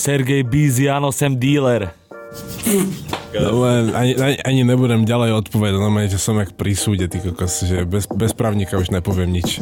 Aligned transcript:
Sergej 0.00 0.48
Biziano, 0.48 1.12
sem 1.12 1.36
dealer. 1.36 1.92
No, 3.36 3.60
len 3.68 3.92
ani, 3.92 4.16
ani, 4.16 4.36
ani 4.40 4.60
nebudem 4.64 5.04
ďalej 5.04 5.44
odpovedať, 5.44 5.76
no 5.76 5.92
že 6.08 6.16
som 6.16 6.40
jak 6.40 6.56
pri 6.56 6.72
ty 7.04 7.20
kokos, 7.20 7.68
že 7.68 7.84
bez, 7.84 8.08
bez 8.08 8.32
právnika 8.32 8.80
už 8.80 8.88
nepoviem 8.96 9.28
nič. 9.28 9.60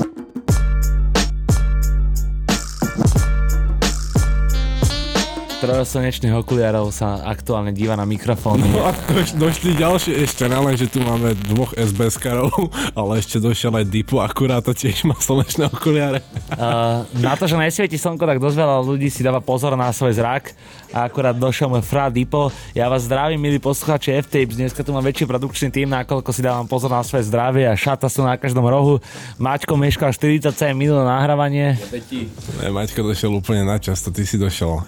Trojoslnečných 5.68 6.32
okuliarov 6.32 6.88
sa 6.96 7.20
aktuálne 7.28 7.76
díva 7.76 7.92
na 7.92 8.08
mikrofón. 8.08 8.56
No 8.56 8.88
a 8.88 8.96
doš, 9.12 9.36
došli 9.36 9.76
ďalšie 9.76 10.16
ešte, 10.24 10.48
nelen, 10.48 10.72
že 10.80 10.88
tu 10.88 11.04
máme 11.04 11.36
dvoch 11.44 11.76
SBS-karov, 11.76 12.72
ale 12.96 13.20
ešte 13.20 13.36
došiel 13.36 13.76
aj 13.76 13.84
Dipu, 13.84 14.16
akurát 14.16 14.64
to 14.64 14.72
tiež 14.72 15.04
má 15.04 15.12
slnečné 15.20 15.68
okuliare. 15.68 16.24
Uh, 16.56 17.04
na 17.20 17.36
to, 17.36 17.44
že 17.44 17.60
nesvieti 17.60 18.00
slnko, 18.00 18.24
tak 18.24 18.40
dosť 18.40 18.56
veľa 18.64 18.80
ľudí 18.80 19.12
si 19.12 19.20
dáva 19.20 19.44
pozor 19.44 19.76
na 19.76 19.92
svoj 19.92 20.16
zrak 20.16 20.56
a 20.88 21.04
akurát 21.04 21.36
došiel 21.36 21.68
môj 21.68 21.84
frá 21.84 22.08
Dipo. 22.08 22.48
Ja 22.72 22.88
vás 22.88 23.04
zdravím, 23.04 23.36
milí 23.36 23.60
poslucháči 23.60 24.16
F-Tapes, 24.24 24.56
dneska 24.56 24.80
tu 24.80 24.96
mám 24.96 25.04
väčší 25.04 25.28
produkčný 25.28 25.68
tým, 25.68 25.92
nakoľko 25.92 26.32
si 26.32 26.40
dávam 26.40 26.64
pozor 26.64 26.88
na 26.88 27.04
svoje 27.04 27.28
zdravie 27.28 27.68
a 27.68 27.76
šata 27.76 28.08
sú 28.08 28.24
na 28.24 28.40
každom 28.40 28.64
rohu. 28.64 29.04
Maťko 29.36 29.76
meškal 29.76 30.16
47 30.16 30.72
minút 30.72 31.04
na 31.04 31.20
nahrávanie. 31.20 31.76
Ne, 32.56 32.72
Maťko 32.72 33.04
došiel 33.04 33.36
úplne 33.36 33.68
na 33.68 33.76
čas, 33.76 34.00
to 34.00 34.08
ty 34.08 34.24
si 34.24 34.40
došiel. 34.40 34.80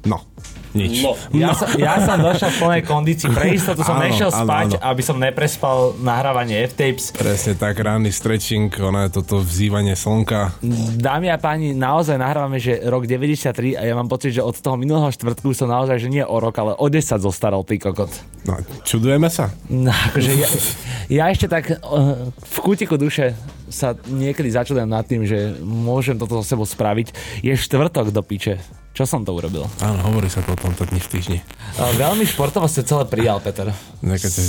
No, 0.00 0.24
nič. 0.72 1.02
No. 1.02 1.18
Ja, 1.34 1.50
som, 1.52 1.68
ja 1.74 1.98
som 1.98 2.22
došiel 2.22 2.50
v 2.54 2.58
plnej 2.62 2.82
kondícii. 2.86 3.28
Pre 3.28 3.46
istotu 3.58 3.82
som 3.82 3.98
Áno, 3.98 4.06
nešiel 4.06 4.30
áno, 4.30 4.46
spať, 4.46 4.68
áno. 4.78 4.84
aby 4.86 5.02
som 5.02 5.16
neprespal 5.18 5.98
nahrávanie 5.98 6.62
F-Tapes. 6.70 7.10
Presne 7.12 7.58
tak, 7.58 7.74
ranný 7.82 8.14
stretching, 8.14 8.70
ono 8.78 9.04
je 9.04 9.10
toto 9.10 9.42
vzývanie 9.42 9.98
slnka. 9.98 10.56
Dámy 10.96 11.28
a 11.34 11.36
páni, 11.42 11.74
naozaj 11.74 12.16
nahrávame, 12.16 12.62
že 12.62 12.78
rok 12.86 13.04
93 13.04 13.76
a 13.76 13.82
ja 13.82 13.94
mám 13.98 14.06
pocit, 14.06 14.38
že 14.38 14.46
od 14.46 14.54
toho 14.54 14.78
minulého 14.78 15.10
štvrtku 15.10 15.50
som 15.52 15.66
naozaj, 15.66 15.98
že 15.98 16.08
nie 16.08 16.22
o 16.22 16.36
rok, 16.38 16.54
ale 16.62 16.78
o 16.78 16.86
10 16.86 17.18
zostaral, 17.18 17.66
ty 17.66 17.76
kokot. 17.76 18.10
No, 18.46 18.56
čudujeme 18.86 19.26
sa. 19.28 19.50
No, 19.68 19.90
akože 19.92 20.32
ja, 20.38 20.48
ja 21.10 21.24
ešte 21.28 21.50
tak 21.50 21.76
uh, 21.76 22.30
v 22.30 22.56
kútiku 22.62 22.94
duše 22.94 23.34
sa 23.68 23.92
niekedy 24.06 24.48
začudujem 24.48 24.88
nad 24.88 25.04
tým, 25.04 25.26
že 25.26 25.60
môžem 25.60 26.14
toto 26.16 26.40
so 26.40 26.44
sebou 26.46 26.64
spraviť. 26.64 27.12
Je 27.42 27.52
štvrtok 27.52 28.14
do 28.14 28.22
piče. 28.22 28.58
Čo 29.00 29.16
som 29.16 29.24
to 29.24 29.32
urobil? 29.32 29.64
Áno, 29.80 29.96
hovorí 30.12 30.28
sa 30.28 30.44
to 30.44 30.52
o 30.52 30.60
tomto 30.60 30.84
dni 30.84 31.00
v 31.00 31.08
týždni. 31.08 31.38
Uh, 31.80 31.88
veľmi 31.96 32.20
športovo 32.28 32.68
ste 32.68 32.84
celé 32.84 33.08
prijal, 33.08 33.40
Peter. 33.40 33.72
Nekajte, 34.04 34.44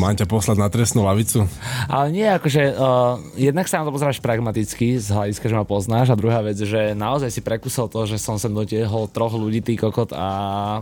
mám 0.00 0.16
ťa 0.16 0.24
poslať 0.24 0.56
na 0.56 0.72
trestnú 0.72 1.04
lavicu? 1.04 1.44
Ale 1.92 2.08
nie, 2.08 2.24
akože 2.24 2.72
uh, 2.72 3.20
jednak 3.36 3.68
sa 3.68 3.84
na 3.84 3.84
to 3.84 3.92
pozeráš 3.92 4.24
pragmaticky 4.24 4.96
z 4.96 5.12
hľadiska, 5.12 5.44
že 5.44 5.52
ma 5.60 5.68
poznáš 5.68 6.08
a 6.08 6.16
druhá 6.16 6.40
vec, 6.40 6.56
že 6.56 6.96
naozaj 6.96 7.36
si 7.36 7.44
prekusol 7.44 7.92
to, 7.92 8.08
že 8.08 8.16
som 8.16 8.40
sem 8.40 8.48
dotiehol 8.48 9.12
troch 9.12 9.36
ľudí, 9.36 9.60
ty 9.60 9.76
kokot 9.76 10.16
a 10.16 10.80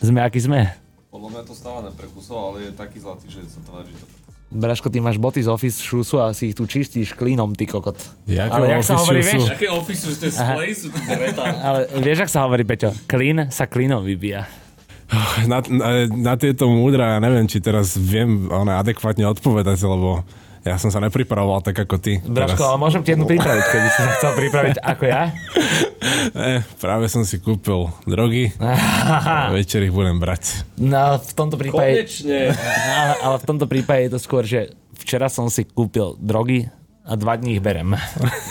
sme 0.00 0.24
aký 0.24 0.40
sme. 0.40 0.64
Podľa 1.12 1.28
mňa 1.28 1.42
to 1.44 1.52
stále 1.52 1.84
neprekusol, 1.92 2.56
ale 2.56 2.56
je 2.64 2.70
taký 2.72 3.04
zlatý, 3.04 3.28
že 3.28 3.44
sa 3.52 3.60
tvári, 3.68 3.92
že 3.92 4.00
to 4.00 4.23
Braško, 4.54 4.86
ty 4.86 5.02
máš 5.02 5.18
boty 5.18 5.42
z 5.42 5.50
Office 5.50 5.82
šusu 5.82 6.22
a 6.22 6.30
si 6.30 6.50
ich 6.50 6.54
tu 6.54 6.62
čistíš 6.62 7.18
klínom, 7.18 7.58
ty 7.58 7.66
kokot. 7.66 7.98
Jakého 8.30 8.54
Ale 8.54 8.70
jak 8.70 8.82
sa 8.86 8.94
hovorí, 9.02 9.20
shoesu? 9.26 9.50
vieš? 9.50 9.50
Aké 9.50 9.66
office, 9.66 10.02
že 10.06 10.14
to 10.14 10.24
je. 10.30 10.32
Ale 11.66 11.80
vieš, 11.98 12.18
ak 12.22 12.30
sa 12.30 12.46
hovorí, 12.46 12.62
Peťo? 12.62 12.94
Klín 13.10 13.50
sa 13.50 13.66
klínom 13.66 14.06
vybíja. 14.06 14.46
Na, 15.50 15.58
na, 15.66 16.06
na 16.06 16.34
tieto 16.38 16.70
múdra, 16.70 17.16
ja 17.16 17.18
neviem, 17.18 17.50
či 17.50 17.58
teraz 17.60 17.98
viem 17.98 18.48
one, 18.48 18.72
adekvátne 18.72 19.26
odpovedať, 19.26 19.78
lebo 19.84 20.22
ja 20.64 20.80
som 20.80 20.88
sa 20.88 20.96
nepripravoval 20.96 21.60
tak 21.60 21.76
ako 21.76 22.00
ty. 22.00 22.24
Braško, 22.24 22.64
ale 22.64 22.78
môžem 22.80 23.04
ti 23.04 23.12
jednu 23.12 23.28
pripraviť, 23.28 23.64
keby 23.68 23.88
si 23.92 24.00
sa 24.00 24.10
chcel 24.16 24.32
pripraviť 24.32 24.76
ako 24.80 25.04
ja? 25.04 25.22
Ne, 26.32 26.64
práve 26.84 27.04
som 27.12 27.20
si 27.28 27.36
kúpil 27.36 27.92
drogy 28.08 28.48
a 29.44 29.52
večer 29.52 29.84
ich 29.84 29.92
budem 29.92 30.16
brať. 30.16 30.64
No, 30.80 31.20
v 31.20 31.32
tomto 31.36 31.60
prípade... 31.60 32.08
Konečne. 32.08 32.56
Ale, 32.56 33.14
ale 33.28 33.36
v 33.36 33.44
tomto 33.44 33.66
prípade 33.68 34.08
je 34.08 34.10
to 34.16 34.20
skôr, 34.20 34.48
že 34.48 34.72
včera 34.96 35.28
som 35.28 35.52
si 35.52 35.68
kúpil 35.68 36.16
drogy 36.16 36.72
a 37.04 37.12
dva 37.20 37.36
dní 37.36 37.60
ich 37.60 37.62
berem. 37.62 37.92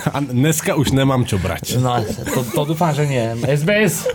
A 0.06 0.18
dneska 0.22 0.78
už 0.78 0.94
nemám 0.94 1.26
čo 1.26 1.42
brať. 1.42 1.82
No, 1.82 1.98
to, 2.06 2.46
to 2.54 2.62
dúfam, 2.70 2.94
že 2.94 3.10
nie. 3.10 3.26
SBS! 3.42 4.06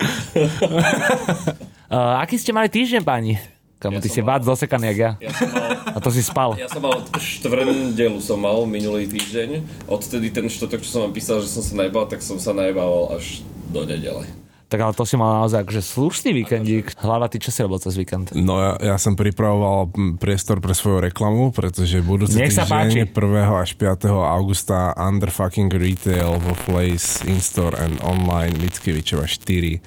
uh, 1.91 2.23
aký 2.23 2.39
ste 2.39 2.55
mali 2.55 2.71
týždeň, 2.71 3.03
páni? 3.03 3.58
Kamu, 3.79 3.95
Ja 3.95 4.01
ty 4.01 4.09
si 4.09 4.19
mal- 4.19 4.37
vác 4.37 4.43
zosekaný, 4.45 4.91
jak 4.91 4.99
ja. 4.99 5.11
Ja 5.21 5.31
som 5.31 5.49
mal, 5.49 5.71
A 5.89 5.99
to 5.99 6.11
si 6.11 6.19
spal. 6.21 6.51
ja 6.55 6.67
som 6.67 6.83
mal 6.83 6.99
štvrndelu 7.15 8.19
som 8.19 8.37
mal 8.37 8.59
minulý 8.65 9.07
týždeň. 9.07 9.63
Odtedy 9.87 10.29
ten 10.29 10.45
štvrtok, 10.45 10.83
čo 10.83 10.91
som 10.91 11.01
vám 11.07 11.15
písal, 11.15 11.39
že 11.39 11.49
som 11.49 11.63
sa 11.63 11.75
najbal, 11.77 12.05
tak 12.05 12.19
som 12.19 12.37
sa 12.37 12.51
najbával 12.51 13.15
až 13.15 13.41
do 13.67 13.83
nedele. 13.83 14.27
Tak 14.69 14.83
ale 14.83 14.93
to 14.93 15.01
si 15.03 15.15
mal 15.15 15.33
naozaj 15.39 15.63
akože 15.63 15.81
slušný 15.81 16.31
víkendík. 16.37 16.93
Hlava, 16.99 17.25
ty 17.25 17.39
čo 17.39 17.49
si 17.49 17.63
robil 17.63 17.79
cez 17.79 17.95
víkend? 17.95 18.35
No 18.35 18.59
ja, 18.59 18.73
ja 18.85 18.97
som 18.97 19.15
pripravoval 19.15 19.89
priestor 20.19 20.59
pre 20.59 20.75
svoju 20.75 21.01
reklamu, 21.01 21.49
pretože 21.51 22.03
budúci 22.03 22.37
Nech 22.37 22.53
sa 22.53 22.67
páči. 22.67 23.01
týždeň 23.01 23.09
1. 23.09 23.17
až 23.57 23.71
5. 23.73 24.05
augusta 24.29 24.93
Under 24.95 25.31
fucking 25.31 25.71
Retail 25.71 26.37
vo 26.37 26.53
Place, 26.61 27.25
In-Store 27.25 27.79
and 27.79 27.97
Online 28.03 28.53
Mickiewiczowa 28.59 29.25
4 29.25 29.81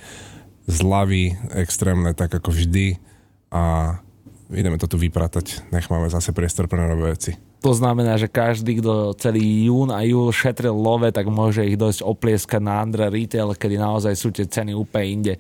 zlavy 0.65 1.23
extrémne, 1.53 2.13
tak 2.13 2.33
ako 2.33 2.49
vždy 2.49 2.97
a 3.51 3.61
ideme 4.51 4.79
to 4.79 4.87
tu 4.87 4.97
vypratať. 4.97 5.71
Nech 5.75 5.91
máme 5.91 6.07
zase 6.07 6.31
priestor 6.31 6.71
pre 6.71 6.79
nové 6.79 7.11
veci. 7.11 7.50
To 7.61 7.71
znamená, 7.71 8.17
že 8.17 8.25
každý, 8.25 8.81
kto 8.81 9.13
celý 9.15 9.69
jún 9.69 9.93
a 9.93 10.01
júl 10.01 10.29
šetril 10.29 10.73
love, 10.73 11.05
tak 11.07 11.25
môže 11.25 11.61
ich 11.61 11.77
dosť 11.77 12.01
oplieskať 12.01 12.57
na 12.57 12.81
Andra 12.81 13.05
Retail, 13.05 13.53
kedy 13.53 13.77
naozaj 13.77 14.13
sú 14.13 14.29
tie 14.29 14.43
ceny 14.43 14.73
úplne 14.73 15.05
inde. 15.07 15.33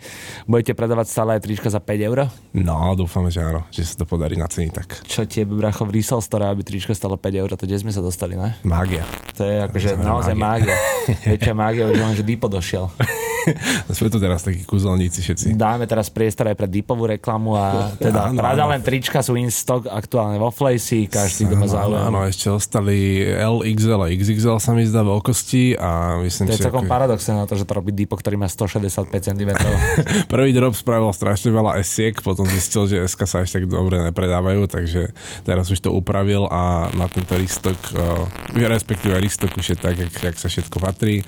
Budete 0.45 0.71
predávať 0.71 1.09
stále 1.09 1.33
aj 1.33 1.41
trička 1.41 1.67
za 1.67 1.77
5 1.77 1.89
eur? 2.03 2.29
No, 2.53 2.93
dúfame, 2.93 3.27
že 3.27 3.41
áno, 3.41 3.65
že 3.67 3.81
sa 3.83 3.97
to 3.97 4.05
podarí 4.05 4.37
na 4.37 4.45
ceny 4.45 4.69
tak. 4.69 5.01
Čo 5.01 5.25
tie 5.25 5.43
bracho 5.43 5.81
v 5.81 5.97
resell 5.97 6.21
store, 6.21 6.45
aby 6.45 6.61
trička 6.61 6.93
stalo 6.93 7.17
5 7.17 7.25
eur, 7.35 7.49
to 7.51 7.65
kde 7.65 7.77
sme 7.79 7.89
sa 7.89 7.99
dostali, 7.99 8.37
ne? 8.37 8.53
Mágia. 8.61 9.01
To 9.33 9.41
je 9.41 9.57
akože 9.63 9.87
To 9.91 10.05
naozaj 10.05 10.37
mágia. 10.37 10.77
mágia. 10.77 11.25
Väčšia 11.33 11.53
mágia, 11.53 11.83
už 11.85 11.97
len, 11.97 12.13
že 12.13 12.21
Dipo 12.21 12.45
došiel. 12.45 12.85
Sme 13.89 14.07
tu 14.07 14.21
teraz 14.21 14.45
takí 14.45 14.61
kúzelníci 14.61 15.17
všetci. 15.17 15.57
Dáme 15.57 15.89
teraz 15.89 16.13
priestor 16.13 16.45
aj 16.45 16.55
pre 16.55 16.69
Dipovú 16.69 17.09
reklamu 17.09 17.57
a 17.57 17.89
teda 17.97 18.29
Áno, 18.29 18.37
Prada 18.37 18.63
áno. 18.63 18.69
len 18.69 18.81
trička 18.81 19.25
sú 19.25 19.33
in 19.33 19.49
stock 19.49 19.89
aktuálne 19.89 20.37
vo 20.37 20.53
Flacey, 20.53 21.09
každý, 21.09 21.49
kto 21.49 21.57
Áno, 21.57 21.65
záujem. 21.65 22.10
Áno, 22.11 22.27
ešte 22.27 22.51
ostali 22.51 23.23
L, 23.23 23.63
XL 23.63 24.01
a 24.03 24.07
XXL 24.11 24.59
sa 24.59 24.75
mi 24.75 24.83
zdá 24.83 24.99
veľkosti 25.01 25.79
a 25.79 26.19
myslím 26.19 26.51
To 26.51 26.53
je 26.53 26.59
si, 26.59 26.65
celkom 26.67 26.83
ako- 26.83 26.91
paradoxné 26.91 27.31
na 27.39 27.47
to, 27.47 27.55
že 27.55 27.63
to 27.63 27.71
robí 27.71 27.95
Dipo, 27.95 28.19
ktorý 28.19 28.35
má 28.35 28.51
165 28.51 29.07
cm. 29.07 29.51
Prvý 30.33 30.51
drop 30.51 30.75
spravil 30.75 31.07
strašne 31.15 31.55
veľa 31.55 31.79
S-iek, 31.79 32.19
potom 32.19 32.43
zistil, 32.43 32.91
že 32.91 33.07
SK 33.07 33.21
sa 33.23 33.37
až 33.47 33.55
tak 33.55 33.71
dobre 33.71 34.03
nepredávajú, 34.03 34.67
takže 34.67 35.15
teraz 35.47 35.71
už 35.71 35.79
to 35.79 35.95
upravil 35.95 36.51
a 36.51 36.91
na 36.99 37.07
tento 37.07 37.31
listok, 37.39 37.79
uh, 37.95 38.27
respektíve 38.51 39.15
listok 39.15 39.55
už 39.55 39.71
je 39.71 39.77
tak, 39.79 39.95
jak, 39.95 40.11
jak 40.11 40.35
sa 40.35 40.51
všetko 40.51 40.77
patrí 40.83 41.23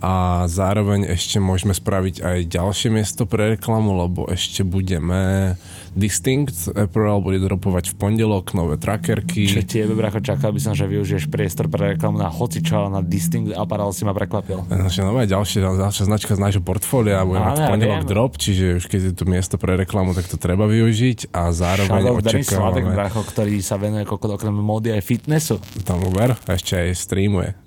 a 0.00 0.44
zároveň 0.46 1.08
ešte 1.08 1.40
môžeme 1.40 1.72
spraviť 1.72 2.20
aj 2.20 2.38
ďalšie 2.52 2.88
miesto 2.92 3.24
pre 3.24 3.56
reklamu, 3.56 3.96
lebo 3.96 4.28
ešte 4.28 4.62
budeme 4.62 5.54
Distinct 5.96 6.68
Apparel 6.76 7.24
bude 7.24 7.40
dropovať 7.40 7.90
v 7.90 7.94
pondelok 7.96 8.52
nové 8.52 8.76
trackerky. 8.76 9.48
Čo 9.48 9.64
tie 9.64 9.88
bracho 9.88 10.20
čakal 10.20 10.52
by 10.52 10.60
som, 10.60 10.76
že 10.76 10.84
využiješ 10.84 11.32
priestor 11.32 11.72
pre 11.72 11.96
reklamu 11.96 12.20
na 12.20 12.28
hocičo, 12.28 12.92
na 12.92 13.00
Distinct 13.00 13.56
Apparel 13.56 13.96
si 13.96 14.04
ma 14.04 14.12
prekvapil. 14.12 14.68
Naša 14.68 15.08
nová 15.08 15.24
ďalšia, 15.24 15.64
ďalšia 15.64 16.04
značka 16.04 16.36
z 16.36 16.40
nášho 16.44 16.60
portfólia 16.60 17.24
bude 17.24 17.40
mať 17.40 17.64
v 17.64 17.68
pondelok 17.72 18.00
viem. 18.04 18.10
drop, 18.12 18.36
čiže 18.36 18.64
už 18.76 18.84
keď 18.92 19.00
je 19.08 19.12
tu 19.16 19.24
miesto 19.24 19.56
pre 19.56 19.80
reklamu, 19.80 20.12
tak 20.12 20.28
to 20.28 20.36
treba 20.36 20.68
využiť 20.68 21.32
a 21.32 21.48
zároveň 21.48 22.02
Shadow 22.04 22.20
očakávame 22.20 22.92
bracho, 22.92 23.20
ktorý 23.24 23.56
sa 23.64 23.80
venuje 23.80 24.04
okrem 24.04 24.52
módy 24.52 24.92
aj 24.92 25.00
fitnessu. 25.00 25.56
tam 25.80 26.04
Uber 26.04 26.36
ešte 26.44 26.76
aj 26.76 26.92
streamuje. 26.92 27.65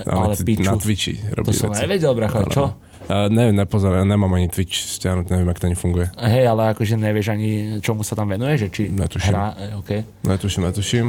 Ale 0.00 0.32
t- 0.32 0.42
piču. 0.42 0.62
na 0.62 0.74
Twitchi 0.74 1.14
robí 1.30 1.50
To 1.50 1.52
som 1.52 1.68
veci. 1.68 1.82
nevedel, 1.82 2.12
bracho, 2.12 2.38
čo? 2.48 2.64
Uh, 3.04 3.28
neviem, 3.28 3.52
nepozerám, 3.54 4.02
nemám 4.02 4.32
ani 4.32 4.48
Twitch 4.48 4.72
stiahnuť, 4.96 5.28
neviem, 5.28 5.44
ak 5.46 5.58
to 5.58 5.68
nefunguje. 5.68 6.08
Hej, 6.16 6.44
ale 6.46 6.72
akože 6.72 6.96
nevieš 6.96 7.26
ani, 7.30 7.48
čomu 7.78 8.00
sa 8.00 8.14
tam 8.14 8.26
venuje, 8.26 8.56
že 8.56 8.66
či 8.68 8.82
Netuším. 8.88 9.28
hrá, 9.28 9.46
e, 9.54 9.76
okay. 9.76 10.00
Netuším, 10.22 10.64
netuším. 10.64 11.06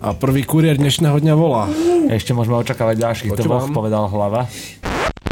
A 0.00 0.16
prvý 0.16 0.42
kuriér 0.42 0.80
dnešného 0.80 1.12
dňa 1.14 1.34
volá. 1.34 1.68
Ešte 2.08 2.32
môžeme 2.32 2.56
očakávať 2.56 2.96
ďalších 2.98 3.30
Počúvam. 3.30 3.68
povedal 3.68 4.08
hlava. 4.08 4.48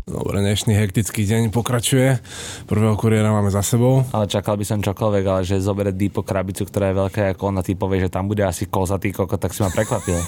Dobre, 0.08 0.40
dnešný 0.40 0.72
hektický 0.72 1.28
deň 1.28 1.52
pokračuje. 1.52 2.16
Prvého 2.64 2.96
kuriéra 2.96 3.28
máme 3.28 3.52
za 3.52 3.60
sebou. 3.60 4.08
Ale 4.12 4.24
čakal 4.24 4.56
by 4.56 4.64
som 4.64 4.80
čokoľvek, 4.80 5.24
ale 5.28 5.40
že 5.44 5.60
zobere 5.60 5.92
Deepo 5.92 6.24
krabicu, 6.24 6.64
ktorá 6.64 6.92
je 6.92 6.96
veľká 6.96 7.20
ako 7.36 7.52
ona, 7.52 7.60
ty 7.60 7.76
povie, 7.76 8.04
že 8.04 8.12
tam 8.12 8.24
bude 8.24 8.40
asi 8.40 8.68
koza, 8.72 8.96
ty 8.96 9.12
koko, 9.12 9.36
tak 9.36 9.52
si 9.52 9.60
ma 9.60 9.68
prekvapil. 9.68 10.16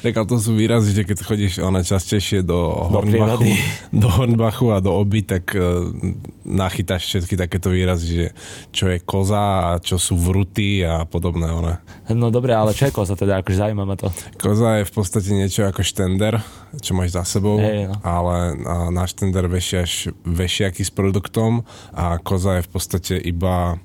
Tak 0.00 0.16
to 0.26 0.40
sú 0.40 0.56
výrazy, 0.56 0.96
že 0.96 1.04
keď 1.04 1.18
chodíš 1.22 1.54
ona 1.60 1.84
častejšie 1.84 2.40
do, 2.40 2.56
Hornbachu, 2.88 3.44
prírody. 3.44 3.52
do 3.92 4.08
Hornbachu 4.08 4.66
a 4.72 4.80
do 4.80 4.96
oby, 4.96 5.20
tak 5.28 5.52
uh, 5.52 5.92
nachytáš 6.40 7.04
všetky 7.04 7.36
takéto 7.36 7.68
výrazy, 7.68 8.06
že 8.08 8.26
čo 8.72 8.88
je 8.88 8.98
koza 9.04 9.60
a 9.60 9.70
čo 9.76 10.00
sú 10.00 10.16
vruty 10.16 10.80
a 10.80 11.04
podobné. 11.04 11.52
One. 11.52 11.74
No 12.16 12.32
dobre, 12.32 12.56
ale 12.56 12.72
čo 12.72 12.88
je 12.88 12.96
koza 12.96 13.12
teda, 13.12 13.44
akože 13.44 13.60
zaujíma 13.60 13.84
ma 13.84 13.96
to. 14.00 14.08
Koza 14.40 14.80
je 14.80 14.88
v 14.88 14.92
podstate 14.92 15.30
niečo 15.36 15.68
ako 15.68 15.84
štender, 15.84 16.40
čo 16.78 16.94
máš 16.94 17.14
za 17.14 17.26
sebou, 17.26 17.58
Hej, 17.58 17.90
no. 17.90 17.96
ale 18.02 18.54
a 18.62 18.74
náš 18.94 19.20
extender 19.20 19.44
vešiaš 19.52 20.16
vešiaky 20.24 20.80
s 20.80 20.88
produktom 20.88 21.68
a 21.92 22.16
koza 22.16 22.56
je 22.56 22.64
v 22.64 22.70
podstate 22.72 23.14
iba 23.20 23.76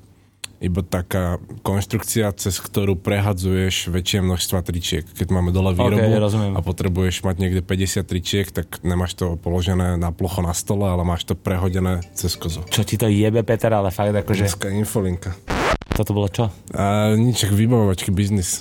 iba 0.56 0.80
taká 0.80 1.36
konštrukcia, 1.60 2.32
cez 2.32 2.56
ktorú 2.64 2.96
prehadzuješ 2.96 3.92
väčšie 3.92 4.24
množstva 4.24 4.64
tričiek. 4.64 5.04
Keď 5.04 5.28
máme 5.28 5.52
dole 5.52 5.76
výrobu 5.76 6.00
Ok, 6.00 6.16
rozumiem. 6.16 6.56
a 6.56 6.64
potrebuješ 6.64 7.20
mať 7.28 7.36
niekde 7.36 7.60
50 7.60 8.08
tričiek, 8.08 8.48
tak 8.48 8.80
nemáš 8.80 9.20
to 9.20 9.36
položené 9.36 10.00
na 10.00 10.16
plocho 10.16 10.40
na 10.40 10.56
stole, 10.56 10.88
ale 10.88 11.04
máš 11.04 11.28
to 11.28 11.36
prehodené 11.36 12.00
cez 12.16 12.40
kozu. 12.40 12.64
Čo 12.72 12.88
ti 12.88 12.96
to 12.96 13.04
jebe, 13.04 13.44
Peter, 13.44 13.68
ale 13.68 13.92
fakt 13.92 14.16
akože... 14.16 14.48
Dneska 14.48 14.72
infolinka. 14.72 15.36
Toto 15.96 16.12
bolo 16.12 16.28
čo? 16.28 16.52
A 16.76 17.16
nič, 17.16 17.48
vybavovačky 17.48 18.12
biznis. 18.12 18.60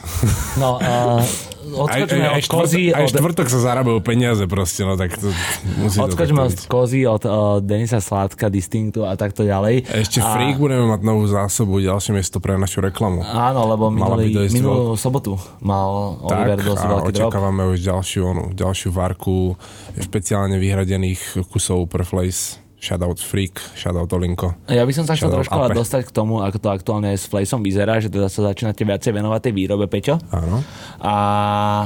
No, 0.56 0.80
uh, 0.80 1.20
odskočme 1.84 2.32
od 2.32 2.48
kozy, 2.48 2.96
aj 2.96 3.04
od, 3.04 3.12
štvrtok 3.12 3.48
sa 3.52 3.60
zarábajú 3.60 4.00
peniaze 4.00 4.48
proste, 4.48 4.88
no 4.88 4.96
tak 4.96 5.20
to 5.20 5.36
musí 5.84 6.00
odskočme 6.00 6.48
od 6.48 6.56
kozy, 6.72 7.04
od 7.04 7.24
uh, 7.28 7.60
Denisa 7.60 8.00
Sládka, 8.00 8.48
Distinctu 8.48 9.04
a 9.04 9.20
takto 9.20 9.44
ďalej. 9.44 9.84
Ešte 9.84 10.24
a, 10.24 10.32
Freak 10.32 10.56
budeme 10.56 10.88
mať 10.88 11.02
novú 11.04 11.28
zásobu, 11.28 11.84
ďalšie 11.84 12.16
miesto 12.16 12.40
pre 12.40 12.56
našu 12.56 12.80
reklamu. 12.80 13.20
Áno, 13.28 13.68
lebo 13.68 13.92
minulý, 13.92 14.32
minulú 14.56 14.96
sobotu 14.96 15.36
mal 15.60 16.16
Oliver 16.24 16.64
tak, 16.64 16.68
dosť 16.72 16.82
a 16.82 16.88
veľký 16.88 17.12
drop. 17.12 17.30
očakávame 17.36 17.64
už 17.68 17.80
ďalšiu, 17.84 18.22
onu, 18.24 18.46
ďalšiu 18.56 18.90
varku 18.96 19.60
špeciálne 20.00 20.56
vyhradených 20.56 21.44
kusov 21.52 21.92
pre 21.92 22.08
Flace. 22.08 22.65
Shoutout 22.76 23.18
Freak, 23.18 23.58
shoutout 23.74 24.12
Olinko. 24.14 24.54
Ja 24.70 24.86
by 24.86 24.94
som 24.94 25.08
sa 25.08 25.16
chcel 25.18 25.32
trošku 25.32 25.56
ale 25.56 25.74
dostať 25.74 26.06
k 26.06 26.12
tomu, 26.12 26.44
ako 26.44 26.58
to 26.60 26.70
aktuálne 26.70 27.16
s 27.16 27.26
Flejsom 27.26 27.64
vyzerá, 27.66 27.98
že 27.98 28.12
teda 28.12 28.30
sa 28.30 28.52
začínate 28.52 28.86
viacej 28.86 29.10
venovať 29.16 29.40
tej 29.50 29.54
výrobe, 29.56 29.88
Peťo. 29.90 30.20
Áno. 30.30 30.62
A 31.00 31.14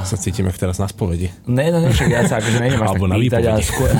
Sa 0.04 0.18
cítim, 0.20 0.44
jak 0.50 0.58
teraz 0.58 0.76
na 0.76 0.90
spovedi. 0.90 1.30
Ne, 1.48 1.72
no, 1.72 1.80
však 1.88 2.08
ja 2.10 2.26
sa 2.26 2.42
akože 2.42 2.58
nejdem 2.58 2.82
Alebo 2.82 3.06
na 3.06 3.16
pýtať, 3.16 3.42
ale 3.48 3.62
skôr... 3.64 3.88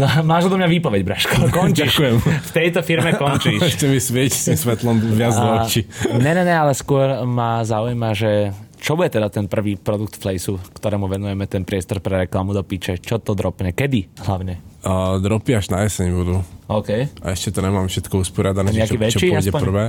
No, 0.00 0.08
máš 0.24 0.48
odo 0.48 0.56
mňa 0.56 0.72
výpoveď, 0.72 1.02
Braško. 1.04 1.52
Končíš. 1.52 1.92
Ďakujem. 1.92 2.14
V 2.24 2.50
tejto 2.56 2.80
firme 2.80 3.12
končíš. 3.12 3.60
Ešte 3.60 3.92
mi 3.92 4.00
svieť 4.00 4.30
s 4.32 4.42
tým 4.48 4.56
svetlom 4.56 4.96
viac 5.12 5.36
do 5.36 5.48
očí. 5.60 5.84
ne, 6.16 6.32
ne, 6.32 6.42
ne, 6.48 6.54
ale 6.56 6.72
skôr 6.72 7.28
ma 7.28 7.60
zaujíma, 7.60 8.16
že 8.16 8.56
čo 8.90 8.98
bude 8.98 9.06
teda 9.06 9.30
ten 9.30 9.46
prvý 9.46 9.78
produkt 9.78 10.18
Flejsu, 10.18 10.58
ktorému 10.74 11.06
venujeme 11.06 11.46
ten 11.46 11.62
priestor 11.62 12.02
pre 12.02 12.26
reklamu 12.26 12.50
do 12.50 12.66
piče? 12.66 12.98
Čo 12.98 13.22
to 13.22 13.38
dropne? 13.38 13.70
Kedy 13.70 14.18
hlavne? 14.26 14.58
A 14.82 15.14
dropy 15.22 15.54
až 15.54 15.70
na 15.70 15.86
jeseň 15.86 16.10
budú. 16.10 16.42
OK. 16.66 17.06
A 17.22 17.26
ešte 17.30 17.54
to 17.54 17.62
nemám 17.62 17.86
všetko 17.86 18.18
usporiadané, 18.18 18.74
čo, 18.74 18.90
čo 18.90 18.98
väčší 18.98 19.30
pôjde 19.30 19.54
aspoň? 19.54 19.62
prvé. 19.62 19.84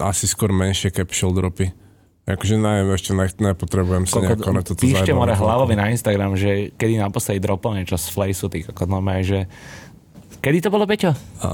Asi 0.00 0.24
skôr 0.24 0.48
menšie 0.48 0.96
capsule 0.96 1.36
dropy. 1.36 1.76
Akože 2.24 2.56
neviem, 2.56 2.88
ešte 2.96 3.12
ne, 3.12 3.28
nepotrebujem 3.28 4.08
sa 4.08 4.24
nejako 4.24 4.50
na 4.50 4.64
toto 4.64 4.80
Píšte 4.80 5.12
more 5.12 5.36
hlavovi 5.36 5.76
na 5.76 5.92
Instagram, 5.92 6.40
že 6.40 6.72
kedy 6.72 6.96
naposledy 6.96 7.38
dropol 7.44 7.76
niečo 7.76 8.00
z 8.00 8.16
Flejsu, 8.16 8.48
ty 8.48 8.64
kokot, 8.64 8.88
normálne, 8.88 9.28
že... 9.28 9.44
Kedy 10.46 10.62
to 10.62 10.70
bolo, 10.70 10.86
Peťo? 10.86 11.10
A, 11.42 11.50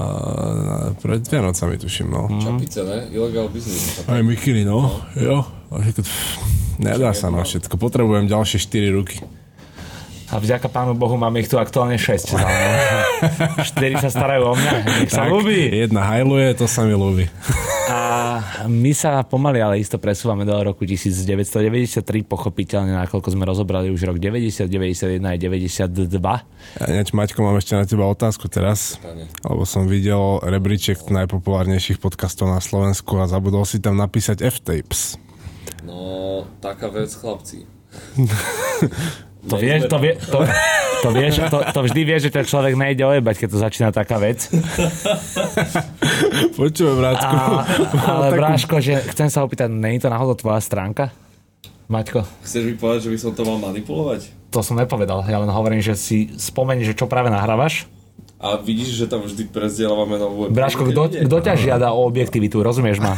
pred 0.93 1.25
Vianocami 1.25 1.81
tuším, 1.81 2.13
no. 2.13 2.29
Čapice, 2.29 2.85
ne? 2.85 3.09
Illegal 3.09 3.49
business. 3.49 4.05
Aj 4.05 4.21
mikiny, 4.21 4.61
no. 4.61 5.01
Jo. 5.17 5.49
Že 5.73 5.91
to- 5.97 6.05
Nedá 6.77 7.09
sa 7.09 7.33
na 7.33 7.41
všetko. 7.41 7.73
Potrebujem 7.73 8.29
ďalšie 8.29 8.61
4 8.61 8.93
ruky. 8.93 9.17
A 10.29 10.37
vďaka 10.37 10.69
pánu 10.69 10.93
Bohu 10.93 11.17
máme 11.17 11.41
ich 11.41 11.49
tu 11.49 11.57
aktuálne 11.57 11.97
6. 11.97 12.37
Štyri 13.69 13.95
sa 13.99 14.09
starajú 14.09 14.51
o 14.51 14.55
mňa. 14.55 14.71
Nech 15.03 15.11
sa 15.11 15.27
ľúbi. 15.27 15.71
Jedna 15.71 16.05
hajluje, 16.07 16.55
to 16.57 16.65
sa 16.67 16.83
mi 16.83 16.95
ľúbi. 16.95 17.27
A 17.91 18.65
my 18.67 18.91
sa 18.95 19.19
pomaly, 19.27 19.59
ale 19.59 19.75
isto 19.79 19.99
presúvame 19.99 20.47
do 20.47 20.55
roku 20.55 20.87
1993, 20.87 21.99
pochopiteľne, 22.23 22.95
nakoľko 22.95 23.27
sme 23.35 23.43
rozobrali 23.43 23.91
už 23.91 24.07
rok 24.07 24.17
90, 24.19 24.71
91 24.71 25.19
aj 25.19 25.37
92. 25.37 26.15
Ja, 26.79 26.85
Ináč, 26.87 27.11
Maťko, 27.11 27.43
mám 27.43 27.59
ešte 27.59 27.75
na 27.75 27.83
teba 27.83 28.07
otázku 28.07 28.47
teraz. 28.47 28.97
Lebo 29.43 29.67
som 29.67 29.85
videl 29.85 30.39
rebríček 30.39 31.11
najpopulárnejších 31.11 31.99
podcastov 31.99 32.51
na 32.51 32.63
Slovensku 32.63 33.19
a 33.19 33.27
zabudol 33.27 33.67
si 33.67 33.83
tam 33.83 33.99
napísať 33.99 34.41
F-Tapes. 34.47 35.19
No, 35.83 36.47
taká 36.63 36.87
vec, 36.87 37.11
chlapci. 37.11 37.67
To 39.43 39.55
vieš, 39.59 39.91
to, 39.91 39.97
vie, 39.99 40.15
to, 40.15 40.39
to, 41.03 41.09
vieš, 41.11 41.33
to, 41.51 41.59
to 41.75 41.79
vždy 41.83 42.01
vieš, 42.07 42.21
že 42.27 42.31
ten 42.31 42.45
človek 42.47 42.79
nejde 42.79 43.03
ojebať, 43.03 43.35
keď 43.43 43.47
to 43.51 43.57
začína 43.59 43.89
taká 43.91 44.15
vec. 44.23 44.47
Počujem. 46.59 47.03
A, 47.03 47.67
ale 48.07 48.25
Bráško, 48.31 48.79
že 48.79 49.03
chcem 49.11 49.27
sa 49.27 49.43
opýtať, 49.43 49.67
není 49.67 49.99
to 49.99 50.07
náhodou 50.07 50.39
tvoja 50.39 50.63
stránka? 50.63 51.11
Maťko, 51.91 52.23
Chceš 52.47 52.63
mi 52.63 52.73
povedať, 52.79 53.05
že 53.05 53.11
by 53.11 53.17
som 53.19 53.31
to 53.35 53.43
mal 53.43 53.59
manipulovať? 53.59 54.43
to 54.53 54.61
som 54.61 54.77
nepovedal, 54.77 55.25
ja 55.25 55.41
len 55.41 55.49
hovorím, 55.49 55.81
že 55.81 55.97
si 55.97 56.29
spomeni, 56.37 56.85
že 56.85 56.93
čo 56.93 57.09
práve 57.09 57.33
nahrávaš. 57.33 57.89
A 58.37 58.59
vidíš, 58.59 58.99
že 58.99 59.05
tam 59.07 59.23
vždy 59.25 59.49
prezdielávame 59.49 60.19
novú 60.19 60.51
Bráško, 60.51 60.93
kto, 60.93 61.25
kto 61.25 61.37
ťa 61.41 61.53
žiada 61.57 61.95
o 61.95 62.03
objektivitu, 62.05 62.59
rozumieš 62.61 62.99
ma? 63.01 63.15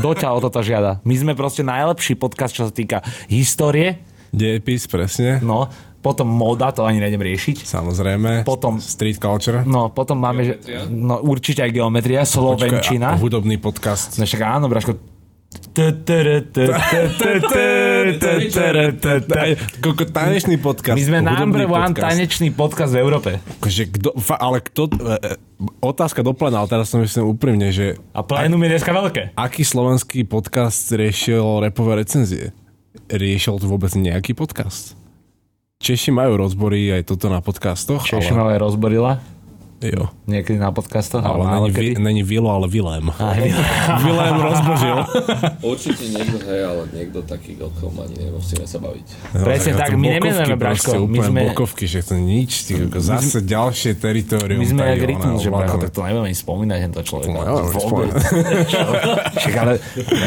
Kto 0.00 0.14
ťa 0.16 0.32
o 0.32 0.38
toto 0.38 0.62
žiada? 0.64 1.02
My 1.02 1.18
sme 1.18 1.32
proste 1.34 1.66
najlepší 1.66 2.14
podcast, 2.16 2.54
čo 2.54 2.64
sa 2.64 2.72
týka 2.72 3.02
histórie, 3.26 4.00
Dejepis, 4.32 4.86
presne. 4.86 5.40
no, 5.40 5.68
potom 5.98 6.30
moda, 6.30 6.70
to 6.70 6.86
ani 6.86 7.02
nejdem 7.02 7.18
riešiť. 7.18 7.66
Samozrejme. 7.66 8.46
Potom- 8.46 8.78
Street 8.78 9.18
culture. 9.18 9.66
No, 9.66 9.90
potom 9.90 10.18
máme, 10.22 10.46
že, 10.46 10.54
no 10.88 11.18
určite 11.20 11.66
aj 11.66 11.74
geometria, 11.74 12.22
slovenčina. 12.22 13.18
Počkaj, 13.18 13.22
hudobný 13.22 13.56
podcast. 13.58 14.14
No 14.16 14.24
však 14.24 14.40
áno, 14.46 14.70
Braško. 14.70 14.94
Koľko 19.80 20.04
tanečný 20.12 20.56
podcast. 20.60 20.96
My 20.98 21.04
sme 21.04 21.18
number 21.24 21.64
one 21.64 21.92
podcast. 21.92 22.04
tanečný 22.14 22.48
podcast 22.52 22.92
v 22.92 22.98
Európe. 23.00 23.30
Akože 23.58 23.82
kto, 23.88 24.08
ale 24.36 24.58
kto, 24.60 24.82
e, 24.86 24.94
e, 24.94 25.34
otázka 25.80 26.20
do 26.20 26.36
plena, 26.36 26.62
ale 26.62 26.68
teraz 26.68 26.92
som 26.92 27.00
myslím 27.00 27.32
úprimne, 27.32 27.72
že 27.72 27.96
A 28.12 28.20
plénum 28.20 28.60
je 28.60 28.70
dneska 28.76 28.92
veľké. 28.92 29.32
aký 29.34 29.62
slovenský 29.64 30.28
podcast 30.28 30.92
riešil 30.92 31.64
repové 31.64 32.04
recenzie? 32.04 32.52
Riešil 33.06 33.62
to 33.62 33.70
vôbec 33.70 33.94
nejaký 33.94 34.34
podcast? 34.34 34.98
Češi 35.78 36.10
majú 36.10 36.34
rozbory 36.34 36.90
aj 36.90 37.06
toto 37.14 37.30
na 37.30 37.38
podcastoch, 37.38 38.02
Češi 38.02 38.34
ale, 38.34 38.38
ma 38.38 38.44
aj 38.50 38.58
rozborila. 38.58 39.12
Jo, 39.78 40.10
Niekedy 40.26 40.58
na 40.58 40.74
podcastoch. 40.74 41.22
ale 41.22 41.44
málo 41.44 41.66
není, 41.70 41.76
vi, 41.76 41.94
kedy. 41.94 42.02
není 42.02 42.22
Vilo, 42.22 42.50
ale 42.50 42.66
Vilém. 42.68 43.06
Vilém 44.04 44.36
rozbožil. 44.42 44.98
Určite 45.70 46.04
niekto, 46.10 46.38
hej, 46.42 46.60
ale 46.66 46.82
niekto 46.90 47.18
taký, 47.22 47.54
o 47.62 47.70
kom 47.78 47.94
ani 48.02 48.26
nemusíme 48.26 48.66
sa 48.66 48.78
baviť. 48.82 49.06
Presne 49.38 49.72
tak, 49.78 49.94
my 49.94 50.06
nemenujeme, 50.18 50.56
Braško, 50.58 51.06
my 51.06 51.18
sme-. 51.22 51.44
Bokovky, 51.54 51.86
že 51.86 52.02
to 52.02 52.18
nič, 52.18 52.66
ty, 52.66 52.74
ako 52.74 52.98
zase 52.98 53.38
ďalšie 53.46 53.94
teritorium. 53.96 54.58
My 54.58 54.66
sme 54.66 54.82
jak 54.82 55.02
rytmus, 55.06 55.38
že 55.46 55.50
Braško, 55.54 55.78
tak 55.78 55.90
to 55.94 56.00
nebudeme 56.02 56.26
ani 56.26 56.36
spomínať 56.36 56.78
tento 56.90 57.00
človek. 57.06 57.28
No, 57.30 57.40
ale. 57.46 57.60
Čo? 58.66 58.82
Však 59.38 59.54
ale, 59.54 59.72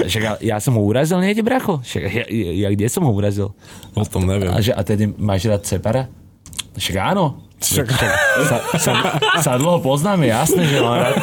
však 0.08 0.24
ale 0.24 0.38
ja 0.40 0.58
som 0.64 0.74
ho 0.80 0.82
urazil 0.82 1.20
niekde, 1.20 1.44
Bracho? 1.44 1.84
Však 1.84 2.02
ja, 2.08 2.24
ja, 2.26 2.52
ja 2.66 2.68
kde 2.72 2.88
som 2.88 3.04
ho 3.04 3.12
urazil? 3.12 3.52
O 3.94 4.04
tom 4.08 4.24
neviem. 4.24 4.50
A, 4.50 4.64
že, 4.64 4.72
a 4.72 4.82
tedy 4.82 5.12
máš 5.20 5.46
rád 5.46 5.68
Cepara? 5.68 6.08
Však 6.80 6.96
áno. 6.96 7.51
Však, 7.62 7.88
Sa, 8.42 8.58
sa, 8.82 8.92
sa 9.38 9.52
dlho 9.56 9.78
poznáme, 9.86 10.26
jasné, 10.26 10.66
že 10.66 10.82
mám 10.82 10.98
rád. 10.98 11.16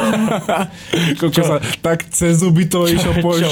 Koľko 1.19 1.41
sa, 1.43 1.55
tak 1.83 2.07
cez 2.09 2.39
zuby 2.39 2.63
to 2.63 2.87
išlo 2.87 3.19
po... 3.19 3.35
čo? 3.35 3.51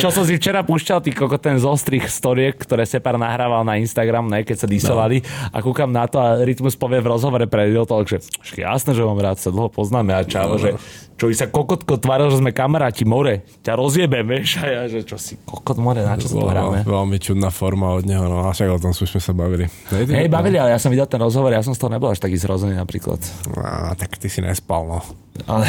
Čo 0.00 0.08
som 0.08 0.24
si 0.24 0.40
včera 0.40 0.64
púšťal, 0.64 1.04
ty 1.04 1.12
koko, 1.12 1.36
ten 1.36 1.60
zostrih 1.60 2.00
storiek, 2.08 2.56
ktoré 2.56 2.88
Separ 2.88 3.20
nahrával 3.20 3.60
na 3.68 3.76
Instagram, 3.76 4.32
ne, 4.32 4.40
keď 4.40 4.64
sa 4.64 4.68
disovali 4.70 5.20
a 5.52 5.60
kúkam 5.60 5.92
na 5.92 6.08
to 6.08 6.16
a 6.16 6.40
Rytmus 6.40 6.80
povie 6.80 7.04
v 7.04 7.12
rozhovore 7.12 7.44
pre 7.44 7.68
Real 7.68 7.84
Talk, 7.84 8.08
že 8.08 8.24
jasné, 8.56 8.96
že 8.96 9.04
mám 9.04 9.20
rád, 9.20 9.36
sa 9.36 9.52
dlho 9.52 9.68
poznáme 9.68 10.16
a 10.16 10.24
čau, 10.24 10.56
že 10.56 10.80
čo 11.20 11.28
by 11.28 11.36
sa 11.36 11.52
kokotko 11.52 12.00
tváril, 12.00 12.32
že 12.32 12.40
sme 12.40 12.48
kamaráti, 12.48 13.04
more, 13.04 13.44
ťa 13.60 13.76
rozjebem, 13.76 14.24
vieš, 14.24 14.56
a 14.56 14.64
ja, 14.64 14.82
že 14.88 15.04
čo 15.04 15.20
si 15.20 15.36
kokot 15.44 15.76
more, 15.76 16.00
na 16.00 16.16
čo 16.16 16.32
sa 16.32 16.40
hráme. 16.40 16.80
Veľmi 16.80 17.20
čudná 17.20 17.52
forma 17.52 17.92
od 17.92 18.08
neho, 18.08 18.24
no 18.24 18.48
a 18.48 18.56
však 18.56 18.72
o 18.72 18.80
tom 18.80 18.96
sme 18.96 19.20
sa 19.20 19.36
bavili. 19.36 19.68
Hej, 19.92 20.32
bavili, 20.32 20.56
ale 20.56 20.72
ja 20.72 20.80
som 20.80 20.88
videl 20.88 21.04
ten 21.04 21.20
rozhovor, 21.20 21.49
ja 21.54 21.62
som 21.62 21.74
z 21.74 21.80
toho 21.80 21.90
nebol 21.90 22.10
až 22.10 22.18
taký 22.18 22.38
zrozený 22.38 22.74
napríklad. 22.74 23.18
Á, 23.58 23.94
tak 23.94 24.16
ty 24.16 24.30
si 24.30 24.38
nespal, 24.40 24.86
no. 24.86 24.98
Ale, 25.46 25.64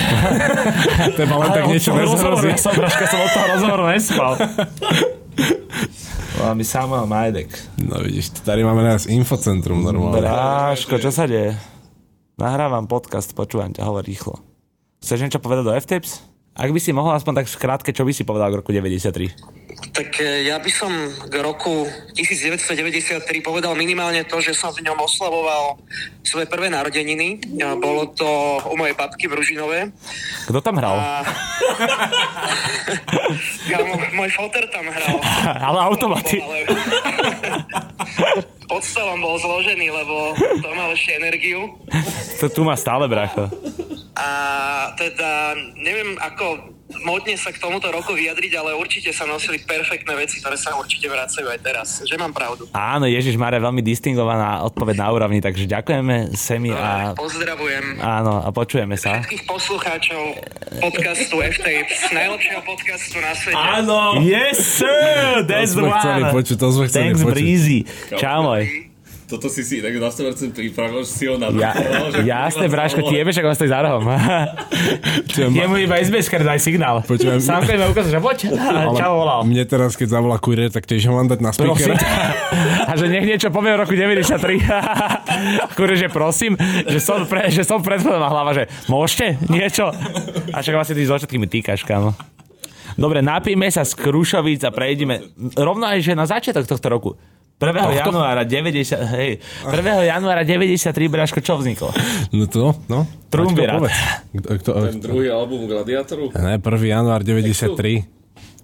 Teba 1.17 1.35
len 1.41 1.49
tak 1.51 1.63
niečo 1.67 1.91
nezhrozí. 1.93 2.53
ja 2.53 2.59
som, 2.59 2.73
Braška, 2.75 3.05
som 3.07 3.19
od 3.19 3.29
toho 3.31 3.45
rozhovoru 3.55 3.83
nespal. 3.89 4.31
Volá 6.37 6.53
mi 6.53 6.65
Samuel 6.65 7.05
Majdek. 7.05 7.51
No 7.77 8.01
vidíš, 8.01 8.29
tady 8.41 8.63
máme 8.63 8.83
nás 8.83 9.05
infocentrum 9.05 9.83
normálne. 9.83 10.21
Bráško, 10.25 10.97
čo 10.97 11.13
sa 11.13 11.29
deje? 11.29 11.53
Nahrávam 12.41 12.89
podcast, 12.89 13.29
počúvam 13.37 13.69
ťa, 13.69 13.85
hovor 13.85 14.01
rýchlo. 14.01 14.41
Chceš 15.05 15.21
niečo 15.21 15.39
povedať 15.41 15.63
do 15.69 15.73
F-Tapes? 15.77 16.25
Ak 16.51 16.67
by 16.67 16.79
si 16.81 16.91
mohol 16.91 17.15
aspoň 17.15 17.41
tak 17.41 17.47
v 17.47 17.55
skrátke, 17.55 17.89
čo 17.93 18.03
by 18.03 18.11
si 18.11 18.27
povedal 18.27 18.51
k 18.51 18.59
roku 18.59 18.73
93? 18.75 19.60
Tak 19.91 20.19
e, 20.19 20.43
ja 20.47 20.59
by 20.59 20.71
som 20.71 20.91
k 21.27 21.33
roku 21.39 21.87
1993 22.15 23.41
povedal 23.43 23.75
minimálne 23.75 24.23
to, 24.27 24.41
že 24.43 24.53
som 24.55 24.71
v 24.71 24.81
ňom 24.85 24.99
oslavoval 24.99 25.77
svoje 26.21 26.45
prvé 26.47 26.69
narodeniny. 26.71 27.39
Bolo 27.79 28.05
to 28.15 28.59
u 28.71 28.75
mojej 28.79 28.95
babky 28.95 29.27
v 29.27 29.33
Ružinove. 29.39 29.91
Kto 30.47 30.61
tam 30.63 30.79
hral? 30.79 30.95
A... 30.95 31.21
Kámo, 33.71 33.95
môj 34.15 34.29
foter 34.31 34.63
tam 34.71 34.87
hral. 34.87 35.19
Ale 35.67 35.79
automaty. 35.87 36.39
Ale... 36.39 36.59
v 38.71 38.87
celom 38.87 39.19
bol 39.19 39.35
zložený, 39.35 39.91
lebo 39.91 40.31
to 40.63 40.67
mal 40.73 40.89
ešte 40.95 41.19
energiu. 41.19 41.75
To 42.39 42.47
tu 42.47 42.63
má 42.63 42.79
stále, 42.79 43.03
bracho. 43.11 43.51
A 44.15 44.29
teda 44.95 45.59
neviem, 45.75 46.15
ako 46.17 46.71
modne 47.01 47.35
sa 47.35 47.49
k 47.49 47.57
tomuto 47.57 47.87
roku 47.87 48.11
vyjadriť, 48.11 48.51
ale 48.55 48.75
určite 48.75 49.09
sa 49.09 49.23
nosili 49.23 49.57
perfektné 49.57 50.11
veci, 50.13 50.39
ktoré 50.39 50.59
sa 50.59 50.75
určite 50.75 51.07
vracajú 51.07 51.47
aj 51.47 51.59
teraz. 51.59 51.87
Že 52.03 52.19
mám 52.19 52.31
pravdu. 52.31 52.67
Áno, 52.71 53.07
Ježiš 53.07 53.35
Mare, 53.35 53.57
veľmi 53.57 53.79
distingovaná 53.79 54.65
odpoveď 54.67 54.95
na 54.99 55.07
úrovni, 55.09 55.39
takže 55.39 55.65
ďakujeme 55.65 56.35
Semi 56.35 56.69
a... 56.71 57.15
Pozdravujem 57.15 57.97
Áno, 57.97 58.43
a 58.43 58.49
počujeme 58.51 58.99
sa. 58.99 59.23
všetkých 59.23 59.43
poslucháčov 59.47 60.21
podcastu 60.79 61.35
F-Tapes, 61.39 62.01
najlepšieho 62.11 62.61
podcastu 62.63 63.17
na 63.21 63.31
svete. 63.31 63.55
Áno! 63.55 64.19
Yes, 64.21 64.59
sir! 64.59 65.45
That's 65.47 65.71
To 65.73 65.85
sme 65.85 65.89
chceli 65.97 66.21
one! 66.27 66.33
počuť, 66.35 66.55
to 66.59 66.67
sme 66.73 66.85
chceli 66.91 67.03
Thanks, 67.15 67.21
počuť. 67.23 67.31
Breezy. 67.31 67.79
Čau, 68.19 68.43
môj. 68.43 68.90
Toto 69.31 69.47
si 69.47 69.63
si 69.63 69.79
tak 69.79 69.95
na 69.95 70.11
100% 70.11 70.51
pripravil, 70.51 71.01
že 71.01 71.11
si 71.13 71.23
ho 71.23 71.39
Ja, 71.39 71.47
nadúchoval, 71.47 72.07
že 72.11 72.19
jasné, 72.27 72.65
Braško, 72.67 72.99
vole. 72.99 73.07
ti 73.07 73.15
jebe, 73.15 73.29
však 73.31 73.45
on 73.45 73.55
stojí 73.55 73.69
za 73.71 73.79
rohom. 73.79 74.03
Čiže 75.31 75.41
Je 75.47 75.63
ma- 75.63 75.69
mu 75.71 75.75
iba 75.77 75.95
SBS-ker, 75.95 76.43
daj 76.43 76.59
signál. 76.59 76.99
Počujem. 77.01 77.39
Sám 77.39 77.63
keď 77.63 77.75
ma 77.79 77.87
ukázal, 77.87 78.11
že 78.11 78.19
poď. 78.19 78.37
Čau, 78.99 79.13
volal. 79.15 79.47
Mne 79.47 79.63
teraz, 79.63 79.95
keď 79.95 80.19
zavolá 80.19 80.35
kurier, 80.35 80.67
tak 80.67 80.83
tiež 80.83 81.07
ho 81.07 81.15
mám 81.15 81.31
dať 81.31 81.39
na 81.39 81.49
speaker. 81.49 81.95
A 82.89 82.91
že 82.93 83.07
nech 83.07 83.23
niečo 83.23 83.47
povie 83.47 83.71
o 83.71 83.79
roku 83.79 83.95
93. 83.95 84.35
Akurže, 85.63 85.95
že 85.97 86.07
prosím, 86.07 86.59
že 86.83 86.99
som, 86.99 87.23
pre, 87.23 87.47
že 87.47 87.63
som 87.63 87.79
pred 87.79 88.03
a 88.03 88.27
hlava, 88.27 88.51
že 88.51 88.67
môžete 88.85 89.39
niečo? 89.47 89.87
A 90.51 90.59
však 90.59 90.75
vlastne 90.75 90.99
ty 90.99 91.07
so 91.07 91.15
všetkými 91.15 91.47
týkaš, 91.47 91.87
kámo. 91.87 92.11
Dobre, 92.93 93.23
napíme 93.23 93.71
sa 93.71 93.87
z 93.87 93.95
Krušovic 93.95 94.59
a 94.61 94.69
prejdeme 94.69 95.23
rovno 95.55 95.87
aj, 95.87 96.03
že 96.03 96.11
na 96.11 96.27
začiatok 96.27 96.67
tohto 96.67 96.87
roku. 96.91 97.11
1. 97.61 97.77
januára 97.93 98.41
90, 98.43 98.97
hej, 99.05 99.37
1. 99.63 100.03
januára 100.03 100.41
93, 100.41 101.07
Braško, 101.07 101.39
čo 101.39 101.57
vzniklo? 101.57 101.93
No 102.33 102.47
to, 102.47 102.73
no. 102.89 103.05
Kto- 104.33 104.73
Ten 104.89 104.99
druhý 104.99 105.29
album 105.29 105.69
Gladiátoru. 105.69 106.33
Ne, 106.33 106.57
1. 106.57 106.65
január 106.83 107.21
93. 107.21 108.20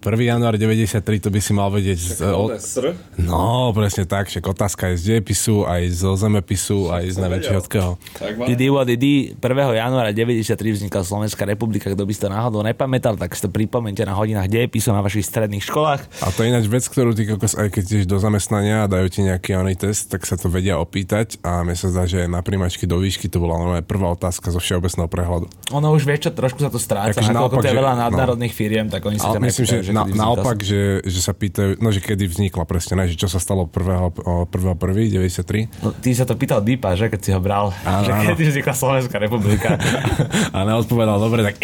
1. 0.08 0.40
január 0.40 0.56
93, 0.56 1.04
to 1.20 1.28
by 1.28 1.40
si 1.44 1.52
mal 1.52 1.68
vedieť. 1.68 2.00
Z, 2.00 2.24
sr. 2.64 2.96
no, 3.20 3.76
presne 3.76 4.08
tak, 4.08 4.32
však 4.32 4.44
otázka 4.48 4.96
je 4.96 4.96
z 4.96 5.04
dejepisu, 5.12 5.68
aj 5.68 5.84
zo 5.92 6.16
zemepisu, 6.16 6.88
aj 6.96 7.04
z 7.12 7.16
má. 7.20 8.48
Didi 8.48 8.72
didi, 8.72 9.36
1. 9.36 9.44
januára 9.76 10.16
93 10.16 10.56
vznikla 10.56 11.04
Slovenská 11.04 11.44
republika, 11.44 11.92
kto 11.92 12.08
by 12.08 12.12
si 12.16 12.22
to 12.24 12.32
náhodou 12.32 12.64
nepamätal, 12.64 13.20
tak 13.20 13.36
si 13.36 13.44
to 13.44 13.52
pripomente 13.52 14.00
na 14.08 14.16
hodinách 14.16 14.48
dejepisu 14.48 14.96
na 14.96 15.04
vašich 15.04 15.28
stredných 15.28 15.68
školách. 15.68 16.02
A 16.24 16.32
to 16.32 16.48
je 16.48 16.56
ináč 16.56 16.72
vec, 16.72 16.88
ktorú 16.88 17.12
ty 17.12 17.28
kokos, 17.28 17.60
aj 17.60 17.68
keď 17.76 17.84
ideš 17.84 18.08
do 18.08 18.18
zamestnania 18.24 18.86
a 18.86 18.90
dajú 18.90 19.12
ti 19.12 19.20
nejaký 19.28 19.60
oný 19.60 19.76
test, 19.76 20.08
tak 20.08 20.24
sa 20.24 20.40
to 20.40 20.48
vedia 20.48 20.80
opýtať 20.80 21.42
a 21.44 21.68
mne 21.68 21.76
sa 21.76 21.92
zdá, 21.92 22.08
že 22.08 22.24
na 22.32 22.40
príjmačky 22.40 22.88
do 22.88 22.96
výšky 23.04 23.28
to 23.28 23.44
bola 23.44 23.60
normálne 23.60 23.84
prvá 23.84 24.16
otázka 24.16 24.56
zo 24.56 24.64
všeobecného 24.64 25.10
prehľadu. 25.12 25.46
Ono 25.76 25.88
už 25.92 26.08
vie, 26.08 26.18
čo 26.22 26.32
trošku 26.32 26.64
sa 26.64 26.72
to 26.72 26.80
stráca, 26.80 27.18
Akože 27.18 27.34
naopak, 27.34 27.60
to 27.66 27.70
je 27.70 27.76
veľa 27.76 27.94
no. 27.98 28.02
nadnárodných 28.08 28.54
firiem, 28.54 28.88
tak 28.88 29.04
oni 29.04 29.18
si 29.20 29.26
Ale 29.26 29.36
tam 29.40 29.44
myslím, 29.44 29.66
že, 29.66 29.78
na, 29.98 30.04
naopak, 30.06 30.62
že, 30.62 31.02
že 31.02 31.20
sa 31.20 31.34
pýtajú, 31.34 31.82
no 31.82 31.90
že 31.90 32.04
kedy 32.04 32.30
vznikla 32.30 32.64
presne, 32.70 32.94
ne, 33.02 33.10
že 33.10 33.18
čo 33.18 33.26
sa 33.26 33.42
stalo 33.42 33.66
1. 33.66 34.22
1. 34.22 34.54
93. 34.54 35.82
No, 35.82 35.90
ty 35.98 36.14
sa 36.14 36.30
to 36.30 36.38
pýtal 36.38 36.62
Deepa, 36.62 36.94
že 36.94 37.10
keď 37.10 37.20
si 37.24 37.30
ho 37.34 37.40
bral, 37.42 37.74
Áno, 37.82 38.06
že 38.06 38.12
áno. 38.14 38.24
kedy 38.34 38.42
vznikla 38.54 38.74
Slovenská 38.74 39.18
republika. 39.18 39.76
A 40.56 40.64
neodpovedal, 40.68 41.18
dobre, 41.18 41.42
tak 41.42 41.56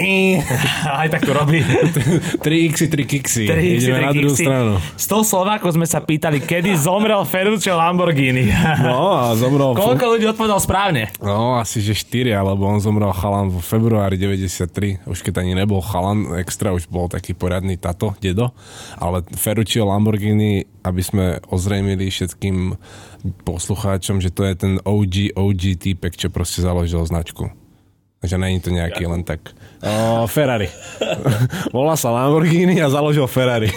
Aj 1.04 1.08
tak 1.10 1.22
to 1.24 1.32
robí. 1.36 1.62
3 1.62 2.70
x 2.70 2.90
3 2.90 3.06
kiksy. 3.06 3.46
Tri 3.46 3.78
Ideme 3.78 4.00
tri 4.00 4.06
na 4.06 4.12
druhú 4.12 4.36
stranu. 4.36 4.74
Z 4.98 5.06
toho 5.06 5.24
Slovákov 5.26 5.76
sme 5.76 5.86
sa 5.86 6.02
pýtali, 6.02 6.42
kedy 6.42 6.76
zomrel 6.80 7.22
Ferruccio 7.28 7.78
Lamborghini. 7.78 8.50
No 8.84 9.16
a 9.16 9.32
zomrel... 9.38 9.74
Koľko 9.78 10.18
ľudí 10.18 10.26
odpovedal 10.28 10.60
správne? 10.60 11.14
No, 11.24 11.56
asi 11.58 11.80
že 11.80 11.96
4, 11.96 12.36
alebo 12.36 12.68
on 12.68 12.82
zomrel 12.84 13.10
chalan 13.16 13.48
vo 13.50 13.62
februári 13.64 14.20
93. 14.20 15.04
Už 15.08 15.24
keď 15.24 15.44
ani 15.44 15.54
nebol 15.56 15.80
chalan 15.80 16.36
extra, 16.38 16.74
už 16.76 16.90
bol 16.90 17.08
taký 17.08 17.32
poriadny 17.38 17.78
tato, 17.78 18.13
dedo. 18.20 18.52
Ale 19.00 19.24
Ferruccio 19.34 19.88
Lamborghini, 19.88 20.66
aby 20.84 21.02
sme 21.02 21.26
ozrejmili 21.50 22.12
všetkým 22.12 22.78
poslucháčom, 23.48 24.20
že 24.20 24.34
to 24.34 24.44
je 24.44 24.54
ten 24.58 24.74
OG, 24.84 25.38
OG 25.38 25.80
týpek, 25.80 26.14
čo 26.18 26.28
proste 26.34 26.60
založil 26.62 27.02
značku. 27.08 27.50
Takže 28.24 28.40
není 28.40 28.64
to 28.64 28.72
nejaký 28.72 29.04
len 29.04 29.28
tak... 29.28 29.52
O, 29.84 30.24
Ferrari. 30.32 30.72
Volá 31.76 32.00
sa 32.00 32.08
Lamborghini 32.08 32.80
a 32.80 32.88
založil 32.88 33.28
Ferrari. 33.28 33.68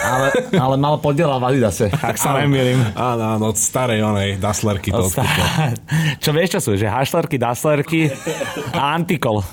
Ale, 0.00 0.32
ale 0.56 0.74
mal 0.80 0.96
podiel 0.96 1.28
v 1.28 1.44
Adidase, 1.44 1.92
ak 2.00 2.16
sa 2.16 2.40
nemýlim. 2.40 2.80
Áno, 2.96 3.36
áno, 3.36 3.44
od 3.52 3.58
starej 3.60 4.00
onej 4.00 4.40
Daslerky 4.40 4.88
to 4.88 5.12
odkúpil. 5.12 5.44
Čo 6.24 6.30
vieš, 6.32 6.56
čo 6.56 6.60
sú? 6.64 6.70
Že 6.80 6.88
hašlerky, 6.88 7.36
daslerky 7.36 8.08
a 8.72 8.96
antikol. 8.96 9.44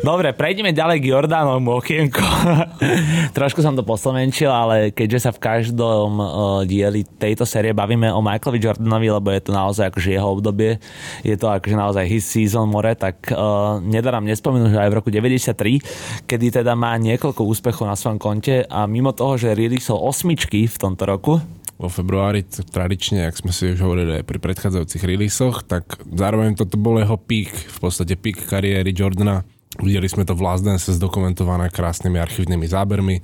Dobre, 0.00 0.32
prejdeme 0.32 0.72
ďalej 0.72 0.98
k 1.00 1.10
Jordánovmu 1.12 1.80
okienku. 1.80 2.20
Trošku 3.36 3.60
som 3.60 3.76
to 3.76 3.84
poslovenčil, 3.84 4.48
ale 4.48 4.90
keďže 4.92 5.28
sa 5.28 5.30
v 5.32 5.42
každom 5.42 6.10
uh, 6.20 6.28
dieli 6.64 7.04
tejto 7.04 7.44
série 7.44 7.76
bavíme 7.76 8.08
o 8.12 8.20
Michaelovi 8.24 8.60
Jordanovi, 8.60 9.08
lebo 9.12 9.28
je 9.32 9.42
to 9.44 9.52
naozaj 9.52 9.92
akože 9.92 10.16
jeho 10.16 10.28
obdobie, 10.28 10.80
je 11.22 11.36
to 11.36 11.48
akože 11.48 11.76
naozaj 11.76 12.04
his 12.08 12.24
season 12.24 12.68
more, 12.68 12.92
tak 12.96 13.28
uh, 13.32 13.80
nedarám 13.80 14.24
nespomenúť, 14.24 14.76
že 14.76 14.80
aj 14.80 14.90
v 14.90 14.96
roku 14.96 15.08
93, 15.12 16.28
kedy 16.28 16.46
teda 16.62 16.72
má 16.76 16.96
niekoľko 17.00 17.44
úspechov 17.44 17.84
na 17.88 17.96
svojom 17.96 18.18
konte 18.20 18.64
a 18.64 18.88
mimo 18.88 19.12
toho, 19.12 19.36
že 19.36 19.56
releaseol 19.56 20.00
osmičky 20.00 20.66
v 20.68 20.76
tomto 20.76 21.04
roku, 21.04 21.34
vo 21.74 21.90
februári, 21.90 22.46
tradične, 22.46 23.26
ak 23.26 23.34
sme 23.34 23.50
si 23.50 23.74
už 23.74 23.82
hovorili 23.82 24.22
aj 24.22 24.24
pri 24.24 24.38
predchádzajúcich 24.38 25.02
releasoch, 25.02 25.66
tak 25.66 25.98
zároveň 26.06 26.54
toto 26.54 26.78
bol 26.78 27.02
jeho 27.02 27.18
pík, 27.18 27.50
v 27.50 27.78
podstate 27.82 28.14
pík 28.14 28.46
kariéry 28.46 28.94
Jordana. 28.94 29.42
Videli 29.82 30.06
sme 30.06 30.22
to 30.22 30.38
v 30.38 30.42
Last 30.44 30.62
Dance 30.62 30.86
zdokumentované 30.86 31.70
krásnymi 31.70 32.18
archívnymi 32.20 32.66
zábermi 32.70 33.16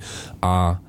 a 0.43 0.79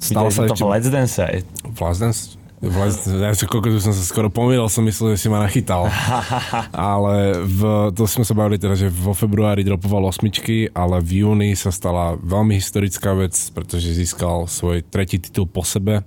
stalo 0.00 0.30
videli 0.30 0.36
sa 0.36 0.50
to 0.50 0.54
ešte... 0.54 0.64
v 0.64 0.70
Let's 0.70 0.90
Dance 0.90 1.16
aj. 1.22 1.36
V 1.62 1.78
Last 1.78 2.00
Dance? 2.02 2.20
V 2.56 2.72
Last, 2.72 3.04
ja 3.04 3.36
koľko 3.36 3.76
som 3.78 3.92
sa 3.92 4.00
skoro 4.00 4.32
pomýlil, 4.32 4.64
som 4.72 4.80
myslel, 4.88 5.14
že 5.14 5.22
si 5.22 5.28
ma 5.28 5.44
nachytal. 5.44 5.86
ale 6.72 7.44
v, 7.44 7.92
to 7.92 8.08
sme 8.08 8.24
sa 8.24 8.32
bavili 8.32 8.56
teda, 8.56 8.72
že 8.72 8.88
vo 8.88 9.12
februári 9.12 9.60
dropoval 9.60 10.08
osmičky, 10.08 10.72
ale 10.72 11.04
v 11.04 11.22
júni 11.22 11.52
sa 11.52 11.68
stala 11.68 12.16
veľmi 12.16 12.56
historická 12.56 13.12
vec, 13.12 13.36
pretože 13.52 13.92
získal 13.92 14.48
svoj 14.48 14.80
tretí 14.88 15.20
titul 15.20 15.44
po 15.46 15.62
sebe 15.62 16.02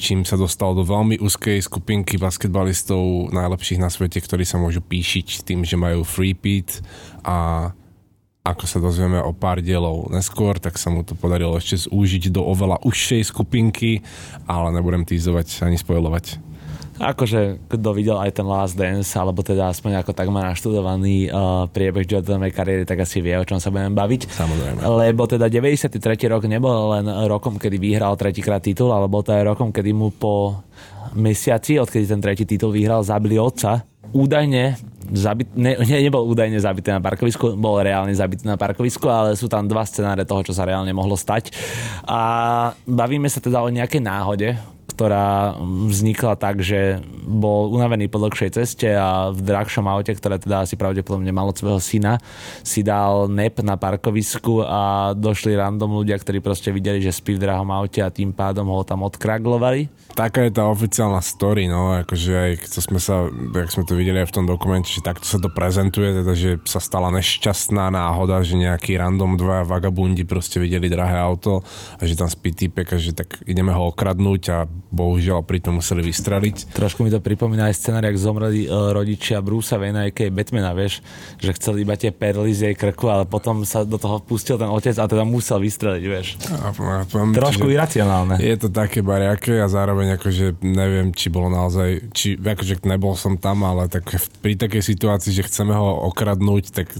čím 0.00 0.24
sa 0.24 0.40
dostal 0.40 0.72
do 0.72 0.80
veľmi 0.80 1.20
úzkej 1.20 1.60
skupinky 1.60 2.16
basketbalistov 2.16 3.28
najlepších 3.36 3.76
na 3.84 3.92
svete, 3.92 4.24
ktorí 4.24 4.48
sa 4.48 4.56
môžu 4.56 4.80
píšiť 4.80 5.44
tým, 5.44 5.60
že 5.68 5.76
majú 5.76 6.08
free 6.08 6.32
beat 6.32 6.80
a 7.20 7.70
ako 8.50 8.64
sa 8.66 8.78
dozvieme 8.82 9.22
o 9.22 9.30
pár 9.30 9.62
dielov 9.62 10.10
neskôr, 10.10 10.58
tak 10.58 10.76
sa 10.76 10.90
mu 10.90 11.06
to 11.06 11.14
podarilo 11.14 11.54
ešte 11.54 11.86
zúžiť 11.86 12.34
do 12.34 12.42
oveľa 12.42 12.82
užšej 12.82 13.30
skupinky, 13.30 14.02
ale 14.50 14.74
nebudem 14.74 15.06
týzovať 15.06 15.62
ani 15.62 15.78
spojovať. 15.78 16.50
Akože, 17.00 17.64
kto 17.64 17.96
videl 17.96 18.20
aj 18.20 18.36
ten 18.36 18.44
Last 18.44 18.76
Dance, 18.76 19.08
alebo 19.16 19.40
teda 19.40 19.72
aspoň 19.72 20.04
ako 20.04 20.12
tak 20.12 20.28
má 20.28 20.44
naštudovaný 20.52 21.32
uh, 21.32 21.64
priebeh 21.72 22.04
Jordanovej 22.04 22.52
kariéry, 22.52 22.84
tak 22.84 23.00
asi 23.00 23.24
vie, 23.24 23.32
o 23.40 23.48
čom 23.48 23.56
sa 23.56 23.72
budeme 23.72 23.96
baviť. 23.96 24.28
Samozrejme. 24.28 24.84
Lebo 24.84 25.24
teda 25.24 25.48
93. 25.48 25.96
rok 26.28 26.44
nebol 26.44 26.92
len 26.92 27.08
rokom, 27.24 27.56
kedy 27.56 27.80
vyhral 27.80 28.20
tretíkrát 28.20 28.60
titul, 28.60 28.92
ale 28.92 29.08
bol 29.08 29.24
to 29.24 29.32
aj 29.32 29.48
rokom, 29.48 29.72
kedy 29.72 29.96
mu 29.96 30.12
po 30.12 30.60
mesiaci, 31.16 31.80
odkedy 31.80 32.04
ten 32.04 32.20
tretí 32.20 32.44
titul 32.44 32.68
vyhral, 32.68 33.00
zabili 33.00 33.40
otca. 33.40 33.80
Údajne 34.12 34.76
zabit, 35.12 35.48
ne, 35.54 35.76
ne, 35.78 35.98
nebol 36.02 36.26
údajne 36.26 36.58
zabitý 36.58 36.94
na 36.94 37.02
parkovisku, 37.02 37.58
bol 37.58 37.82
reálne 37.82 38.14
zabitý 38.14 38.46
na 38.46 38.58
parkovisku, 38.58 39.06
ale 39.10 39.34
sú 39.34 39.50
tam 39.50 39.66
dva 39.66 39.82
scenáre 39.86 40.26
toho, 40.26 40.42
čo 40.46 40.52
sa 40.54 40.66
reálne 40.66 40.90
mohlo 40.94 41.18
stať. 41.18 41.54
A 42.06 42.20
bavíme 42.86 43.26
sa 43.26 43.42
teda 43.42 43.62
o 43.62 43.68
nejakej 43.70 44.02
náhode, 44.02 44.54
ktorá 45.00 45.56
vznikla 45.88 46.36
tak, 46.36 46.60
že 46.60 47.00
bol 47.24 47.72
unavený 47.72 48.12
po 48.12 48.20
dlhšej 48.20 48.52
ceste 48.52 48.92
a 48.92 49.32
v 49.32 49.40
drahšom 49.40 49.88
aute, 49.88 50.12
ktoré 50.12 50.36
teda 50.36 50.68
asi 50.68 50.76
pravdepodobne 50.76 51.32
malo 51.32 51.56
svojho 51.56 51.80
syna, 51.80 52.20
si 52.60 52.84
dal 52.84 53.24
nep 53.32 53.64
na 53.64 53.80
parkovisku 53.80 54.60
a 54.60 55.16
došli 55.16 55.56
random 55.56 56.04
ľudia, 56.04 56.20
ktorí 56.20 56.44
proste 56.44 56.68
videli, 56.68 57.00
že 57.00 57.16
spí 57.16 57.32
v 57.32 57.48
drahom 57.48 57.72
aute 57.72 58.04
a 58.04 58.12
tým 58.12 58.36
pádom 58.36 58.68
ho 58.68 58.84
tam 58.84 59.00
odkraglovali. 59.08 59.88
Taká 60.12 60.44
je 60.44 60.52
tá 60.52 60.68
oficiálna 60.68 61.24
story, 61.24 61.64
no, 61.64 61.96
akože 62.04 62.32
aj 62.36 62.52
keď 62.60 62.70
sme 62.76 63.00
sa, 63.00 63.24
jak 63.32 63.72
sme 63.72 63.88
to 63.88 63.96
videli 63.96 64.20
aj 64.20 64.28
v 64.28 64.36
tom 64.36 64.44
dokumente, 64.44 64.92
že 64.92 65.00
takto 65.00 65.24
sa 65.24 65.40
to 65.40 65.48
prezentuje, 65.48 66.12
teda, 66.12 66.32
že 66.36 66.60
sa 66.68 66.76
stala 66.76 67.08
nešťastná 67.08 67.88
náhoda, 67.88 68.44
že 68.44 68.60
nejaký 68.60 69.00
random 69.00 69.40
dvaja 69.40 69.64
vagabundi 69.64 70.28
proste 70.28 70.60
videli 70.60 70.92
drahé 70.92 71.16
auto 71.16 71.64
a 71.96 72.04
že 72.04 72.20
tam 72.20 72.28
spí 72.28 72.52
týpek 72.52 72.92
a 72.92 72.98
že 73.00 73.16
tak 73.16 73.40
ideme 73.48 73.72
ho 73.72 73.88
okradnúť 73.88 74.42
a 74.52 74.68
bohužiaľ 74.90 75.46
pritom 75.46 75.78
museli 75.78 76.02
vystreliť. 76.02 76.74
Trošku 76.74 77.06
mi 77.06 77.10
to 77.14 77.22
pripomína 77.22 77.70
aj 77.70 77.78
scenár, 77.78 78.02
jak 78.04 78.18
zomreli 78.18 78.66
uh, 78.66 78.90
rodičia 78.90 79.38
Brusa 79.38 79.78
Wayna, 79.78 80.10
aj 80.10 80.34
Batmana, 80.34 80.74
vieš, 80.74 81.00
že 81.38 81.54
chceli 81.54 81.86
iba 81.86 81.94
tie 81.94 82.10
perly 82.10 82.50
z 82.50 82.70
jej 82.70 82.74
krku, 82.74 83.06
ale 83.06 83.24
potom 83.24 83.62
sa 83.62 83.86
do 83.86 83.96
toho 83.96 84.18
pustil 84.18 84.58
ten 84.58 84.68
otec 84.68 84.98
a 84.98 85.06
teda 85.06 85.22
musel 85.22 85.62
vystreliť, 85.62 86.04
vieš. 86.04 86.36
A, 86.50 86.74
a 86.74 87.02
poviem, 87.06 87.30
Trošku 87.34 87.70
že 87.70 87.74
iracionálne. 87.78 88.36
Je 88.42 88.56
to 88.58 88.68
také 88.68 89.00
bariaké 89.00 89.62
a 89.62 89.70
zároveň 89.70 90.18
akože 90.18 90.58
neviem, 90.66 91.14
či 91.14 91.30
bolo 91.30 91.48
naozaj, 91.48 92.10
či 92.10 92.34
akože 92.34 92.82
nebol 92.84 93.14
som 93.14 93.38
tam, 93.38 93.62
ale 93.62 93.86
tak 93.86 94.10
pri 94.42 94.58
takej 94.58 94.82
situácii, 94.82 95.30
že 95.30 95.46
chceme 95.46 95.72
ho 95.72 96.10
okradnúť, 96.10 96.64
tak 96.74 96.90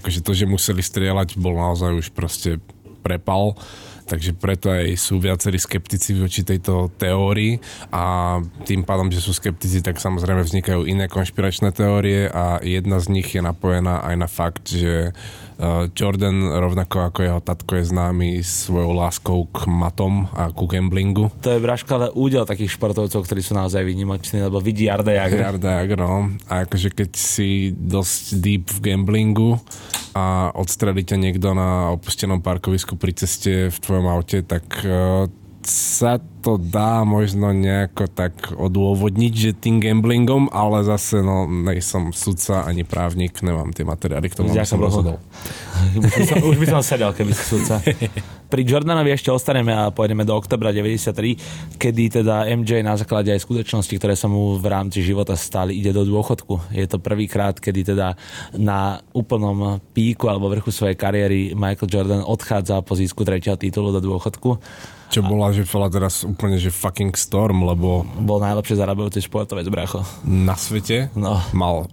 akože 0.00 0.20
to, 0.20 0.32
že 0.36 0.44
museli 0.44 0.84
strieľať, 0.84 1.40
bol 1.40 1.56
naozaj 1.56 1.90
už 2.04 2.06
proste 2.12 2.60
prepal 3.04 3.56
takže 4.04 4.36
preto 4.36 4.68
aj 4.70 4.94
sú 5.00 5.18
viacerí 5.18 5.56
skeptici 5.56 6.14
voči 6.14 6.44
tejto 6.44 6.92
teórii 6.94 7.58
a 7.90 8.38
tým 8.68 8.84
pádom, 8.84 9.08
že 9.08 9.24
sú 9.24 9.32
skeptici, 9.32 9.80
tak 9.80 9.98
samozrejme 9.98 10.44
vznikajú 10.44 10.84
iné 10.84 11.08
konšpiračné 11.08 11.72
teórie 11.72 12.28
a 12.28 12.60
jedna 12.60 13.00
z 13.00 13.10
nich 13.10 13.28
je 13.32 13.40
napojená 13.40 14.04
aj 14.04 14.14
na 14.20 14.28
fakt, 14.28 14.64
že 14.68 15.10
uh, 15.10 15.88
Jordan 15.92 16.52
rovnako 16.54 17.10
ako 17.10 17.20
jeho 17.24 17.40
tatko 17.40 17.72
je 17.80 17.84
známy 17.90 18.28
svojou 18.44 18.92
láskou 18.92 19.48
k 19.50 19.66
matom 19.68 20.28
a 20.36 20.52
ku 20.52 20.68
gamblingu. 20.68 21.32
To 21.40 21.56
je 21.56 21.62
Braško, 21.62 21.90
ale 21.96 22.06
údel 22.12 22.44
takých 22.44 22.76
športovcov, 22.76 23.24
ktorí 23.24 23.40
sú 23.40 23.56
naozaj 23.56 23.82
výnimoční, 23.82 24.44
lebo 24.44 24.60
vidí 24.60 24.86
Jarda 24.86 25.12
Jagr. 25.12 25.38
Jarda 25.40 25.70
Jagr, 25.82 25.98
no. 26.04 26.30
A 26.46 26.68
akože 26.68 26.92
keď 26.92 27.10
si 27.16 27.72
dosť 27.74 28.22
deep 28.38 28.64
v 28.68 28.78
gamblingu 28.92 29.58
a 30.14 30.54
odstrelí 30.54 31.02
ťa 31.02 31.18
niekto 31.18 31.52
na 31.52 31.90
opustenom 31.98 32.38
parkovisku 32.38 32.94
pri 32.94 33.12
ceste 33.18 33.68
v 33.68 33.78
tvojom 33.82 34.06
aute, 34.06 34.46
tak 34.46 34.64
uh, 34.86 35.26
sa 35.66 36.20
to 36.44 36.60
dá 36.60 37.02
možno 37.08 37.50
nejako 37.56 38.04
tak 38.06 38.52
odôvodniť, 38.52 39.32
že 39.32 39.50
tým 39.56 39.80
gamblingom, 39.80 40.52
ale 40.52 40.84
zase 40.84 41.24
no, 41.24 41.48
nejsom 41.48 42.12
sudca 42.12 42.68
ani 42.68 42.84
právnik, 42.84 43.40
nemám 43.40 43.72
tie 43.72 43.82
materiály 43.82 44.28
k 44.28 44.36
tomu, 44.36 44.52
aby 44.52 44.68
som 44.68 44.80
rozhodol. 44.80 45.18
už 46.52 46.56
by 46.60 46.66
som 46.68 46.80
sedel, 46.84 47.10
keby 47.16 47.32
si 47.32 47.44
sudca. 47.48 47.80
Pri 48.48 48.62
Jordanovi 48.62 49.10
ešte 49.10 49.32
ostaneme 49.32 49.72
a 49.72 49.88
pôjdeme 49.88 50.22
do 50.22 50.36
oktobra 50.36 50.70
93, 50.70 51.78
kedy 51.80 52.22
teda 52.22 52.46
MJ 52.52 52.84
na 52.84 52.94
základe 52.94 53.32
aj 53.32 53.42
skutočnosti, 53.42 53.94
ktoré 53.96 54.14
sa 54.14 54.28
mu 54.28 54.60
v 54.60 54.66
rámci 54.68 55.00
života 55.00 55.34
stali, 55.34 55.80
ide 55.80 55.90
do 55.90 56.04
dôchodku. 56.04 56.70
Je 56.70 56.84
to 56.84 57.00
prvýkrát, 57.00 57.56
kedy 57.56 57.96
teda 57.96 58.14
na 58.54 59.00
úplnom 59.16 59.80
píku 59.96 60.28
alebo 60.28 60.52
vrchu 60.52 60.70
svojej 60.70 60.94
kariéry 60.94 61.56
Michael 61.56 61.90
Jordan 61.90 62.22
odchádza 62.22 62.84
po 62.84 62.92
získu 62.94 63.24
tretieho 63.24 63.56
titulu 63.56 63.90
do 63.90 64.00
dôchodku. 64.04 64.60
Čo 65.12 65.20
bola, 65.22 65.54
že 65.54 65.62
bola 65.68 65.86
teraz 65.86 66.26
úplne, 66.26 66.58
že 66.58 66.74
fucking 66.74 67.14
storm, 67.14 67.62
lebo... 67.62 68.02
Bol 68.18 68.42
najlepšie 68.42 68.80
zarábajúci 68.80 69.22
športovec, 69.22 69.68
bracho. 69.70 70.02
Na 70.26 70.58
svete? 70.58 71.12
No. 71.14 71.38
Mal 71.54 71.86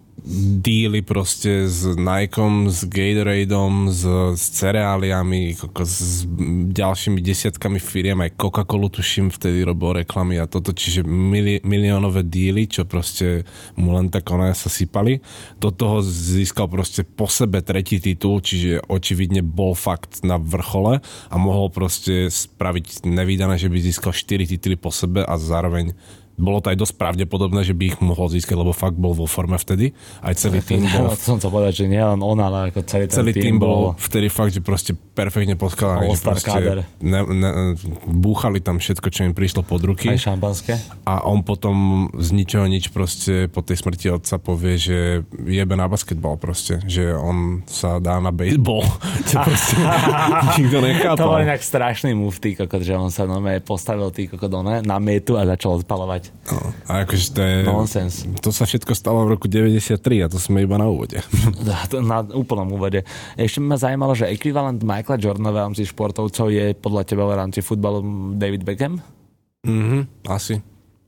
díly 0.62 1.02
proste 1.02 1.66
s 1.66 1.98
Nikeom, 1.98 2.70
s 2.70 2.86
Gatoradeom, 2.86 3.90
s, 3.90 4.06
s 4.38 4.44
cereáliami, 4.54 5.58
s 5.58 6.30
ďalšími 6.72 7.20
desiatkami 7.20 7.82
firiem, 7.82 8.22
aj 8.22 8.38
Coca-Colu 8.38 8.94
tuším 8.94 9.34
vtedy 9.34 9.66
robil 9.66 10.06
reklamy 10.06 10.38
a 10.38 10.46
toto, 10.46 10.78
čiže 10.78 11.02
mili, 11.02 11.58
miliónové 11.66 12.22
díly, 12.22 12.70
čo 12.70 12.86
proste 12.86 13.50
mu 13.74 13.98
len 13.98 14.14
tak 14.14 14.30
ono 14.30 14.54
sa 14.54 14.70
sypali. 14.70 15.26
Do 15.58 15.74
toho 15.74 16.06
získal 16.06 16.70
proste 16.70 17.02
po 17.02 17.26
sebe 17.26 17.66
tretí 17.66 17.98
titul, 17.98 18.46
čiže 18.46 18.86
očividne 18.86 19.42
bol 19.42 19.74
fakt 19.74 20.22
na 20.22 20.38
vrchole 20.38 21.02
a 21.04 21.36
mohol 21.42 21.74
proste 21.74 22.30
spraviť 22.30 23.10
nevýdané, 23.10 23.58
že 23.58 23.74
by 23.74 23.78
získal 23.82 24.14
4 24.14 24.46
tituly 24.46 24.78
po 24.78 24.94
sebe 24.94 25.26
a 25.26 25.34
zároveň 25.42 25.98
bolo 26.40 26.64
to 26.64 26.72
aj 26.72 26.78
dosť 26.78 26.94
pravdepodobné, 26.98 27.62
že 27.66 27.76
by 27.76 27.84
ich 27.94 27.98
mohol 28.00 28.28
získať, 28.32 28.56
lebo 28.56 28.72
fakt 28.72 28.96
bol 28.96 29.16
vo 29.16 29.26
forme 29.26 29.56
vtedy. 29.58 29.96
Aj 30.20 30.34
celý 30.36 30.62
tým 30.62 30.86
bol... 30.94 31.14
Som 31.18 31.42
chcel 31.42 31.52
povedať, 31.52 31.74
že 31.84 31.86
nie 31.90 32.02
len 32.02 32.20
on, 32.22 32.38
ale 32.40 32.72
ako 32.72 32.86
celý, 32.86 33.06
celý 33.10 33.32
tým, 33.34 33.56
tým 33.56 33.56
bol 33.58 33.98
vtedy 33.98 34.28
fakt, 34.30 34.54
že 34.54 34.62
proste 34.62 34.94
perfektne 34.94 35.58
poskladaný. 35.58 36.14
All-star 36.14 36.38
Ne, 37.02 37.20
ne, 37.26 37.50
búchali 38.06 38.62
tam 38.62 38.78
všetko, 38.78 39.08
čo 39.10 39.26
im 39.26 39.34
prišlo 39.34 39.66
pod 39.66 39.82
ruky. 39.82 40.10
Aj 40.10 40.18
šampanské. 40.18 40.78
A 41.08 41.26
on 41.26 41.42
potom 41.42 42.08
z 42.18 42.30
ničoho 42.36 42.66
nič 42.70 42.94
proste 42.94 43.50
po 43.50 43.66
tej 43.66 43.82
smrti 43.82 44.08
otca 44.14 44.38
povie, 44.38 44.76
že 44.78 44.98
jebe 45.46 45.74
na 45.74 45.90
basketbal 45.90 46.38
proste. 46.38 46.82
Že 46.86 47.18
on 47.18 47.38
sa 47.66 47.98
dá 47.98 48.22
na 48.22 48.30
baseball. 48.30 48.86
čo 49.30 49.42
proste 49.42 49.76
nikto 50.62 50.78
nechápal. 50.84 51.18
To 51.18 51.32
bol 51.34 51.42
inak 51.42 51.62
strašný 51.62 52.14
move, 52.14 52.38
tý 52.38 52.54
kokot, 52.54 52.82
že 52.82 52.94
on 52.94 53.10
sa 53.10 53.26
postavil 53.64 54.10
tý 54.14 54.30
kokot 54.30 54.52
na 54.86 54.98
metu 55.00 55.40
a 55.40 55.48
začal 55.48 55.82
odpalovať. 55.82 56.21
No, 56.52 56.74
a 56.90 57.06
akože 57.06 57.26
to 57.32 57.42
je... 57.42 57.56
Nonsense. 57.64 58.26
To 58.42 58.50
sa 58.50 58.66
všetko 58.66 58.92
stalo 58.98 59.24
v 59.26 59.38
roku 59.38 59.46
93 59.46 59.98
a 60.24 60.28
to 60.28 60.42
sme 60.42 60.66
iba 60.66 60.76
na 60.76 60.90
úvode. 60.90 61.22
na 62.12 62.26
úplnom 62.34 62.68
úvode. 62.74 63.06
Ešte 63.38 63.60
ma 63.62 63.78
zajímalo, 63.78 64.18
že 64.18 64.30
ekvivalent 64.30 64.82
Michaela 64.82 65.22
Jordana 65.22 65.54
v 65.54 65.62
rámci 65.64 65.88
športovcov 65.88 66.48
je 66.52 66.74
podľa 66.76 67.04
teba 67.08 67.30
v 67.30 67.38
rámci 67.38 67.60
futbalu 67.64 68.02
David 68.36 68.66
Beckham? 68.66 69.00
Mhm, 69.64 70.28
asi. 70.28 70.60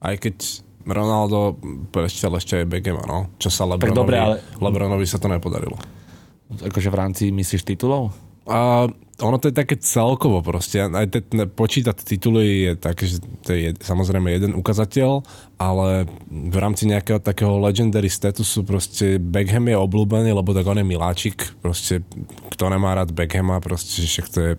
Aj 0.03 0.15
keď 0.19 0.63
Ronaldo 0.83 1.55
ešte, 1.95 2.27
ešte 2.27 2.53
je 2.61 2.65
Beckham, 2.67 2.99
no. 3.07 3.31
Čo 3.39 3.49
sa 3.49 3.63
Lebronovi, 3.63 3.97
dobre, 3.97 4.15
ale... 4.19 4.35
Lebronovi 4.59 5.07
sa 5.07 5.19
to 5.19 5.31
nepodarilo. 5.31 5.79
Akože 6.59 6.91
v 6.91 6.97
rámci, 6.99 7.23
myslíš, 7.31 7.63
titulov? 7.65 8.13
A 8.45 8.91
ono 9.21 9.37
to 9.37 9.53
je 9.53 9.55
také 9.55 9.77
celkovo 9.77 10.41
proste. 10.41 10.81
Aj 10.81 11.05
te, 11.05 11.21
počítať 11.45 11.93
tituly 12.01 12.65
je 12.65 12.73
také, 12.73 13.03
že 13.05 13.21
to 13.45 13.53
je 13.53 13.77
samozrejme 13.77 14.33
jeden 14.33 14.57
ukazateľ, 14.57 15.21
ale 15.61 16.09
v 16.29 16.57
rámci 16.57 16.89
nejakého 16.89 17.21
takého 17.21 17.61
legendary 17.61 18.09
statusu 18.09 18.65
proste 18.65 19.21
Beckham 19.21 19.69
je 19.69 19.77
obľúbený, 19.77 20.33
lebo 20.33 20.49
tak 20.57 20.65
on 20.65 20.81
je 20.81 20.85
miláčik. 20.87 21.37
Proste 21.61 22.01
kto 22.49 22.73
nemá 22.73 22.97
rád 22.97 23.13
Beckhama, 23.13 23.61
proste 23.61 24.01
však 24.01 24.27
to 24.33 24.39
je 24.41 24.53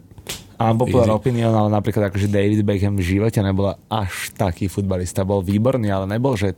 a 0.55 0.71
popular 0.71 1.11
opinion, 1.11 1.51
ale 1.51 1.67
napríklad 1.67 2.15
akože 2.15 2.31
David 2.31 2.63
Beckham 2.63 2.95
v 2.95 3.03
živote 3.03 3.43
nebol 3.43 3.75
až 3.91 4.31
taký 4.39 4.71
futbalista. 4.71 5.27
Bol 5.27 5.43
výborný, 5.43 5.91
ale 5.91 6.07
nebol, 6.07 6.39
že 6.39 6.55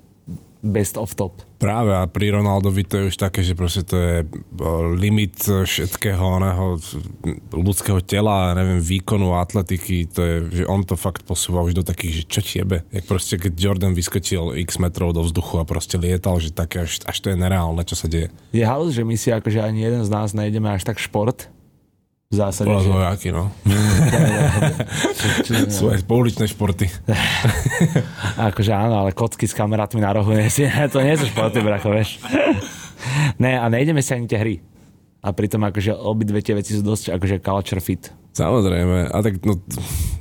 best 0.66 0.98
of 0.98 1.14
top. 1.14 1.46
Práve 1.57 1.96
a 1.96 2.05
pri 2.05 2.37
Ronaldovi 2.37 2.85
to 2.85 2.94
je 3.00 3.05
už 3.09 3.16
také, 3.16 3.40
že 3.40 3.57
proste 3.57 3.81
to 3.81 3.96
je 3.96 4.14
limit 4.92 5.40
všetkého 5.40 6.20
oného 6.20 6.76
ľudského 7.48 8.05
tela, 8.05 8.52
neviem, 8.52 8.76
výkonu, 8.76 9.40
atletiky, 9.40 10.05
to 10.05 10.20
je, 10.20 10.35
že 10.52 10.64
on 10.68 10.85
to 10.85 11.00
fakt 11.00 11.24
posúva 11.24 11.64
už 11.64 11.81
do 11.81 11.85
takých, 11.87 12.12
že 12.12 12.22
čo 12.29 12.40
tiebe. 12.44 12.85
Jak 12.92 13.09
proste, 13.09 13.40
keď 13.40 13.57
Jordan 13.57 13.96
vyskočil 13.96 14.52
x 14.68 14.76
metrov 14.76 15.16
do 15.16 15.24
vzduchu 15.24 15.57
a 15.57 15.64
proste 15.64 15.96
lietal, 15.96 16.37
že 16.44 16.52
také 16.52 16.85
až, 16.85 17.00
až 17.09 17.16
to 17.24 17.33
je 17.33 17.40
nereálne, 17.40 17.81
čo 17.88 17.96
sa 17.96 18.05
deje. 18.05 18.29
Je 18.52 18.61
halus, 18.61 18.92
že 18.92 19.00
my 19.00 19.16
si 19.16 19.33
akože 19.33 19.64
ani 19.64 19.81
jeden 19.81 20.05
z 20.05 20.12
nás 20.12 20.37
nejdeme 20.37 20.68
až 20.68 20.85
tak 20.85 21.00
šport, 21.00 21.48
v 22.37 22.40
zásade. 22.44 22.68
Bola 22.68 22.85
že... 22.85 22.92
no. 23.33 23.49
Aj 25.88 26.03
pouličné 26.05 26.44
športy. 26.44 26.92
akože 28.53 28.72
áno, 28.77 29.01
ale 29.01 29.16
kocky 29.16 29.49
s 29.49 29.57
kamarátmi 29.57 30.05
na 30.05 30.12
rohu, 30.12 30.37
nie, 30.37 30.44
to 30.92 31.01
nie 31.01 31.16
sú 31.16 31.33
športy, 31.33 31.64
bracho, 31.64 31.88
vieš. 31.88 32.20
ne, 33.40 33.57
a 33.57 33.64
nejdeme 33.72 34.05
si 34.05 34.12
ani 34.12 34.29
tie 34.29 34.37
hry. 34.37 34.55
A 35.25 35.33
pritom 35.33 35.64
akože 35.64 35.96
obidve 35.96 36.44
tie 36.44 36.55
veci 36.55 36.77
sú 36.77 36.85
dosť 36.85 37.16
akože 37.16 37.40
culture 37.40 37.81
fit. 37.81 38.12
Samozrejme. 38.37 39.09
A 39.09 39.16
tak, 39.25 39.40
no, 39.49 39.57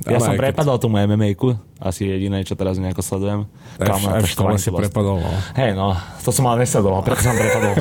ja 0.08 0.16
som 0.24 0.40
prepadol 0.40 0.80
tomu 0.80 0.96
MMA-ku, 0.96 1.52
asi 1.76 2.08
jediné, 2.08 2.40
čo 2.48 2.56
teraz 2.56 2.80
nejako 2.80 3.04
sledujem. 3.04 3.40
Aj, 3.76 3.92
aj 3.92 4.24
v 4.24 4.30
škole 4.32 4.56
si 4.56 4.72
prepadol. 4.72 5.20
No. 5.20 5.30
Hej, 5.52 5.76
no, 5.76 5.92
to 6.24 6.32
som 6.32 6.48
ale 6.48 6.64
nesledoval, 6.64 7.04
preto 7.04 7.20
som 7.20 7.36
prepadol. 7.36 7.76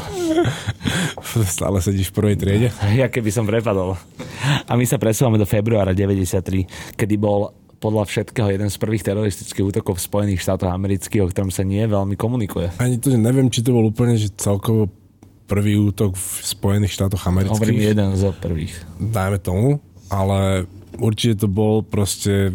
Stále 1.56 1.80
sedíš 1.80 2.12
v 2.12 2.16
prvej 2.20 2.36
triede? 2.36 2.68
Ja 3.00 3.08
keby 3.08 3.32
som 3.32 3.48
prepadol. 3.48 3.96
A 4.68 4.76
my 4.76 4.84
sa 4.84 5.00
presúvame 5.00 5.40
do 5.40 5.48
februára 5.48 5.96
93, 5.96 7.00
kedy 7.00 7.16
bol 7.16 7.56
podľa 7.80 8.04
všetkého 8.04 8.52
jeden 8.52 8.68
z 8.68 8.76
prvých 8.76 9.08
teroristických 9.08 9.66
útokov 9.72 10.04
v 10.04 10.04
Spojených 10.04 10.44
štátoch 10.44 10.68
amerických, 10.68 11.24
o 11.24 11.32
ktorom 11.32 11.52
sa 11.52 11.64
nie 11.64 11.84
veľmi 11.88 12.20
komunikuje. 12.20 12.76
Ani 12.84 13.00
to 13.00 13.16
neviem, 13.16 13.48
či 13.48 13.64
to 13.64 13.72
bol 13.72 13.88
úplne, 13.88 14.20
že 14.20 14.36
celkovo 14.36 14.92
prvý 15.48 15.80
útok 15.80 16.18
v 16.20 16.28
Spojených 16.44 16.92
štátoch 16.92 17.24
amerických. 17.24 17.56
Hovorím 17.56 17.80
jeden 17.80 18.10
z 18.20 18.24
prvých. 18.36 18.76
Dajme 19.00 19.40
tomu 19.40 19.80
ale 20.10 20.70
určite 20.98 21.46
to 21.46 21.48
bol 21.48 21.82
proste 21.82 22.54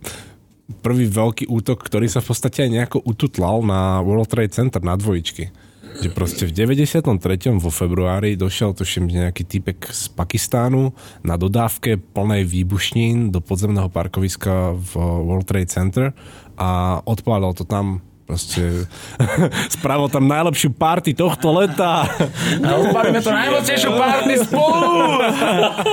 prvý 0.84 1.08
veľký 1.08 1.48
útok, 1.48 1.80
ktorý 1.84 2.06
sa 2.06 2.20
v 2.20 2.28
podstate 2.32 2.68
aj 2.68 2.70
nejako 2.70 2.98
ututlal 3.04 3.64
na 3.64 4.04
World 4.04 4.28
Trade 4.28 4.52
Center 4.52 4.80
na 4.84 4.94
dvojičky. 4.94 5.50
Že 5.98 6.14
proste 6.14 6.44
v 6.46 6.54
93. 6.54 7.02
vo 7.58 7.72
februári 7.74 8.38
došiel 8.38 8.70
tuším 8.76 9.10
nejaký 9.10 9.42
typek 9.42 9.90
z 9.90 10.12
Pakistánu 10.14 10.94
na 11.26 11.34
dodávke 11.34 11.98
plnej 11.98 12.46
výbušnín 12.46 13.34
do 13.34 13.42
podzemného 13.42 13.90
parkoviska 13.90 14.78
v 14.78 14.92
World 15.00 15.48
Trade 15.48 15.72
Center 15.72 16.06
a 16.54 17.02
odpálil 17.02 17.50
to 17.56 17.66
tam 17.66 18.04
Proste 18.28 18.84
spravil 19.80 20.12
tam 20.12 20.28
najlepšiu 20.28 20.76
party 20.76 21.16
tohto 21.16 21.48
leta. 21.48 22.04
A 22.60 22.68
odpalíme 22.76 23.24
to 23.24 23.32
najmocnejšiu 23.32 23.90
party 23.96 24.32
spolu! 24.44 25.16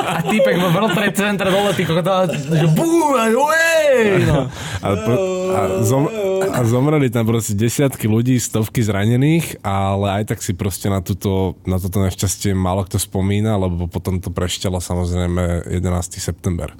A 0.04 0.20
týpek 0.20 0.60
vo 0.60 0.68
World 0.68 0.92
Trade 0.92 1.16
Center 1.16 1.48
dole, 1.48 1.72
ty 1.72 1.88
kokotá, 1.88 2.28
že 2.28 2.68
bú, 2.76 3.16
a 3.16 3.32
uej! 3.32 4.28
No. 4.28 4.52
A, 4.84 4.88
pr- 5.00 5.22
a, 5.56 5.62
zom, 5.88 6.12
a 6.52 6.60
zomreli 6.68 7.08
tam 7.08 7.24
proste 7.24 7.56
desiatky 7.56 8.12
ľudí, 8.12 8.36
stovky 8.36 8.84
zranených, 8.84 9.64
ale 9.64 10.20
aj 10.20 10.36
tak 10.36 10.44
si 10.44 10.52
proste 10.52 10.92
na, 10.92 11.00
túto, 11.00 11.56
na 11.64 11.80
toto 11.80 12.04
nešťastie 12.04 12.52
málo 12.52 12.84
kto 12.84 13.00
spomína, 13.00 13.56
lebo 13.56 13.88
potom 13.88 14.20
to 14.20 14.28
prešťalo 14.28 14.84
samozrejme 14.84 15.72
11. 15.72 16.20
september 16.20 16.76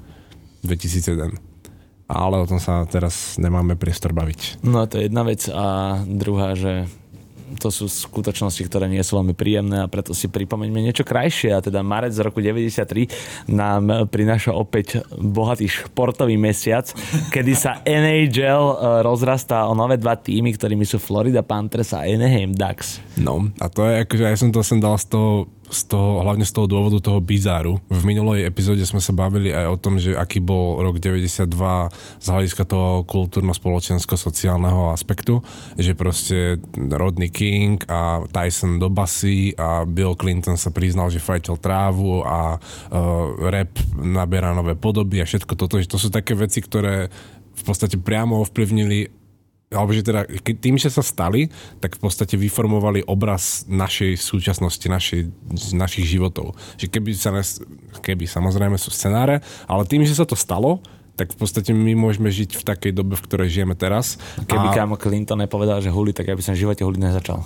2001 0.60 1.55
ale 2.06 2.38
o 2.38 2.46
tom 2.46 2.62
sa 2.62 2.86
teraz 2.86 3.34
nemáme 3.36 3.74
priestor 3.74 4.14
baviť. 4.14 4.62
No 4.62 4.86
to 4.86 5.02
je 5.02 5.10
jedna 5.10 5.22
vec 5.26 5.46
a 5.50 5.98
druhá, 6.06 6.54
že 6.54 6.86
to 7.54 7.70
sú 7.70 7.86
skutočnosti, 7.86 8.58
ktoré 8.66 8.90
nie 8.90 9.00
sú 9.06 9.22
veľmi 9.22 9.30
príjemné 9.30 9.86
a 9.86 9.90
preto 9.90 10.10
si 10.10 10.26
pripomeňme 10.26 10.82
niečo 10.82 11.06
krajšie. 11.06 11.54
A 11.54 11.62
teda 11.62 11.86
marec 11.86 12.10
z 12.10 12.26
roku 12.26 12.42
93 12.42 13.06
nám 13.46 14.10
prináša 14.10 14.50
opäť 14.50 15.06
bohatý 15.14 15.70
športový 15.70 16.34
mesiac, 16.34 16.90
kedy 17.30 17.52
sa 17.54 17.78
NHL 17.86 18.64
e, 18.66 18.76
rozrastá 19.06 19.70
o 19.70 19.78
nové 19.78 19.94
dva 19.94 20.18
týmy, 20.18 20.58
ktorými 20.58 20.82
sú 20.82 20.98
Florida 20.98 21.46
Panthers 21.46 21.94
a 21.94 22.02
Anaheim 22.02 22.50
Ducks. 22.50 22.98
No 23.14 23.46
a 23.62 23.70
to 23.70 23.86
je 23.86 24.02
akože, 24.02 24.24
ja 24.26 24.38
som 24.38 24.50
to 24.50 24.66
sem 24.66 24.82
dal 24.82 24.98
z 24.98 25.06
toho 25.14 25.46
z 25.66 25.80
toho, 25.90 26.22
hlavne 26.22 26.46
z 26.46 26.52
toho 26.54 26.66
dôvodu 26.70 26.98
toho 27.02 27.18
bizáru. 27.18 27.82
V 27.90 28.02
minulej 28.06 28.46
epizóde 28.46 28.86
sme 28.86 29.02
sa 29.02 29.10
bavili 29.10 29.50
aj 29.50 29.66
o 29.66 29.76
tom, 29.76 29.98
že 29.98 30.14
aký 30.14 30.38
bol 30.38 30.78
rok 30.78 31.02
92 31.02 31.46
z 32.22 32.26
hľadiska 32.26 32.62
toho 32.66 33.02
kultúrno-spoločensko-sociálneho 33.06 34.94
aspektu, 34.94 35.42
že 35.74 35.98
proste 35.98 36.62
Rodney 36.76 37.30
King 37.30 37.82
a 37.90 38.22
Tyson 38.30 38.78
do 38.78 38.86
basy 38.88 39.52
a 39.58 39.82
Bill 39.82 40.14
Clinton 40.14 40.54
sa 40.54 40.70
priznal, 40.70 41.10
že 41.10 41.22
fajčil 41.22 41.58
trávu 41.58 42.22
a 42.22 42.56
uh, 42.56 43.50
rap 43.50 43.74
naberá 43.98 44.54
nové 44.54 44.78
podoby 44.78 45.18
a 45.20 45.28
všetko 45.28 45.58
toto, 45.58 45.82
že 45.82 45.90
to 45.90 45.98
sú 45.98 46.08
také 46.14 46.38
veci, 46.38 46.62
ktoré 46.62 47.10
v 47.56 47.62
podstate 47.64 47.96
priamo 47.96 48.44
ovplyvnili 48.44 49.25
alebo 49.66 49.90
že 49.90 50.06
teda 50.06 50.30
tým, 50.62 50.78
že 50.78 50.94
sa 50.94 51.02
stali, 51.02 51.50
tak 51.82 51.98
v 51.98 52.06
podstate 52.06 52.38
vyformovali 52.38 53.02
obraz 53.10 53.66
našej 53.66 54.14
súčasnosti, 54.14 54.86
našej, 54.86 55.20
našich 55.74 56.06
životov. 56.06 56.54
Že 56.78 56.86
keby 56.86 57.10
sa, 57.18 57.34
nes, 57.34 57.58
keby 57.98 58.30
samozrejme 58.30 58.78
sú 58.78 58.94
scenáre, 58.94 59.42
ale 59.66 59.82
tým, 59.90 60.06
že 60.06 60.14
sa 60.14 60.22
to 60.22 60.38
stalo, 60.38 60.78
tak 61.16 61.32
v 61.32 61.36
podstate 61.40 61.72
my 61.72 61.96
môžeme 61.96 62.28
žiť 62.28 62.60
v 62.60 62.62
takej 62.62 62.92
dobe, 62.92 63.16
v 63.16 63.24
ktorej 63.24 63.48
žijeme 63.48 63.72
teraz. 63.72 64.20
Keby 64.44 64.68
a... 64.68 64.74
kámo 64.76 65.00
Clinton 65.00 65.40
nepovedal, 65.40 65.80
že 65.80 65.88
huli, 65.88 66.12
tak 66.12 66.28
ja 66.28 66.36
by 66.36 66.42
som 66.44 66.52
v 66.52 66.68
živote 66.68 66.84
huliť 66.84 67.00
nezačal. 67.00 67.40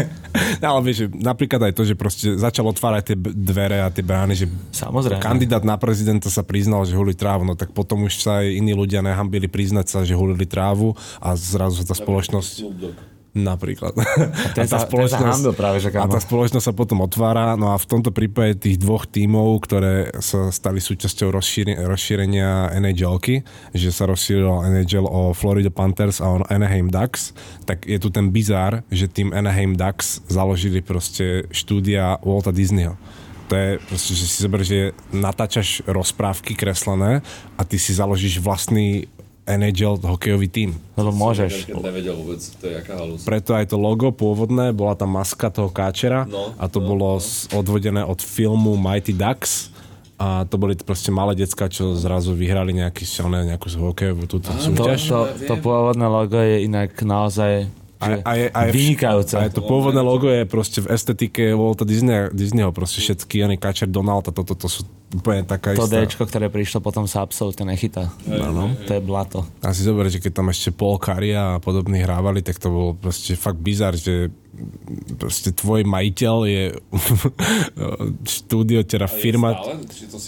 no, 0.60 0.66
ale 0.66 0.80
vieš, 0.80 1.12
napríklad 1.12 1.70
aj 1.70 1.72
to, 1.76 1.84
že 1.84 1.94
proste 1.94 2.40
začal 2.40 2.64
otvárať 2.72 3.12
tie 3.12 3.16
dvere 3.20 3.84
a 3.84 3.92
tie 3.92 4.00
brány, 4.00 4.32
že 4.32 4.46
Samozrejme. 4.72 5.20
kandidát 5.20 5.60
na 5.60 5.76
prezidenta 5.76 6.32
sa 6.32 6.40
priznal, 6.40 6.88
že 6.88 6.96
huli 6.96 7.12
trávu, 7.12 7.44
no 7.44 7.52
tak 7.52 7.76
potom 7.76 8.08
už 8.08 8.24
sa 8.24 8.40
aj 8.40 8.56
iní 8.56 8.72
ľudia 8.72 9.04
nehambili 9.04 9.46
priznať 9.46 9.86
sa, 9.86 9.98
že 10.08 10.16
hulili 10.16 10.48
trávu 10.48 10.96
a 11.20 11.36
zrazu 11.36 11.84
tá 11.84 11.92
spoločnosť... 11.92 12.52
Napríklad. 13.30 13.94
A, 13.94 14.50
ten 14.58 14.66
a, 14.66 14.70
tá 14.70 14.82
sa, 14.82 14.90
spoločnosť, 14.90 15.22
ten 15.22 15.46
sa 15.46 15.54
práve, 15.54 15.78
že 15.78 15.94
a 15.94 16.10
tá 16.10 16.18
spoločnosť 16.18 16.66
sa 16.66 16.74
potom 16.74 16.98
otvára, 17.06 17.54
no 17.54 17.70
a 17.70 17.78
v 17.78 17.86
tomto 17.86 18.10
prípade 18.10 18.58
tých 18.58 18.82
dvoch 18.82 19.06
tímov, 19.06 19.62
ktoré 19.62 20.10
sa 20.18 20.50
stali 20.50 20.82
súčasťou 20.82 21.30
rozšíre, 21.30 21.78
rozšírenia 21.86 22.74
NHLky, 22.74 23.46
že 23.70 23.94
sa 23.94 24.10
rozšíril 24.10 24.50
NHL 24.74 25.06
o 25.06 25.30
Florida 25.30 25.70
Panthers 25.70 26.18
a 26.18 26.26
o 26.26 26.42
Anaheim 26.50 26.90
Ducks, 26.90 27.30
tak 27.70 27.86
je 27.86 28.02
tu 28.02 28.10
ten 28.10 28.34
bizár, 28.34 28.82
že 28.90 29.06
tým 29.06 29.30
Anaheim 29.30 29.78
Ducks 29.78 30.26
založili 30.26 30.82
proste 30.82 31.46
štúdia 31.54 32.18
Walta 32.26 32.50
Disneyho. 32.50 32.98
To 33.50 33.58
je 33.58 33.70
proste, 33.82 34.14
že 34.14 34.26
si 34.30 34.38
zober, 34.42 34.62
že 34.62 34.94
natáčaš 35.10 35.82
rozprávky 35.86 36.54
kreslené 36.54 37.22
a 37.58 37.62
ty 37.66 37.82
si 37.82 37.90
založíš 37.90 38.38
vlastný 38.38 39.10
NHL 39.56 39.98
hokejový 40.02 40.48
tým. 40.50 40.70
Lebo 40.94 41.10
môžeš. 41.10 41.72
Nevedel 41.72 42.14
vôbec, 42.14 42.38
to 42.38 42.64
je 42.70 42.74
aká 42.76 42.94
halus. 42.98 43.26
Preto 43.26 43.56
aj 43.56 43.72
to 43.72 43.76
logo 43.80 44.14
pôvodné, 44.14 44.70
bola 44.70 44.94
tam 44.94 45.16
maska 45.16 45.50
toho 45.50 45.72
káčera 45.72 46.28
no, 46.28 46.54
a 46.54 46.70
to 46.70 46.78
no, 46.78 46.86
bolo 46.94 47.08
no. 47.18 47.56
odvodené 47.56 48.02
od 48.06 48.20
filmu 48.22 48.78
Mighty 48.78 49.16
Ducks 49.16 49.74
a 50.20 50.44
to 50.44 50.60
boli 50.60 50.76
proste 50.76 51.08
malé 51.08 51.32
decka, 51.32 51.72
čo 51.72 51.96
zrazu 51.96 52.36
vyhrali 52.36 52.76
nejaký, 52.76 53.08
nejakú 53.24 53.72
hokejovú 53.72 54.28
túto 54.28 54.52
súťaž. 54.52 55.08
To, 55.08 55.32
to, 55.32 55.48
to 55.48 55.54
pôvodné 55.64 56.04
logo 56.04 56.36
je 56.36 56.68
inak 56.68 56.92
naozaj 57.00 57.72
a, 58.00 58.06
a, 58.24 58.32
je, 58.32 58.46
a 58.48 58.60
je, 58.64 58.70
vynikajúce. 58.72 59.36
A 59.36 59.44
je 59.44 59.52
to 59.52 59.62
pôvodné 59.62 60.00
logo 60.00 60.32
je 60.32 60.48
proste 60.48 60.80
v 60.80 60.88
estetike 60.88 61.52
Walta 61.52 61.84
Disney, 61.84 62.32
Disneyho, 62.32 62.72
proste 62.72 63.04
všetky, 63.04 63.44
oni 63.44 63.60
Kačer, 63.60 63.92
Donald 63.92 64.24
a 64.24 64.32
toto, 64.32 64.56
to 64.56 64.72
sú 64.72 64.88
úplne 65.12 65.44
taká 65.44 65.76
to 65.76 65.84
istá. 65.84 66.00
To 66.00 66.08
Dčko, 66.08 66.24
ktoré 66.24 66.46
prišlo 66.48 66.80
potom 66.80 67.04
sa 67.04 67.20
absolútne 67.20 67.68
nechytá. 67.68 68.08
No, 68.24 68.56
no. 68.56 68.64
To 68.88 68.92
je 68.96 69.02
blato. 69.04 69.44
A 69.60 69.76
si 69.76 69.84
zober, 69.84 70.08
že 70.08 70.16
keď 70.16 70.32
tam 70.32 70.48
ešte 70.48 70.72
Paul 70.72 70.96
Karia 70.96 71.58
a 71.58 71.60
podobní 71.60 72.00
hrávali, 72.00 72.40
tak 72.40 72.56
to 72.56 72.72
bol 72.72 72.88
proste 72.96 73.36
fakt 73.36 73.60
bizar, 73.60 73.92
že 73.92 74.32
proste 75.20 75.52
tvoj 75.52 75.84
majiteľ 75.84 76.36
je 76.48 76.64
štúdio, 78.40 78.80
teda 78.88 79.12
firma. 79.12 79.60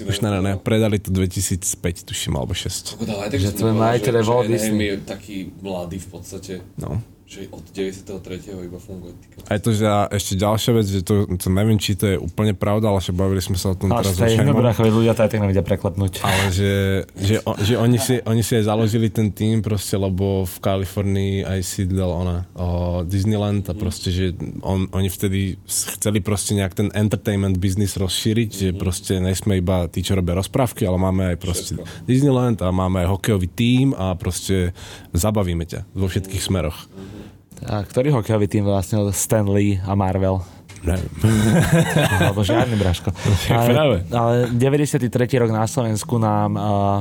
Už 0.04 0.20
ne, 0.20 0.28
ne, 0.28 0.40
ne, 0.44 0.52
predali 0.60 1.00
to 1.00 1.08
2005, 1.08 2.04
tuším, 2.04 2.36
alebo 2.36 2.52
6. 2.52 3.00
Že 3.32 3.50
tvoj 3.56 3.74
majiteľ 3.80 4.12
je 4.12 4.24
Walt 4.28 4.48
Disney. 4.50 4.92
je 4.92 4.96
taký 5.08 5.36
mladý 5.64 6.04
v 6.04 6.08
podstate. 6.12 6.54
No 6.76 7.00
že 7.32 7.48
od 7.48 7.64
93. 7.72 8.52
iba 8.60 8.76
funguje. 8.76 9.16
Aj 9.48 9.56
to, 9.56 9.72
že 9.72 9.88
ešte 10.12 10.36
ďalšia 10.36 10.70
vec, 10.76 10.84
že 10.84 11.00
to, 11.00 11.24
to 11.40 11.48
neviem, 11.48 11.80
či 11.80 11.96
to 11.96 12.04
je 12.04 12.16
úplne 12.20 12.52
pravda, 12.52 12.92
ale 12.92 13.00
že 13.00 13.16
bavili 13.16 13.40
sme 13.40 13.56
sa 13.56 13.72
o 13.72 13.76
tom 13.76 13.88
ale 13.88 14.04
teraz. 14.04 14.20
Ale 14.20 14.36
jedno 14.36 14.52
brachovi 14.52 14.92
ľudia 14.92 15.16
to 15.16 15.24
aj 15.24 15.30
tak 15.32 15.40
nevedia 15.40 15.64
preklepnúť. 15.64 16.20
Ale 16.20 16.52
že, 16.52 16.72
že, 17.16 17.40
že 17.64 17.74
oni, 17.80 17.96
si, 17.96 18.20
oni 18.20 18.44
si 18.44 18.52
aj 18.60 18.68
založili 18.68 19.08
ten 19.08 19.32
tým 19.32 19.64
proste, 19.64 19.96
lebo 19.96 20.44
v 20.44 20.56
Kalifornii 20.60 21.48
aj 21.48 21.60
sídlel 21.64 22.10
ona, 22.12 22.44
o 22.52 23.00
Disneyland 23.00 23.64
a 23.64 23.72
proste, 23.72 24.12
že 24.12 24.36
on, 24.60 24.92
oni 24.92 25.08
vtedy 25.08 25.56
chceli 25.64 26.20
proste 26.20 26.52
nejak 26.52 26.76
ten 26.76 26.92
entertainment 26.92 27.56
business 27.56 27.96
rozšíriť, 27.96 28.50
mm-hmm. 28.52 28.76
že 28.76 28.76
proste 28.76 29.12
nejsme 29.24 29.56
iba 29.56 29.88
tí, 29.88 30.04
čo 30.04 30.20
robia 30.20 30.36
rozprávky, 30.36 30.84
ale 30.84 31.00
máme 31.00 31.32
aj 31.32 31.36
proste 31.40 31.80
Všetko. 31.80 32.04
Disneyland 32.04 32.60
a 32.60 32.68
máme 32.68 33.08
aj 33.08 33.16
hokejový 33.16 33.48
tým 33.48 33.96
a 33.96 34.12
proste 34.20 34.76
zabavíme 35.16 35.64
ťa 35.64 35.88
vo 35.96 36.12
všetkých 36.12 36.44
smeroch. 36.44 36.76
Mm-hmm. 36.84 37.21
A 37.68 37.86
ktorý 37.86 38.10
hokejový 38.10 38.50
tým 38.50 38.64
vlastnil 38.66 39.14
Stan 39.14 39.46
Lee 39.46 39.78
a 39.82 39.94
Marvel? 39.94 40.42
Neviem. 40.82 41.10
Alebo 42.18 42.42
žiadny, 42.42 42.74
Braško. 42.74 43.14
Ale, 43.54 44.02
ale 44.10 44.34
93. 44.50 45.06
rok 45.38 45.50
na 45.54 45.62
Slovensku 45.70 46.18
nám 46.18 46.50
uh, 46.58 46.98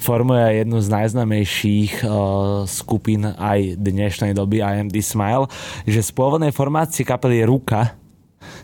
formuje 0.00 0.64
jednu 0.64 0.80
z 0.80 0.88
najznamejších 0.88 2.08
uh, 2.08 2.64
skupín 2.64 3.28
aj 3.28 3.76
dnešnej 3.76 4.32
doby 4.32 4.64
IMD 4.64 4.96
Smile, 5.04 5.44
že 5.84 6.00
z 6.00 6.10
pôvodnej 6.16 6.56
formácie 6.56 7.04
kapely 7.04 7.44
Ruka, 7.44 7.92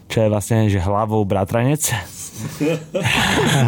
čo 0.08 0.24
je 0.24 0.32
vlastne 0.32 0.72
že 0.72 0.80
hlavou 0.80 1.20
bratranec, 1.28 1.92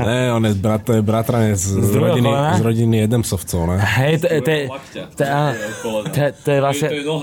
ne, 0.07 0.33
on 0.33 0.47
je, 0.47 0.55
brat, 0.55 0.83
to 0.85 0.93
je 0.93 1.03
bratranec 1.03 1.59
z, 1.59 1.83
z, 1.83 1.95
rodiny, 1.97 2.31
z 2.59 2.61
rodiny 2.61 2.97
Edemsovcov, 3.05 3.61
ne? 3.67 3.77
Hej, 3.79 4.15
to, 4.19 4.27
to, 4.27 4.51
je, 4.51 4.65
to, 4.93 5.25
to, 6.13 6.23
to 6.45 6.51
je. 6.51 6.59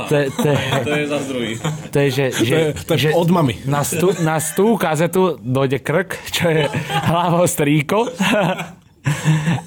To 0.09 0.15
je, 0.15 0.25
to 0.31 0.47
je, 0.47 0.57
to 0.83 0.89
je 0.95 1.05
za 1.07 1.19
druhý. 1.27 1.51
To 1.91 1.97
je, 1.99 2.07
že, 2.11 2.25
že, 2.31 2.43
to 2.43 2.55
je, 2.55 2.85
to 2.85 2.93
je 2.93 2.99
že 2.99 3.09
od 3.15 3.29
mami. 3.29 3.55
Na, 3.65 3.83
stú, 3.83 4.15
na 4.23 4.39
stú 4.39 4.77
kazetu 4.79 5.39
dojde 5.39 5.79
krk, 5.79 6.19
čo 6.31 6.47
je 6.49 6.63
hlavou 7.11 7.47
strýko 7.47 8.07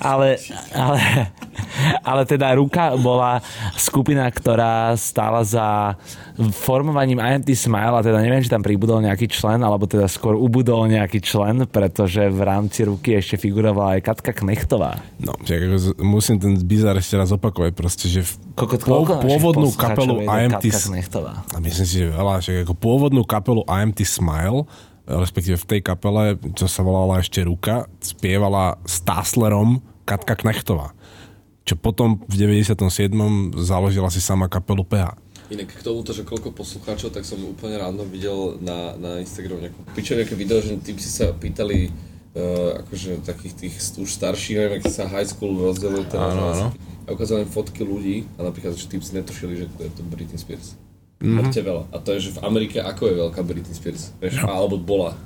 ale, 0.00 0.40
ale, 0.72 1.00
ale 2.04 2.22
teda 2.28 2.56
Ruka 2.56 2.96
bola 2.96 3.40
skupina, 3.76 4.28
ktorá 4.28 4.96
stála 4.98 5.42
za 5.44 5.96
formovaním 6.52 7.20
IMT 7.20 7.56
Smile 7.56 7.96
a 7.96 8.04
teda 8.04 8.20
neviem, 8.20 8.44
či 8.44 8.52
tam 8.52 8.60
pribudol 8.60 9.00
nejaký 9.00 9.28
člen, 9.32 9.64
alebo 9.64 9.88
teda 9.88 10.04
skôr 10.06 10.36
ubudol 10.36 10.84
nejaký 10.88 11.24
člen, 11.24 11.64
pretože 11.68 12.28
v 12.28 12.40
rámci 12.44 12.84
Ruky 12.84 13.16
ešte 13.16 13.40
figurovala 13.40 13.96
aj 13.96 14.00
Katka 14.04 14.32
Knechtová. 14.36 15.00
No, 15.16 15.32
musím 16.04 16.36
ten 16.36 16.60
bizar 16.60 16.96
ešte 17.00 17.16
raz 17.16 17.32
opakovať, 17.32 17.72
proste, 17.72 18.06
že 18.08 18.20
v 18.24 18.32
Kokot, 18.56 18.88
pôvodnú 19.20 19.68
kapelu 19.76 20.24
IMT 20.24 20.64
Knechtová. 20.72 21.44
A 21.52 21.60
myslím 21.60 21.86
si, 21.88 21.94
že 22.04 22.12
veľa, 22.12 22.34
že 22.40 22.64
ako 22.64 22.74
pôvodnú 22.76 23.22
kapelu 23.24 23.64
IMT 23.68 24.04
Smile 24.04 24.64
respektíve 25.06 25.56
v 25.56 25.66
tej 25.66 25.80
kapele, 25.82 26.36
čo 26.58 26.66
sa 26.66 26.82
volala 26.82 27.22
ešte 27.22 27.46
Ruka, 27.46 27.86
spievala 28.02 28.76
s 28.84 29.00
Taslerom 29.06 29.80
Katka 30.04 30.34
Knechtová. 30.34 30.92
Čo 31.66 31.78
potom 31.78 32.22
v 32.26 32.34
97. 32.38 33.10
založila 33.58 34.10
si 34.10 34.22
sama 34.22 34.46
kapelu 34.46 34.86
PH. 34.86 35.18
Inak 35.50 35.78
k 35.78 35.82
tomuto, 35.82 36.10
že 36.10 36.26
koľko 36.26 36.50
poslucháčov, 36.54 37.14
tak 37.14 37.22
som 37.22 37.38
úplne 37.46 37.78
ráno 37.78 38.02
videl 38.02 38.58
na, 38.58 38.98
na 38.98 39.22
Instagram 39.22 39.62
nejakú 39.62 39.80
pičo 39.94 40.18
nejaké 40.18 40.34
video, 40.34 40.58
že 40.58 40.74
tým 40.82 40.98
si 40.98 41.06
sa 41.06 41.30
pýtali 41.30 41.90
uh, 42.34 42.82
akože 42.82 43.22
takých 43.22 43.54
tých 43.54 43.74
už 43.94 44.10
starších, 44.10 44.58
neviem, 44.58 44.82
sa 44.90 45.06
high 45.06 45.26
school 45.26 45.54
rozdelil 45.54 46.02
teraz. 46.10 46.34
Áno, 46.34 46.42
áno 46.50 46.68
a 47.06 47.14
ukázal 47.14 47.46
im 47.46 47.50
fotky 47.50 47.86
ľudí 47.86 48.26
a 48.34 48.42
napríklad, 48.42 48.74
že 48.74 48.90
si 48.90 49.12
netušili, 49.14 49.54
že 49.62 49.66
to 49.78 49.86
je 49.86 49.90
to 49.94 50.02
Britney 50.10 50.38
Spears. 50.38 50.74
Mhm. 51.16 51.48
Mm-hmm. 51.48 51.64
veľa. 51.64 51.82
A 51.90 51.96
to 51.96 52.12
je, 52.12 52.28
že 52.28 52.30
v 52.36 52.40
Amerike 52.44 52.76
ako 52.76 53.02
je 53.08 53.14
veľká 53.16 53.40
Britney 53.40 53.72
Spears. 53.72 54.12
Vieš, 54.20 54.44
Jo. 54.44 54.46
alebo 54.46 54.76
bola. 54.76 55.16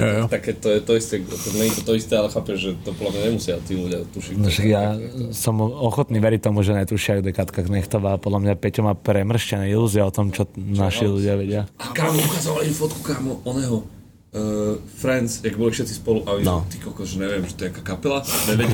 Jo, 0.00 0.06
jo. 0.06 0.24
Také 0.32 0.56
to 0.56 0.72
je 0.72 0.80
to 0.80 0.96
isté, 0.96 1.20
to 1.20 1.48
nie 1.60 1.68
je 1.68 1.76
to, 1.76 1.82
to 1.82 1.92
isté, 1.92 2.14
ale 2.16 2.32
chápeš, 2.32 2.56
že 2.56 2.70
to 2.86 2.96
podľa 2.96 3.10
mňa 3.12 3.22
nemusia 3.28 3.54
tí 3.60 3.74
ľudia 3.76 4.00
tušiť. 4.08 4.32
No 4.38 4.48
však 4.48 4.66
ja 4.70 4.96
to- 4.96 5.34
som 5.36 5.60
ochotný 5.60 6.16
veriť 6.22 6.40
tomu, 6.40 6.64
že 6.64 6.72
netušia, 6.72 7.20
kde 7.20 7.36
Katka 7.36 7.60
Knechtová. 7.60 8.16
Podľa 8.16 8.40
mňa 8.48 8.52
Peťo 8.56 8.80
má 8.80 8.96
premrštené 8.96 9.68
ilúzie 9.68 10.00
o 10.00 10.08
tom, 10.08 10.32
čo 10.32 10.48
naši 10.56 11.04
ľudia 11.04 11.36
vedia. 11.36 11.62
A 11.76 11.92
kámo, 11.92 12.16
im 12.64 12.72
fotku, 12.72 13.04
kámo, 13.04 13.44
oného. 13.44 13.84
Uh, 14.30 14.78
Friends, 14.94 15.42
jak 15.42 15.58
boli 15.58 15.74
všetci 15.74 15.94
spolu 15.96 16.22
a 16.22 16.38
No. 16.38 16.62
ty 16.70 16.78
kokos, 16.78 17.10
že 17.10 17.18
neviem, 17.18 17.42
že 17.42 17.50
to 17.50 17.66
je 17.66 17.74
aká 17.74 17.82
kapela, 17.82 18.22
nevedel. 18.46 18.70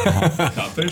Chápeš? 0.56 0.90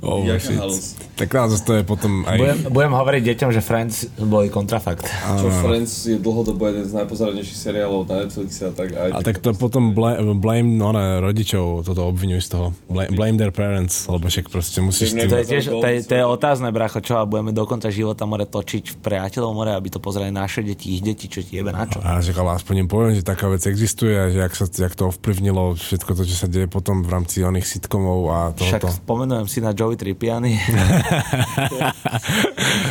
Oh, 0.00 0.24
Jaká 0.24 0.40
shit. 0.40 0.56
halus. 0.56 0.96
Tak 1.20 1.28
naozaj 1.28 1.60
to 1.60 1.72
je 1.76 1.82
potom 1.84 2.24
aj... 2.24 2.36
Budem, 2.40 2.58
budem 2.72 2.92
hovoriť 2.92 3.22
deťom, 3.26 3.50
že 3.52 3.60
Friends 3.60 4.08
boli 4.16 4.48
kontrafakt. 4.48 5.04
Čo 5.36 5.52
Friends 5.52 6.08
je 6.08 6.16
dlhodobo 6.16 6.64
jeden 6.64 6.88
z 6.88 6.96
najpozeranejších 6.96 7.58
seriálov 7.60 8.08
na 8.08 8.24
Netflixe 8.24 8.62
a 8.68 8.72
tak 8.72 8.96
aj. 8.96 9.08
A 9.12 9.20
tak 9.20 9.44
to 9.44 9.52
potom 9.52 9.92
bla- 9.92 10.16
blame 10.32 10.72
no, 10.72 10.96
ne, 10.96 11.20
rodičov, 11.20 11.84
toto 11.84 12.08
obvinujú 12.08 12.40
z 12.40 12.48
toho. 12.48 12.66
Blame, 12.88 13.12
blame 13.12 13.36
their 13.36 13.52
parents, 13.52 14.08
lebo 14.08 14.32
však 14.32 14.48
proste 14.48 14.80
musíš... 14.80 15.12
Tým, 15.12 15.28
To 15.28 15.36
je 15.36 15.44
tiež, 15.44 15.64
to 15.76 15.84
je, 15.84 15.96
to 16.08 16.14
je 16.16 16.24
otázne, 16.24 16.72
bracho, 16.72 17.04
čo 17.04 17.20
a 17.20 17.28
budeme 17.28 17.52
do 17.52 17.68
konca 17.68 17.92
života 17.92 18.24
more 18.24 18.48
točiť 18.48 18.96
v 18.96 19.04
priateľov 19.04 19.52
more, 19.52 19.76
aby 19.76 19.92
to 19.92 20.00
pozerali 20.00 20.32
naše 20.32 20.64
deti, 20.64 20.96
ich 20.96 21.04
deti, 21.04 21.28
čo 21.28 21.44
ti 21.44 21.60
jebe 21.60 21.68
na 21.68 21.84
čo. 21.84 22.00
a 22.00 22.16
ale 22.16 22.50
aspoň 22.56 22.74
im 22.80 22.88
poviem, 22.88 23.12
že 23.12 23.25
taká 23.26 23.50
vec 23.50 23.66
existuje 23.66 24.14
a 24.14 24.30
že 24.30 24.38
jak, 24.38 24.54
sa, 24.54 24.70
jak 24.70 24.94
to 24.94 25.10
ovplyvnilo 25.10 25.74
všetko 25.74 26.10
to, 26.14 26.22
čo 26.22 26.36
sa 26.38 26.46
deje 26.46 26.70
potom 26.70 27.02
v 27.02 27.10
rámci 27.10 27.42
oných 27.42 27.66
sitcomov 27.66 28.18
a 28.30 28.38
Však 28.54 28.86
tohoto. 28.86 28.94
spomenujem 28.94 29.46
si 29.50 29.58
na 29.58 29.74
Joey 29.74 29.98
Trippiani. 29.98 30.54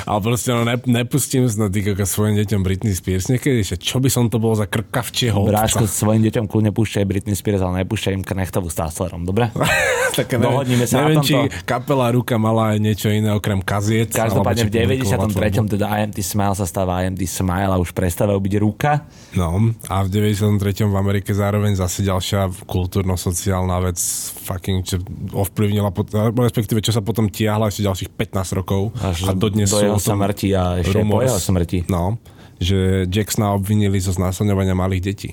Ale 0.10 0.20
proste 0.22 0.52
no, 0.52 0.68
ne, 0.68 0.76
nepustím 0.86 1.48
na 1.56 1.72
tých 1.72 1.96
svojim 2.04 2.36
deťom 2.36 2.62
Britney 2.62 2.94
Spears 2.94 3.32
niekedy, 3.32 3.64
že 3.64 3.76
čo 3.80 4.04
by 4.04 4.12
som 4.12 4.28
to 4.28 4.38
bol 4.38 4.54
za 4.54 4.68
krkavčieho 4.68 5.48
Bráško, 5.48 5.88
svojim 5.88 6.22
deťom 6.28 6.46
kľudne 6.52 6.76
púšťaj 6.76 7.06
Britney 7.08 7.38
Spears, 7.38 7.64
ale 7.64 7.88
nepúšťaj 7.88 8.14
im 8.14 8.24
Knechtovú 8.26 8.68
s 8.68 8.76
Tasslerom, 8.76 9.24
dobre? 9.24 9.50
Také 10.20 10.40
Dohodníme 10.40 10.88
sa 10.88 11.06
na 11.06 11.12
neviem, 11.12 11.24
tomto. 11.24 11.28
či 11.28 11.36
kapela 11.68 12.08
Ruka 12.12 12.40
mala 12.40 12.76
aj 12.76 12.80
niečo 12.80 13.12
iné 13.12 13.32
okrem 13.36 13.60
kaziet. 13.60 14.16
Každopádne 14.16 14.68
v 14.68 14.72
či 14.72 14.80
publikovala 14.80 15.28
93. 15.28 15.36
tvorbu. 15.36 15.72
teda 15.76 15.86
IMT 16.04 16.18
Smile 16.24 16.56
sa 16.56 16.66
stáva 16.66 17.04
IMT 17.04 17.22
Smile 17.28 17.72
a 17.72 17.78
už 17.78 17.92
prestávajú 17.92 18.40
byť 18.40 18.54
ruka. 18.64 18.92
No 19.36 19.76
a 19.92 19.96
v 20.04 20.08
93. 20.26 20.58
v 20.86 20.96
Amerike 20.96 21.30
zároveň 21.32 21.78
zase 21.78 22.02
ďalšia 22.02 22.50
kultúrno-sociálna 22.66 23.78
vec 23.86 23.98
fucking, 24.42 24.82
čo 24.82 24.98
ovplyvnila, 25.32 25.94
pot- 25.94 26.10
respektíve 26.34 26.82
čo 26.82 26.90
sa 26.90 27.06
potom 27.06 27.30
tiahla 27.30 27.70
ešte 27.70 27.86
ďalších 27.86 28.10
15 28.12 28.58
rokov 28.58 28.90
Až 28.98 29.30
a 29.30 29.38
dodnes 29.38 29.70
do 29.70 29.80
jeho 29.80 30.00
smrti 30.00 30.50
a 30.52 30.82
ešte 30.82 30.98
po 30.98 31.22
rumors. 31.22 31.30
jeho 31.30 31.42
smrti. 31.42 31.80
No, 31.88 32.18
že 32.58 33.06
Jacksona 33.06 33.54
obvinili 33.54 34.02
zo 34.02 34.10
znásilňovania 34.10 34.74
malých 34.74 35.04
detí. 35.04 35.32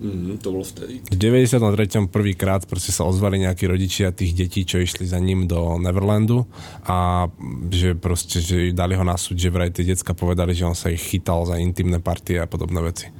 Mm, 0.00 0.40
to 0.40 0.48
bolo 0.48 0.64
vtedy. 0.64 1.04
V 1.04 1.16
93. 1.20 1.60
prvýkrát 2.08 2.64
proste 2.64 2.88
sa 2.88 3.04
ozvali 3.04 3.36
nejakí 3.44 3.68
rodičia 3.68 4.16
tých 4.16 4.32
detí, 4.32 4.64
čo 4.64 4.80
išli 4.80 5.04
za 5.04 5.20
ním 5.20 5.44
do 5.44 5.76
Neverlandu 5.76 6.48
a 6.88 7.28
že 7.68 7.92
proste, 7.92 8.40
že 8.40 8.72
dali 8.72 8.96
ho 8.96 9.04
na 9.04 9.20
súd, 9.20 9.36
že 9.36 9.52
vraj 9.52 9.68
tie 9.68 9.84
decka 9.84 10.16
povedali, 10.16 10.56
že 10.56 10.64
on 10.64 10.72
sa 10.72 10.88
ich 10.88 11.04
chytal 11.04 11.44
za 11.44 11.60
intimné 11.60 12.00
partie 12.00 12.40
a 12.40 12.48
podobné 12.48 12.80
veci. 12.80 13.12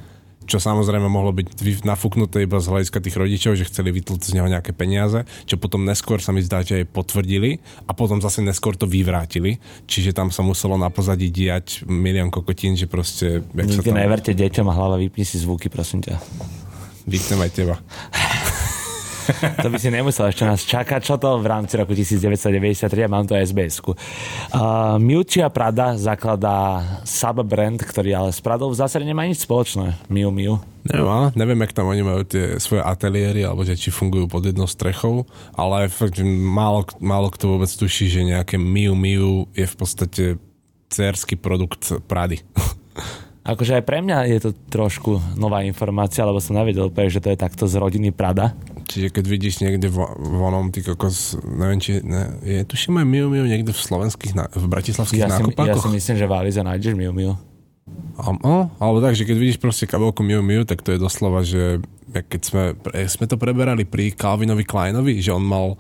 Čo 0.51 0.59
samozrejme 0.59 1.07
mohlo 1.07 1.31
byť 1.31 1.87
nafúknuté 1.87 2.43
iba 2.43 2.59
z 2.59 2.75
hľadiska 2.75 2.99
tých 2.99 3.15
rodičov, 3.15 3.55
že 3.55 3.71
chceli 3.71 3.95
vytlúť 3.95 4.19
z 4.19 4.35
neho 4.35 4.51
nejaké 4.51 4.75
peniaze, 4.75 5.23
čo 5.47 5.55
potom 5.63 5.87
neskôr 5.87 6.19
sa 6.19 6.35
mi 6.35 6.43
zdá, 6.43 6.67
že 6.67 6.83
aj 6.83 6.91
potvrdili 6.91 7.63
a 7.87 7.95
potom 7.95 8.19
zase 8.19 8.43
neskôr 8.43 8.75
to 8.75 8.91
vyvrátili. 8.91 9.63
Čiže 9.87 10.11
tam 10.11 10.35
sa 10.35 10.43
muselo 10.43 10.75
na 10.75 10.91
pozadí 10.91 11.31
diať 11.31 11.87
milión 11.87 12.35
kokotín, 12.35 12.75
že 12.75 12.91
proste... 12.91 13.47
Nikdy 13.55 13.95
tam... 13.95 13.95
neverte 13.95 14.35
deťom 14.35 14.67
a 14.67 14.75
hlava 14.75 14.99
vypni 14.99 15.23
si 15.23 15.39
zvuky, 15.39 15.71
prosím 15.71 16.03
ťa. 16.03 16.19
Vypnem 17.07 17.47
aj 17.47 17.51
teba. 17.55 17.79
To 19.63 19.69
by 19.71 19.79
si 19.79 19.89
nemusel 19.93 20.29
ešte 20.29 20.45
nás 20.45 20.61
čakať, 20.65 21.01
čo 21.01 21.15
to 21.17 21.39
v 21.39 21.47
rámci 21.47 21.79
roku 21.79 21.93
1993 21.95 23.07
a 23.07 23.09
mám 23.09 23.25
to 23.25 23.39
SBS-ku. 23.39 23.95
Uh, 23.95 24.97
Miuccia 25.01 25.49
Prada 25.49 25.95
zakladá 25.97 26.83
sub-brand, 27.07 27.81
ktorý 27.81 28.11
ale 28.17 28.31
s 28.35 28.41
Pradou 28.43 28.71
v 28.73 28.79
zásade 28.79 29.07
nemá 29.07 29.25
nič 29.27 29.45
spoločné. 29.45 29.97
Miu 30.11 30.35
Miu. 30.35 30.59
Ale 30.89 31.31
neviem, 31.37 31.61
jak 31.61 31.77
tam 31.77 31.93
oni 31.93 32.01
majú 32.01 32.25
tie 32.25 32.57
svoje 32.57 32.81
ateliéry, 32.81 33.45
alebo 33.45 33.63
že 33.69 33.77
či 33.77 33.93
fungujú 33.93 34.25
pod 34.27 34.49
jednou 34.49 34.65
strechou, 34.65 35.29
ale 35.53 35.93
fakt, 35.93 36.19
málo, 36.25 36.89
málo 36.99 37.29
kto 37.29 37.57
vôbec 37.57 37.69
tuší, 37.69 38.09
že 38.09 38.25
nejaké 38.25 38.57
Miu 38.57 38.97
Miu 38.97 39.45
je 39.53 39.69
v 39.69 39.77
podstate 39.77 40.25
cerský 40.89 41.37
produkt 41.37 41.93
Prady. 42.09 42.41
Akože 43.51 43.81
aj 43.81 43.85
pre 43.89 44.05
mňa 44.05 44.29
je 44.37 44.39
to 44.45 44.51
trošku 44.69 45.17
nová 45.41 45.65
informácia, 45.65 46.29
lebo 46.29 46.45
som 46.45 46.61
nevedel 46.61 46.93
že 47.09 47.25
to 47.25 47.33
je 47.33 47.41
takto 47.41 47.65
z 47.65 47.81
rodiny 47.81 48.13
Prada. 48.13 48.53
Čiže 48.91 49.15
keď 49.15 49.25
vidíš 49.31 49.63
niekde 49.63 49.87
vo, 49.87 50.11
vonom, 50.19 50.75
ty 50.75 50.83
kokos, 50.83 51.39
neviem, 51.47 51.79
či 51.79 52.03
ne, 52.03 52.43
je, 52.43 52.67
tuším 52.67 52.99
aj 52.99 53.07
Miu 53.07 53.31
Miu 53.31 53.47
niekde 53.47 53.71
v 53.71 53.79
slovenských, 53.79 54.35
v 54.35 54.67
bratislavských 54.67 55.23
Ja 55.23 55.31
si, 55.31 55.39
ja 55.39 55.39
nákupákoch. 55.39 55.87
si 55.87 55.95
myslím, 55.95 56.17
že 56.19 56.27
v 56.27 56.33
Alize 56.35 56.61
nájdeš 56.67 56.99
Miu 56.99 57.15
Miu. 57.15 57.39
No, 58.21 58.71
alebo 58.83 58.99
tak, 58.99 59.15
že 59.15 59.23
keď 59.23 59.37
vidíš 59.39 59.59
proste 59.63 59.87
kabelku 59.87 60.27
Miu 60.27 60.43
Miu, 60.43 60.67
tak 60.67 60.83
to 60.83 60.91
je 60.91 60.99
doslova, 60.99 61.47
že 61.47 61.79
keď 62.11 62.41
sme, 62.43 62.65
sme 63.07 63.27
to 63.31 63.39
preberali 63.39 63.87
pri 63.87 64.11
Calvinovi 64.11 64.67
Kleinovi, 64.67 65.23
že 65.23 65.31
on 65.31 65.47
mal 65.47 65.79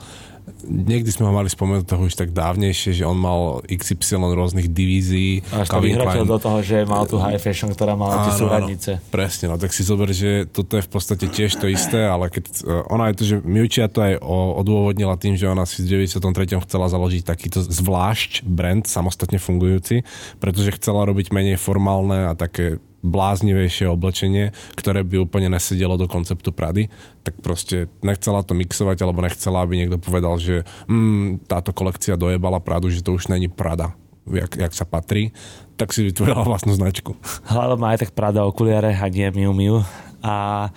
niekdy 0.64 1.10
sme 1.10 1.28
ho 1.28 1.32
mali 1.32 1.48
spomenúť 1.48 1.86
toho 1.86 2.06
už 2.06 2.14
tak 2.14 2.30
dávnejšie, 2.30 3.02
že 3.02 3.04
on 3.04 3.16
mal 3.16 3.62
XY 3.66 4.34
rôznych 4.34 4.68
divízií. 4.70 5.42
Až 5.50 5.70
to 5.70 5.80
vyhrotil 5.80 6.24
do 6.26 6.38
toho, 6.38 6.58
že 6.60 6.84
mal 6.84 7.08
tú 7.08 7.16
high 7.18 7.40
fashion, 7.40 7.70
ktorá 7.72 7.94
mala 7.94 8.28
tie 8.28 8.32
súradnice. 8.36 8.90
áno, 8.98 9.10
presne, 9.12 9.46
no 9.50 9.56
tak 9.56 9.70
si 9.72 9.82
zober, 9.86 10.10
že 10.10 10.46
toto 10.50 10.76
je 10.76 10.84
v 10.84 10.90
podstate 10.90 11.26
tiež 11.30 11.56
to 11.56 11.66
isté, 11.70 12.06
ale 12.06 12.28
keď 12.28 12.44
uh, 12.66 12.84
ona 12.92 13.10
je 13.10 13.14
to, 13.16 13.24
že 13.24 13.36
Miučia 13.42 13.86
to 13.88 14.02
aj 14.04 14.20
odôvodnila 14.60 15.16
tým, 15.16 15.38
že 15.38 15.48
ona 15.48 15.64
si 15.64 15.82
v 15.82 16.04
93. 16.04 16.20
chcela 16.66 16.86
založiť 16.90 17.22
takýto 17.24 17.64
zvlášť 17.64 18.44
brand, 18.44 18.84
samostatne 18.84 19.40
fungujúci, 19.40 20.02
pretože 20.42 20.74
chcela 20.76 21.06
robiť 21.06 21.32
menej 21.32 21.56
formálne 21.56 22.30
a 22.30 22.34
také 22.34 22.82
bláznivejšie 23.00 23.88
oblečenie, 23.88 24.52
ktoré 24.76 25.00
by 25.04 25.24
úplne 25.24 25.48
nesedelo 25.52 25.96
do 25.96 26.04
konceptu 26.04 26.52
Prady, 26.52 26.92
tak 27.24 27.40
proste 27.40 27.88
nechcela 28.04 28.44
to 28.44 28.52
mixovať, 28.52 29.04
alebo 29.04 29.24
nechcela, 29.24 29.64
aby 29.64 29.80
niekto 29.80 29.96
povedal, 29.96 30.36
že 30.36 30.68
mm, 30.88 31.48
táto 31.48 31.72
kolekcia 31.72 32.20
dojebala 32.20 32.60
Pradu, 32.60 32.92
že 32.92 33.00
to 33.00 33.16
už 33.16 33.32
není 33.32 33.48
Prada, 33.48 33.96
jak, 34.28 34.52
jak 34.52 34.72
sa 34.76 34.84
patrí, 34.84 35.32
tak 35.80 35.96
si 35.96 36.04
vytvorila 36.04 36.44
vlastnú 36.44 36.76
značku. 36.76 37.16
Hľadom 37.48 37.80
má 37.80 37.96
aj 37.96 38.08
tak 38.08 38.10
Prada 38.12 38.44
okuliare 38.44 38.92
a 38.92 39.06
nie 39.08 39.28
Miu 39.32 39.56
Miu. 39.56 39.80
A 40.20 40.68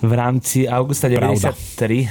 v 0.00 0.12
rámci 0.16 0.64
augusta 0.64 1.12
Pravda. 1.12 1.52
93 1.52 2.08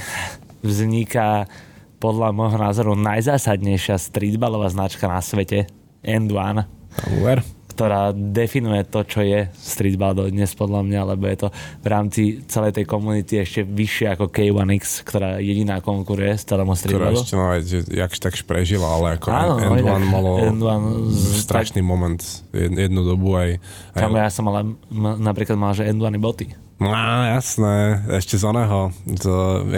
vzniká 0.62 1.50
podľa 1.98 2.30
môjho 2.30 2.58
názoru 2.62 2.92
najzásadnejšia 2.94 3.98
streetballová 3.98 4.70
značka 4.70 5.10
na 5.10 5.18
svete, 5.18 5.66
End 6.06 6.30
One, 6.30 6.78
Uver. 7.18 7.57
Ktorá 7.78 8.10
definuje 8.10 8.82
to, 8.90 9.06
čo 9.06 9.22
je 9.22 9.46
streetball 9.54 10.10
dnes 10.26 10.50
podľa 10.58 10.82
mňa, 10.82 11.00
lebo 11.14 11.30
je 11.30 11.46
to 11.46 11.48
v 11.54 11.86
rámci 11.86 12.22
celej 12.50 12.74
tej 12.74 12.90
komunity 12.90 13.38
ešte 13.38 13.62
vyššie 13.62 14.18
ako 14.18 14.34
K1X, 14.34 15.06
ktorá 15.06 15.38
jediná 15.38 15.78
konkuruje 15.78 16.34
z 16.34 16.42
celému 16.42 16.74
ktorá 16.74 16.82
streetballu. 16.82 17.22
ešte 17.22 17.34
no, 17.38 17.54
jakž 17.86 18.18
takž 18.18 18.42
prežila, 18.42 18.98
ale 18.98 19.14
ako 19.14 19.30
Áno, 19.30 19.54
no, 19.62 19.78
End 19.78 19.86
inak 19.86 19.94
One 19.94 20.06
malo 20.10 20.30
End 20.42 20.58
One 20.58 21.06
z- 21.14 21.46
strašný 21.46 21.78
moment, 21.78 22.18
jed- 22.50 22.74
jednu 22.74 23.06
dobu 23.06 23.38
aj, 23.38 23.62
aj 23.94 24.00
Kamo, 24.02 24.18
ja 24.18 24.26
som 24.26 24.50
ale 24.50 24.74
napríklad 25.22 25.54
mal, 25.54 25.70
že 25.70 25.86
End 25.86 26.02
One 26.02 26.18
boty. 26.18 26.67
No, 26.78 26.94
jasné, 27.26 28.06
ešte 28.22 28.38
z 28.38 28.46
oného, 28.46 28.94
z, 29.02 29.26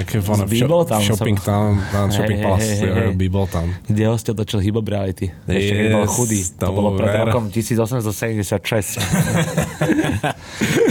jaké 0.05 0.21
ono, 0.21 0.45
Z 0.45 0.61
Town 0.85 1.01
Shopping 1.01 1.39
som- 1.41 1.49
Town, 1.49 1.73
tam, 1.89 2.07
Shopping 2.13 2.37
Hej, 2.37 2.45
Palace, 2.45 2.73
hej, 2.77 2.93
hej. 2.93 3.17
Bebop 3.17 3.49
Town. 3.49 3.73
kde 3.89 4.05
hostil 4.05 4.37
točil 4.37 4.61
Hip 4.61 4.77
Hop 4.77 4.85
Reality. 4.85 5.33
Ešte 5.49 5.73
keď 5.73 5.87
bol 5.91 6.05
Yes, 6.05 6.13
chudý. 6.13 6.41
To 6.61 6.67
bolo 6.69 6.89
pred 7.01 7.13
rokom 7.25 7.49
1876. 7.49 9.01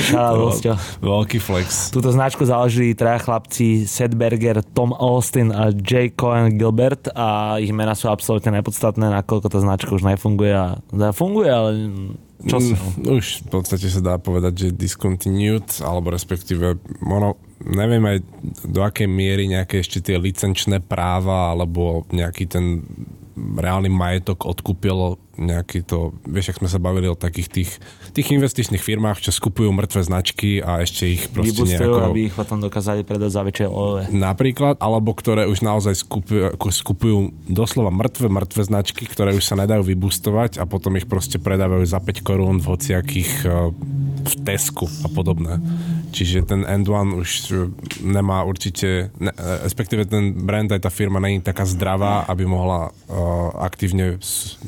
Šala 0.02 0.34
hostil. 0.34 0.74
Veľký 0.98 1.38
flex. 1.38 1.93
Túto 1.93 2.10
značku 2.10 2.41
založili 2.41 2.98
traja 2.98 3.22
chlapci 3.22 3.86
Seth 3.86 4.17
Berger, 4.17 4.65
Tom 4.65 4.98
Austin 4.98 5.54
a 5.54 5.69
J. 5.69 6.10
Cohen 6.12 6.58
Gilbert 6.58 7.13
a 7.13 7.62
ich 7.62 7.69
mená 7.69 7.93
sú 7.93 8.10
absolútne 8.10 8.50
nepodstatné, 8.58 9.13
nakoľko 9.13 9.45
tá 9.45 9.62
značka 9.62 9.93
už 9.93 10.02
nefunguje 10.02 10.58
a 10.58 10.82
funguje, 11.13 11.50
ale 11.54 11.69
čo. 12.47 12.58
Mm, 12.60 13.19
Už 13.19 13.43
v 13.43 13.47
podstate 13.52 13.88
sa 13.91 13.99
dá 13.99 14.15
povedať, 14.15 14.69
že 14.69 14.78
discontinued, 14.78 15.67
alebo 15.84 16.15
respektíve 16.15 16.80
ono, 17.04 17.36
neviem 17.67 18.04
aj 18.06 18.17
do 18.63 18.80
akej 18.80 19.08
miery 19.12 19.52
nejaké 19.52 19.84
ešte 19.84 19.99
tie 19.99 20.15
licenčné 20.15 20.80
práva, 20.80 21.52
alebo 21.52 22.08
nejaký 22.15 22.47
ten 22.47 22.84
reálny 23.36 23.91
majetok 23.91 24.47
odkúpilo 24.47 25.19
nejaký 25.39 25.88
to, 25.88 26.12
vieš, 26.28 26.52
ak 26.54 26.60
sme 26.60 26.69
sa 26.69 26.78
bavili 26.84 27.08
o 27.08 27.15
takých 27.15 27.47
tých, 27.47 27.71
tých 28.12 28.28
investičných 28.36 28.84
firmách, 28.84 29.23
čo 29.23 29.32
skupujú 29.32 29.71
mŕtve 29.71 30.04
značky 30.04 30.60
a 30.60 30.84
ešte 30.84 31.08
ich 31.08 31.32
proste 31.32 31.63
nejako... 31.63 32.12
aby 32.12 32.28
ich 32.28 32.36
potom 32.36 32.60
dokázali 32.60 33.08
predať 33.08 33.32
za 33.32 33.41
väčšie 33.47 33.67
olove. 33.71 34.12
Napríklad, 34.12 34.78
alebo 34.84 35.15
ktoré 35.15 35.47
už 35.47 35.63
naozaj 35.63 35.95
skupujú, 35.95 36.60
skupujú 36.60 37.17
doslova 37.47 37.89
mŕtve, 37.89 38.28
mŕtve 38.28 38.67
značky, 38.67 39.08
ktoré 39.08 39.32
už 39.32 39.47
sa 39.47 39.56
nedajú 39.56 39.88
vybustovať 39.88 40.60
a 40.60 40.67
potom 40.67 40.99
ich 40.99 41.08
proste 41.08 41.39
predávajú 41.39 41.88
za 41.88 42.04
5 42.04 42.19
korún 42.21 42.60
v 42.60 42.75
hociakých 42.75 43.32
uh, 43.47 43.71
v 44.19 44.34
Tesku 44.43 44.91
a 45.02 45.08
podobné. 45.08 45.58
Čiže 46.12 46.43
ten 46.43 46.67
End 46.67 46.89
One 46.91 47.15
už 47.15 47.30
uh, 47.56 47.71
nemá 48.04 48.43
určite, 48.43 49.13
ne, 49.17 49.32
eh, 49.32 49.63
respektíve 49.63 50.04
ten 50.10 50.34
brand 50.36 50.67
aj 50.67 50.84
tá 50.84 50.91
firma 50.91 51.21
není 51.21 51.39
taká 51.39 51.63
zdravá, 51.63 52.28
aby 52.28 52.43
mohla 52.43 52.89
uh, 52.89 53.54
aktívne 53.63 54.19
s- 54.19 54.60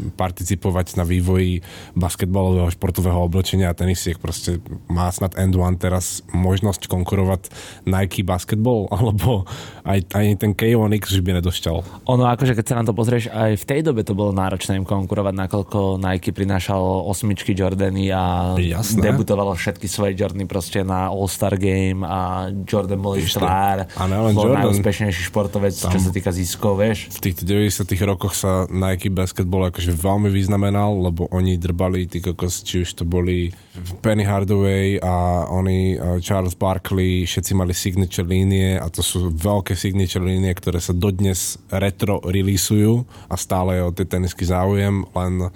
participovať 0.62 1.02
na 1.02 1.04
vývoji 1.10 1.66
basketbalového 1.98 2.70
športového 2.70 3.18
oblečenia 3.26 3.74
a 3.74 3.78
tenisiek. 3.78 4.22
Proste 4.22 4.62
má 4.86 5.10
snad 5.10 5.34
End 5.34 5.58
One 5.58 5.82
teraz 5.82 6.22
možnosť 6.30 6.86
konkurovať 6.86 7.50
Nike 7.90 8.22
basketball, 8.22 8.86
alebo 8.96 9.50
aj, 9.82 10.14
ani 10.14 10.38
ten 10.38 10.54
K1X 10.54 11.18
už 11.18 11.26
by 11.26 11.42
nedošťal. 11.42 12.06
Ono 12.06 12.24
akože 12.30 12.54
keď 12.54 12.66
sa 12.70 12.78
na 12.78 12.86
to 12.86 12.94
pozrieš, 12.94 13.34
aj 13.34 13.58
v 13.58 13.66
tej 13.66 13.82
dobe 13.82 14.06
to 14.06 14.14
bolo 14.14 14.30
náročné 14.30 14.78
im 14.78 14.86
konkurovať, 14.86 15.34
nakoľko 15.34 15.98
Nike 15.98 16.30
prinášal 16.30 16.80
osmičky 17.10 17.58
Jordany 17.58 18.14
a 18.14 18.54
Jasné. 18.62 19.02
debutovalo 19.02 19.58
všetky 19.58 19.90
svoje 19.90 20.14
Jordany 20.14 20.46
proste 20.46 20.86
na 20.86 21.10
All-Star 21.10 21.58
Game 21.58 22.06
a 22.06 22.54
Jordan 22.54 23.02
bol 23.02 23.18
ich 23.18 23.34
tvár. 23.34 23.90
A 23.98 24.02
nelen 24.06 24.38
bol 24.38 24.54
Jordan. 24.54 24.70
najúspešnejší 24.70 25.22
športovec, 25.34 25.74
čo 25.74 25.98
sa 25.98 26.12
týka 26.14 26.30
ziskov, 26.30 26.78
vieš. 26.78 27.10
v 27.10 27.32
týchto 27.32 27.48
90 27.48 27.90
rokoch 28.06 28.38
sa 28.38 28.70
Nike 28.70 29.10
basketball 29.10 29.72
akože 29.72 29.96
veľmi 29.96 30.28
vyznamenal, 30.52 31.08
lebo 31.08 31.32
oni 31.32 31.56
drbali, 31.56 32.12
tí 32.12 32.20
kokos, 32.20 32.60
či 32.68 32.84
už 32.84 33.00
to 33.00 33.04
boli 33.08 33.56
Penny 34.04 34.28
Hardaway 34.28 35.00
a 35.00 35.48
oni, 35.48 35.96
a 35.96 36.20
Charles 36.20 36.60
Barkley, 36.60 37.24
všetci 37.24 37.56
mali 37.56 37.72
signature 37.72 38.28
línie 38.28 38.76
a 38.76 38.92
to 38.92 39.00
sú 39.00 39.32
veľké 39.32 39.80
signature 39.80 40.20
línie, 40.20 40.52
ktoré 40.52 40.84
sa 40.84 40.92
dodnes 40.92 41.56
retro 41.72 42.20
releasujú 42.28 43.08
a 43.32 43.40
stále 43.40 43.80
je 43.80 43.84
o 43.88 43.96
tie 43.96 44.04
tenisky 44.04 44.44
záujem, 44.44 45.08
len 45.16 45.48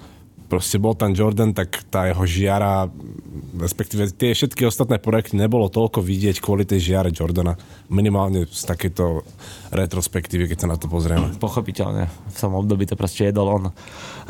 proste 0.56 0.80
bol 0.80 0.96
tam 0.96 1.12
Jordan, 1.12 1.52
tak 1.52 1.84
tá 1.92 2.08
jeho 2.08 2.24
žiara, 2.24 2.88
respektíve 3.60 4.08
tie 4.16 4.32
všetky 4.32 4.64
ostatné 4.64 5.04
projekty 5.04 5.36
nebolo 5.36 5.68
toľko 5.68 6.00
vidieť 6.00 6.40
kvôli 6.40 6.64
tej 6.64 6.96
žiare 6.96 7.12
Jordana. 7.12 7.60
Minimálne 7.92 8.48
z 8.48 8.64
takéto 8.64 9.28
retrospektívy, 9.76 10.48
keď 10.48 10.58
sa 10.64 10.72
na 10.72 10.80
to 10.80 10.88
pozrieme. 10.88 11.36
Pochopiteľne, 11.36 12.08
v 12.08 12.38
tom 12.40 12.56
období 12.56 12.88
to 12.88 12.96
proste 12.96 13.28
jedol 13.28 13.52
on. 13.52 13.76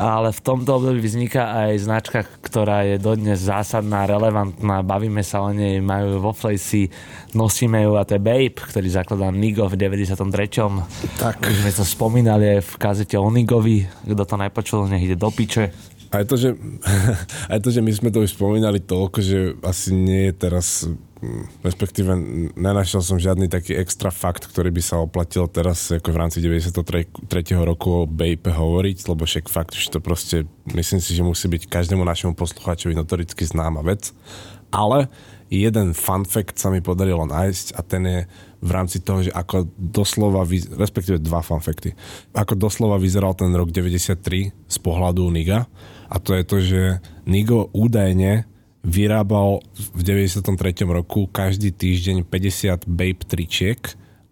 Ale 0.02 0.34
v 0.34 0.42
tomto 0.42 0.82
období 0.82 0.98
vzniká 1.06 1.70
aj 1.70 1.86
značka, 1.86 2.20
ktorá 2.42 2.90
je 2.90 2.98
dodnes 2.98 3.38
zásadná, 3.38 4.10
relevantná, 4.10 4.82
bavíme 4.82 5.22
sa 5.22 5.46
o 5.46 5.54
nej, 5.54 5.78
majú 5.78 6.26
vo 6.26 6.34
Flejsi, 6.34 6.90
nosíme 7.38 7.86
ju 7.86 8.02
a 8.02 8.04
to 8.04 8.18
je 8.18 8.26
Babe, 8.26 8.58
ktorý 8.58 8.90
zakladal 8.90 9.30
Nigo 9.30 9.70
v 9.70 9.78
93. 9.78 10.18
Tak. 11.22 11.38
Už 11.46 11.62
sme 11.62 11.72
to 11.72 11.86
spomínali 11.86 12.58
aj 12.58 12.62
v 12.66 12.74
kazete 12.82 13.16
o 13.22 13.30
Nigovi, 13.30 13.86
kto 14.10 14.24
to 14.26 14.36
nepočul, 14.42 14.90
nech 14.90 15.06
ide 15.06 15.14
do 15.14 15.30
piče. 15.30 15.95
Aj 16.12 16.24
to, 16.26 16.36
že, 16.38 16.54
aj 17.54 17.60
to, 17.62 17.70
že 17.74 17.82
my 17.82 17.92
sme 17.94 18.10
to 18.14 18.24
už 18.26 18.36
spomínali 18.36 18.82
toľko, 18.82 19.20
že 19.22 19.40
asi 19.66 19.94
nie 19.94 20.30
je 20.30 20.34
teraz, 20.34 20.86
mm, 20.86 21.66
respektíve 21.66 22.12
nenašiel 22.58 23.02
som 23.02 23.22
žiadny 23.22 23.50
taký 23.50 23.78
extra 23.78 24.14
fakt, 24.14 24.46
ktorý 24.50 24.70
by 24.74 24.82
sa 24.82 25.02
oplatil 25.02 25.50
teraz 25.50 25.90
ako 25.90 26.10
v 26.12 26.20
rámci 26.20 26.38
93. 26.42 26.74
roku 27.62 28.04
o 28.04 28.10
Bape 28.10 28.52
hovoriť, 28.54 28.98
lebo 29.10 29.26
však 29.26 29.50
fakt 29.50 29.74
už 29.74 29.90
to 29.94 30.00
proste, 30.04 30.46
myslím 30.72 31.02
si, 31.02 31.18
že 31.18 31.26
musí 31.26 31.50
byť 31.50 31.70
každému 31.70 32.04
našemu 32.04 32.34
poslucháčovi 32.38 32.94
notoricky 32.94 33.46
známa 33.46 33.82
vec. 33.82 34.14
Ale 34.74 35.08
jeden 35.50 35.94
fun 35.94 36.26
fact 36.26 36.58
sa 36.58 36.74
mi 36.74 36.82
podarilo 36.82 37.26
nájsť 37.28 37.78
a 37.78 37.82
ten 37.86 38.04
je 38.06 38.20
v 38.66 38.70
rámci 38.74 38.98
toho, 39.04 39.22
že 39.22 39.32
ako 39.32 39.70
doslova, 39.78 40.42
respektíve 40.78 41.22
dva 41.22 41.46
fun 41.46 41.62
facty, 41.62 41.94
ako 42.34 42.58
doslova 42.58 42.98
vyzeral 42.98 43.38
ten 43.38 43.54
rok 43.54 43.70
93 43.70 44.18
z 44.52 44.78
pohľadu 44.82 45.30
Niga 45.30 45.70
a 46.10 46.16
to 46.18 46.34
je 46.34 46.44
to, 46.44 46.58
že 46.62 46.82
Nigo 47.30 47.70
údajne 47.74 48.50
vyrábal 48.86 49.66
v 49.98 50.02
93. 50.02 50.46
roku 50.86 51.26
každý 51.30 51.74
týždeň 51.74 52.26
50 52.30 52.86
Babe 52.86 53.22
tričiek, 53.26 53.82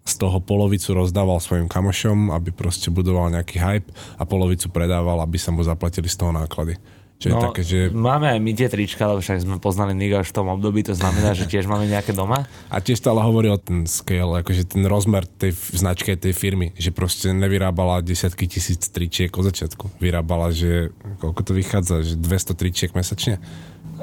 z 0.04 0.13
toho 0.19 0.43
polovicu 0.43 0.91
rozdával 0.91 1.39
svojim 1.39 1.71
kamošom, 1.71 2.36
aby 2.36 2.52
proste 2.52 2.91
budoval 2.91 3.32
nejaký 3.32 3.56
hype 3.56 3.89
a 4.19 4.28
polovicu 4.28 4.67
predával, 4.67 5.23
aby 5.23 5.39
sa 5.39 5.56
mu 5.56 5.63
zaplatili 5.63 6.12
z 6.12 6.19
toho 6.19 6.36
náklady. 6.36 6.76
Čo 7.21 7.28
je 7.32 7.36
také, 7.39 7.62
že... 7.63 7.78
Máme 7.93 8.28
aj 8.28 8.39
my 8.43 8.52
tie 8.52 8.67
trička, 8.67 9.08
lebo 9.08 9.23
však 9.23 9.47
sme 9.47 9.56
poznali 9.63 9.95
Niga 9.95 10.19
už 10.19 10.36
v 10.36 10.38
tom 10.43 10.52
období, 10.52 10.84
to 10.84 10.91
znamená, 10.91 11.32
že 11.32 11.47
tiež 11.47 11.71
máme 11.71 11.88
nejaké 11.88 12.12
doma. 12.12 12.43
A 12.67 12.84
tiež 12.84 12.99
stále 12.99 13.23
hovorí 13.23 13.47
o 13.47 13.56
ten 13.56 13.88
scale, 13.88 14.43
akože 14.43 14.67
ten 14.67 14.84
rozmer 14.84 15.23
tej 15.23 15.56
značky 15.56 16.19
tej 16.19 16.36
firmy, 16.36 16.76
že 16.76 16.91
proste 16.91 17.32
nevyrábala 17.32 18.04
desiatky 18.04 18.52
tisíc 18.52 18.91
tričiek 18.91 19.32
od 19.39 19.47
začiatku. 19.47 20.04
Vyrábala, 20.04 20.52
že 20.52 20.91
koľko 21.23 21.41
to 21.47 21.52
vychádza, 21.56 22.04
že 22.04 22.19
200 22.19 22.60
tričiek 22.60 22.91
mesačne 22.91 23.39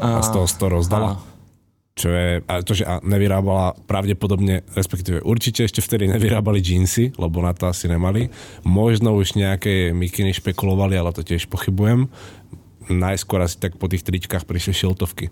a 0.00 0.24
z 0.24 0.28
toho 0.32 0.48
100 0.48 0.76
rozdala. 0.80 1.20
áno. 1.20 1.30
Čo 2.00 2.08
je, 2.08 2.40
a 2.48 2.64
to, 2.64 2.72
že 2.72 2.88
a 2.88 3.02
nevyrábala 3.04 3.76
pravdepodobne, 3.84 4.64
respektíve 4.72 5.20
určite 5.20 5.68
ešte 5.68 5.84
vtedy 5.84 6.08
nevyrábali 6.08 6.62
džínsy, 6.64 7.20
lebo 7.20 7.44
na 7.44 7.52
to 7.52 7.68
asi 7.68 7.92
nemali. 7.92 8.32
Možno 8.64 9.12
už 9.12 9.36
nejaké 9.36 9.92
mikiny 9.92 10.32
špekulovali, 10.32 10.96
ale 10.96 11.12
to 11.12 11.20
tiež 11.20 11.50
pochybujem. 11.52 12.08
Najskôr 12.88 13.44
asi 13.44 13.60
tak 13.60 13.76
po 13.76 13.90
tých 13.90 14.06
tričkách 14.06 14.48
prišli 14.48 14.72
šiltovky. 14.72 15.28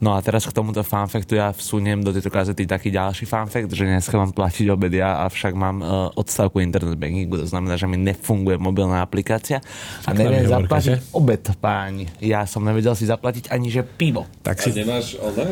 No 0.00 0.12
a 0.12 0.18
teraz 0.18 0.42
k 0.42 0.50
tomuto 0.50 0.80
fanfaktu 0.80 1.36
ja 1.36 1.52
vsuniem 1.52 2.00
do 2.00 2.08
tejto 2.08 2.28
kazety 2.28 2.64
taký 2.64 2.88
ďalší 2.88 3.24
fanfakt, 3.24 3.68
že 3.68 3.84
dneska 3.84 4.16
mám 4.16 4.32
platiť 4.32 4.66
obed 4.66 4.88
ja, 4.90 5.22
avšak 5.22 5.52
mám 5.52 5.76
uh, 5.78 5.88
odstavku 6.14 6.56
internet 6.58 6.96
bankingu, 6.96 7.36
to 7.36 7.44
znamená, 7.44 7.76
že 7.76 7.84
mi 7.84 7.96
nefunguje 7.96 8.56
mobilná 8.56 9.00
aplikácia 9.00 9.60
a 10.02 10.10
neviem 10.10 10.48
zaplatiť 10.48 10.96
že? 10.96 11.04
obed, 11.12 11.44
páni. 11.56 12.08
Ja 12.18 12.44
som 12.44 12.60
nevedel 12.60 12.92
si 12.92 13.04
zaplatiť 13.04 13.48
ani 13.48 13.68
že 13.68 13.84
pivo. 13.84 14.24
Tak 14.40 14.56
A 14.56 14.62
si, 14.62 14.68
nemáš 14.72 15.16
one? 15.16 15.44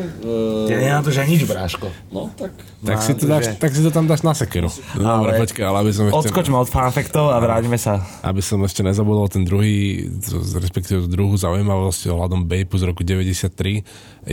Ja 0.65 0.75
Uh, 0.75 0.81
nemám 0.81 1.03
to, 1.03 1.11
že 1.11 1.21
nič, 1.23 1.45
bráško. 1.45 1.85
no 2.09 2.33
tak. 2.33 2.49
tak, 2.81 2.95
Mám 2.95 3.05
si 3.05 3.13
to 3.13 3.25
dáš, 3.25 3.43
že- 3.45 3.55
tak 3.55 3.69
si 3.69 3.81
to 3.81 3.91
tam 3.91 4.05
dáš 4.05 4.21
na 4.21 4.33
sekeru. 4.33 4.73
Dobre, 4.93 5.29
Ale- 5.29 5.39
počkaj, 5.39 5.63
ale 5.63 5.77
aby 5.79 5.91
som 5.91 6.03
ešte... 6.07 6.25
Odskočme 6.25 6.55
od 6.55 6.67
fanfaktov 6.67 7.29
a 7.29 7.37
vráťme 7.37 7.77
sa. 7.77 8.01
aby 8.21 8.41
som 8.41 8.57
ešte 8.61 8.81
nezabudol 8.81 9.29
ten 9.29 9.45
druhý, 9.45 10.09
respektíve 10.55 11.05
druhú 11.05 11.37
zaujímavosť 11.37 12.09
ohľadom 12.09 12.43
Bape 12.43 12.73
z 12.73 12.83
roku 12.83 13.05
93, 13.05 13.85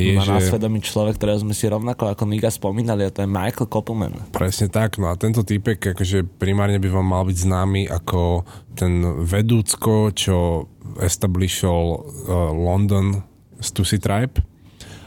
je, 0.06 0.16
Má 0.18 0.22
na 0.22 0.38
že 0.38 0.54
svedomí 0.54 0.78
človek, 0.78 1.18
ktorého 1.18 1.42
sme 1.42 1.54
si 1.56 1.66
rovnako 1.66 2.14
ako 2.14 2.24
Niga 2.30 2.50
spomínali 2.52 3.02
a 3.02 3.10
to 3.10 3.26
je 3.26 3.28
Michael 3.30 3.66
Koppelman. 3.66 4.14
presne 4.30 4.70
tak, 4.70 5.02
no 5.02 5.10
a 5.10 5.18
tento 5.18 5.42
týpek 5.42 5.96
akože 5.96 6.22
primárne 6.38 6.78
by 6.78 6.88
vám 6.88 7.06
mal 7.06 7.22
byť 7.26 7.38
známy 7.42 7.82
ako 7.90 8.46
ten 8.78 9.02
vedúcko, 9.26 10.14
čo 10.14 10.68
establishol 11.02 12.00
uh, 12.00 12.54
London 12.54 13.20
Stussy 13.58 13.98
Tribe 13.98 14.38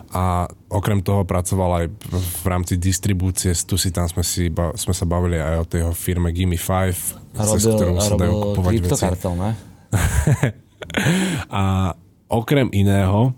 a 0.10 0.50
okrem 0.74 1.06
toho 1.06 1.22
pracoval 1.22 1.86
aj 1.86 1.86
v 2.10 2.46
rámci 2.50 2.82
distribúcie 2.82 3.54
Stussy, 3.54 3.94
tam 3.94 4.10
sme, 4.10 4.26
si, 4.26 4.50
sme 4.54 4.94
sa 4.94 5.06
bavili 5.06 5.38
aj 5.38 5.56
o 5.62 5.66
tej 5.70 5.82
firme 5.94 6.34
Gimme 6.34 6.58
5, 6.58 7.38
A 7.38 7.46
cez 7.46 7.62
robil, 7.62 7.74
ktorú 7.78 7.94
a 7.94 8.02
sa 8.02 8.16
dajú 8.18 8.34
kupovať 8.34 8.74
veci. 8.82 9.06
ne? 9.38 9.52
A 11.62 11.94
okrem 12.26 12.74
iného, 12.74 13.38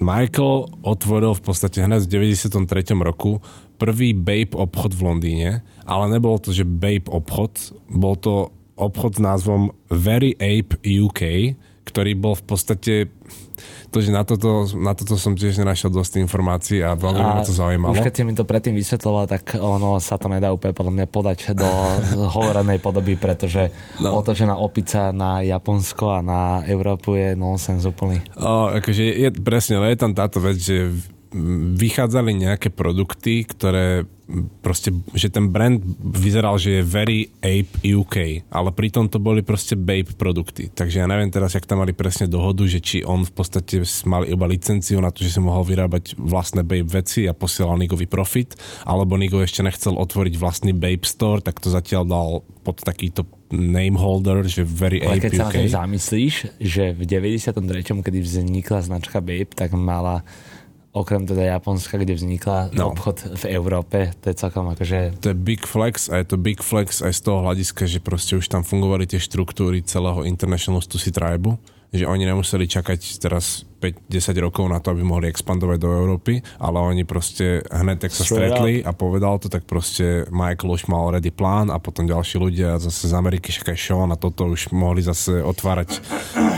Michael 0.00 0.80
otvoril 0.80 1.36
v 1.36 1.42
podstate 1.44 1.84
hneď 1.84 2.08
v 2.08 2.32
93. 2.32 2.96
roku 2.96 3.44
prvý 3.76 4.16
Bape 4.16 4.56
obchod 4.56 4.96
v 4.96 5.04
Londýne, 5.04 5.50
ale 5.84 6.04
nebol 6.08 6.40
to, 6.40 6.56
že 6.56 6.64
Bape 6.64 7.12
obchod, 7.12 7.76
bol 7.92 8.16
to 8.16 8.48
obchod 8.80 9.16
s 9.16 9.20
názvom 9.20 9.76
Very 9.92 10.32
Ape 10.40 10.80
UK, 10.80 11.52
ktorý 11.84 12.16
bol 12.16 12.32
v 12.32 12.44
podstate 12.48 12.94
to, 13.90 13.98
že 13.98 14.14
na 14.14 14.22
toto, 14.22 14.70
na 14.78 14.94
toto 14.94 15.18
som 15.18 15.34
tiež 15.34 15.58
nenašiel 15.58 15.90
dosť 15.90 16.22
informácií 16.22 16.78
a 16.80 16.94
veľmi 16.94 17.20
ma 17.20 17.42
to 17.42 17.50
zaujímalo. 17.50 17.92
už 17.98 18.06
keď 18.06 18.14
si 18.14 18.22
mi 18.22 18.32
to 18.38 18.46
predtým 18.46 18.78
vysvetloval, 18.78 19.26
tak 19.26 19.58
ono 19.58 19.98
sa 19.98 20.14
to 20.14 20.30
nedá 20.30 20.54
úplne 20.54 20.72
podľa 20.72 20.92
mňa 20.94 21.06
podať 21.10 21.38
do 21.58 21.66
hovorenej 22.38 22.78
podoby, 22.78 23.18
pretože 23.18 23.74
no. 23.98 24.14
otočená 24.22 24.54
opica 24.54 25.10
na 25.10 25.42
Japonsko 25.42 26.04
a 26.14 26.20
na 26.22 26.42
Európu 26.64 27.18
je 27.18 27.34
nonsens 27.34 27.82
úplný. 27.82 28.22
O, 28.38 28.70
akože 28.70 29.02
je, 29.02 29.28
presne, 29.42 29.82
ale 29.82 29.92
je 29.92 29.98
tam 29.98 30.14
táto 30.14 30.38
vec, 30.38 30.56
že 30.56 30.94
vychádzali 31.76 32.34
nejaké 32.34 32.74
produkty, 32.74 33.46
ktoré 33.46 34.02
proste, 34.62 34.94
že 35.14 35.26
ten 35.30 35.50
brand 35.50 35.82
vyzeral, 35.98 36.54
že 36.58 36.80
je 36.80 36.86
very 36.86 37.34
Ape 37.42 37.82
UK, 37.82 38.46
ale 38.50 38.70
pritom 38.70 39.10
to 39.10 39.18
boli 39.18 39.42
proste 39.42 39.74
Bape 39.74 40.14
produkty. 40.14 40.70
Takže 40.70 41.02
ja 41.02 41.06
neviem 41.10 41.30
teraz, 41.30 41.54
jak 41.58 41.66
tam 41.66 41.82
mali 41.82 41.94
presne 41.94 42.30
dohodu, 42.30 42.62
že 42.66 42.78
či 42.78 43.02
on 43.02 43.26
v 43.26 43.32
podstate 43.34 43.82
mal 44.06 44.22
iba 44.22 44.46
licenciu 44.46 45.02
na 45.02 45.10
to, 45.10 45.26
že 45.26 45.34
si 45.34 45.40
mohol 45.42 45.66
vyrábať 45.66 46.14
vlastné 46.18 46.62
Bape 46.62 46.86
veci 46.86 47.26
a 47.26 47.34
posielal 47.34 47.78
Nigovi 47.78 48.06
profit, 48.06 48.54
alebo 48.86 49.18
Nigo 49.18 49.42
ešte 49.42 49.66
nechcel 49.66 49.98
otvoriť 49.98 50.34
vlastný 50.38 50.72
Bape 50.74 51.06
store, 51.06 51.42
tak 51.42 51.58
to 51.58 51.70
zatiaľ 51.70 52.02
dal 52.06 52.28
pod 52.62 52.78
takýto 52.86 53.26
name 53.50 53.98
holder, 53.98 54.46
že 54.46 54.62
very 54.62 55.02
Ale 55.02 55.18
ape 55.18 55.26
keď 55.26 55.32
sa 55.34 55.46
na 55.50 55.54
tým 55.58 55.70
zamyslíš, 55.74 56.34
že 56.62 56.94
v 56.94 57.02
93. 57.02 57.58
kedy 57.82 58.18
vznikla 58.22 58.78
značka 58.86 59.18
Babe, 59.18 59.50
tak 59.50 59.74
mala 59.74 60.22
okrem 60.90 61.22
teda 61.22 61.54
Japonska, 61.58 61.98
kde 61.98 62.18
vznikla 62.18 62.74
No. 62.74 62.90
obchod 62.90 63.38
v 63.38 63.44
Európe, 63.54 64.10
to 64.18 64.26
je 64.30 64.34
celkom 64.34 64.66
akože 64.74 65.22
To 65.22 65.30
je 65.30 65.38
big 65.38 65.62
flex 65.62 66.10
a 66.10 66.18
je 66.18 66.26
to 66.26 66.36
big 66.36 66.58
flex 66.58 66.98
aj 67.02 67.14
z 67.14 67.20
toho 67.30 67.46
hľadiska, 67.46 67.86
že 67.86 68.02
proste 68.02 68.34
už 68.34 68.50
tam 68.50 68.66
fungovali 68.66 69.06
tie 69.06 69.22
štruktúry 69.22 69.86
celého 69.86 70.26
International 70.26 70.82
Stussy 70.82 71.14
Tribe, 71.14 71.54
že 71.90 72.06
oni 72.06 72.22
nemuseli 72.22 72.70
čakať 72.70 73.18
teraz 73.18 73.66
5-10 73.82 74.46
rokov 74.46 74.62
na 74.70 74.78
to, 74.78 74.94
aby 74.94 75.02
mohli 75.02 75.26
expandovať 75.26 75.78
do 75.82 75.90
Európy, 75.90 76.38
ale 76.62 76.78
oni 76.78 77.02
proste 77.02 77.66
hneď 77.66 78.06
tak 78.06 78.12
sa 78.14 78.22
stretli 78.22 78.78
a 78.86 78.94
povedal 78.94 79.42
to, 79.42 79.50
tak 79.50 79.66
proste 79.66 80.26
Michael 80.30 80.70
už 80.70 80.86
mal 80.86 81.10
already 81.10 81.34
plán 81.34 81.66
a 81.70 81.82
potom 81.82 82.06
ďalší 82.06 82.38
ľudia 82.38 82.78
zase 82.78 83.10
z 83.10 83.14
Ameriky, 83.14 83.50
však 83.50 83.74
aj 83.74 83.78
Sean 83.78 84.10
a 84.14 84.18
toto 84.18 84.46
už 84.46 84.70
mohli 84.70 85.02
zase 85.02 85.42
otvárať 85.42 85.98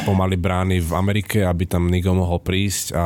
pomaly 0.05 0.37
brány 0.37 0.85
v 0.85 0.93
Amerike, 0.93 1.49
aby 1.49 1.65
tam 1.65 1.89
Nigo 1.89 2.13
mohol 2.13 2.37
prísť 2.41 2.93
a 2.93 3.05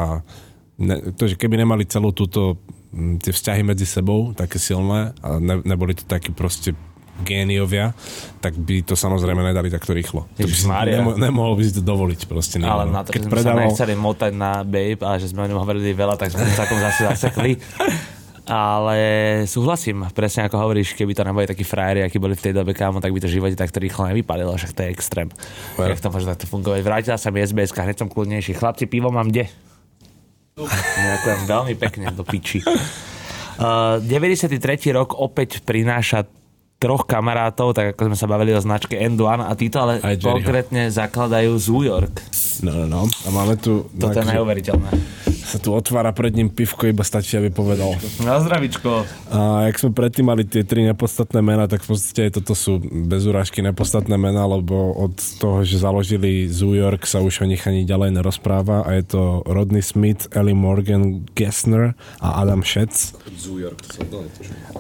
ne, 0.81 1.13
to, 1.17 1.29
že 1.29 1.37
keby 1.37 1.61
nemali 1.61 1.89
celú 1.89 2.13
túto 2.13 2.61
tie 2.97 3.33
vzťahy 3.33 3.61
medzi 3.61 3.85
sebou 3.85 4.33
také 4.33 4.57
silné 4.57 5.13
a 5.21 5.37
ne, 5.37 5.61
neboli 5.65 5.93
to 5.93 6.09
takí 6.09 6.33
proste 6.33 6.73
géniovia, 7.25 7.97
tak 8.45 8.57
by 8.61 8.85
to 8.85 8.93
samozrejme 8.93 9.41
nedali 9.41 9.73
takto 9.73 9.97
rýchlo. 9.97 10.29
To 10.37 10.45
by 10.45 10.53
si, 10.53 10.69
nemo, 10.69 11.17
nemohol 11.17 11.57
by 11.57 11.63
si 11.65 11.73
to 11.73 11.81
dovoliť 11.81 12.21
proste. 12.29 12.61
Ale 12.61 12.85
Nigo, 12.85 12.93
no. 12.93 12.97
na 13.01 13.03
to, 13.09 13.11
Keď 13.17 13.23
sme 13.25 13.33
predával, 13.33 13.57
sa 13.57 13.65
nechceli 13.73 13.95
motať 13.97 14.33
na 14.37 14.53
Babe 14.61 15.01
a 15.01 15.17
že 15.17 15.33
sme 15.33 15.45
o 15.45 15.49
ňom 15.49 15.61
hovorili 15.61 15.97
veľa, 15.97 16.21
tak 16.21 16.37
sme 16.37 16.45
sa 16.45 16.69
takom 16.69 16.77
zase 16.77 17.09
zasekli. 17.09 17.57
Ale 18.47 18.99
súhlasím, 19.51 20.07
presne 20.15 20.47
ako 20.47 20.63
hovoríš, 20.63 20.95
keby 20.95 21.19
to 21.19 21.27
neboli 21.27 21.51
takí 21.51 21.67
frajeri, 21.67 22.07
akí 22.07 22.23
boli 22.23 22.39
v 22.39 22.47
tej 22.47 22.55
dobe 22.55 22.79
kámo, 22.79 23.03
tak 23.03 23.11
by 23.11 23.19
to 23.19 23.27
živote 23.27 23.59
takto 23.59 23.83
rýchlo 23.83 24.07
nevypadalo, 24.07 24.55
však 24.55 24.71
to 24.71 24.81
je 24.87 24.89
extrém. 24.95 25.29
Well. 25.75 25.91
Jak 25.91 25.99
to 25.99 26.15
môže 26.15 26.31
takto 26.31 26.47
fungovať? 26.47 26.79
Vrátila 26.87 27.19
sa 27.19 27.35
mi 27.35 27.43
SBS, 27.43 27.75
hneď 27.75 27.99
som 27.99 28.07
kľudnejší. 28.07 28.55
Chlapci, 28.55 28.87
pivo 28.87 29.11
mám 29.11 29.35
kde? 29.35 29.51
Ďakujem 30.57 31.41
veľmi 31.45 31.75
pekne 31.77 32.09
do 32.17 32.25
piči. 32.25 32.65
Uh, 33.61 34.01
93. 34.01 34.57
rok 34.97 35.13
opäť 35.13 35.61
prináša 35.61 36.25
troch 36.81 37.05
kamarátov, 37.05 37.77
tak 37.77 37.93
ako 37.93 38.09
sme 38.09 38.17
sa 38.17 38.25
bavili 38.25 38.57
o 38.57 38.61
značke 38.65 38.97
N1 38.97 39.45
a 39.45 39.53
títo 39.53 39.85
ale 39.85 40.01
konkrétne 40.17 40.89
zakladajú 40.89 41.53
Zoo 41.61 41.85
York. 41.85 42.25
No, 42.65 42.73
no, 42.73 42.85
no. 42.89 43.01
A 43.05 43.29
máme 43.37 43.61
tu... 43.61 43.85
Toto 44.01 44.17
je 44.17 44.25
neuveriteľné. 44.25 44.89
Sa 45.47 45.63
tu 45.63 45.71
otvára 45.71 46.11
pred 46.11 46.35
ním 46.35 46.51
pivko, 46.51 46.91
iba 46.91 47.07
stačí, 47.07 47.39
aby 47.39 47.55
povedal. 47.55 47.95
Na 48.27 48.43
zdravičko. 48.43 49.07
A 49.31 49.71
jak 49.71 49.79
sme 49.79 49.95
predtým 49.95 50.27
mali 50.27 50.43
tie 50.43 50.67
tri 50.67 50.83
nepodstatné 50.83 51.39
mená, 51.39 51.71
tak 51.71 51.87
v 51.87 51.95
podstate 51.95 52.27
aj 52.27 52.43
toto 52.43 52.59
sú 52.59 52.83
bez 52.83 53.23
urážky 53.23 53.63
nepodstatné 53.63 54.19
mená, 54.19 54.43
lebo 54.43 54.91
od 54.99 55.15
toho, 55.39 55.63
že 55.63 55.79
založili 55.79 56.51
Zoo 56.51 56.75
York, 56.75 57.07
sa 57.07 57.23
už 57.23 57.47
o 57.47 57.47
nich 57.47 57.63
ani 57.63 57.87
ďalej 57.87 58.19
nerozpráva 58.19 58.83
a 58.83 58.91
je 58.99 59.07
to 59.07 59.47
Rodney 59.47 59.87
Smith, 59.87 60.27
Ellie 60.35 60.59
Morgan 60.59 61.23
Gessner 61.39 61.95
a 62.19 62.43
Adam 62.43 62.67
Schatz. 62.67 63.15
Zoo 63.39 63.63
York, 63.63 63.79
to 63.87 64.03
som. 64.03 64.27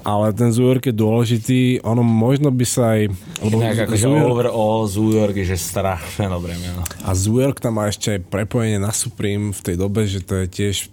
Ale 0.02 0.34
ten 0.34 0.50
Zoo 0.50 0.66
York 0.66 0.90
je 0.90 0.94
dôležitý, 0.96 1.60
ono 1.86 2.02
možno 2.02 2.50
by 2.50 2.66
sa 2.66 2.98
aj... 2.98 3.14
Lebo 3.42 3.62
Inak 3.62 3.86
akože 3.86 4.02
Zoo 4.02 4.16
York- 4.18 4.30
overall 4.32 4.80
Zoo 4.90 5.10
York 5.14 5.34
je 5.38 5.54
že 5.54 5.58
strašne 5.60 6.26
dobré 6.34 6.58
meno. 6.58 6.82
A 7.06 7.14
Zoo 7.14 7.38
York 7.38 7.62
tam 7.62 7.78
má 7.78 7.86
ešte 7.86 8.18
aj 8.18 8.20
prepojenie 8.26 8.82
na 8.82 8.90
Supreme 8.90 9.54
v 9.54 9.60
tej 9.62 9.76
dobe, 9.78 10.08
že 10.08 10.24
to 10.24 10.42
je 10.42 10.46
tiež... 10.57 10.88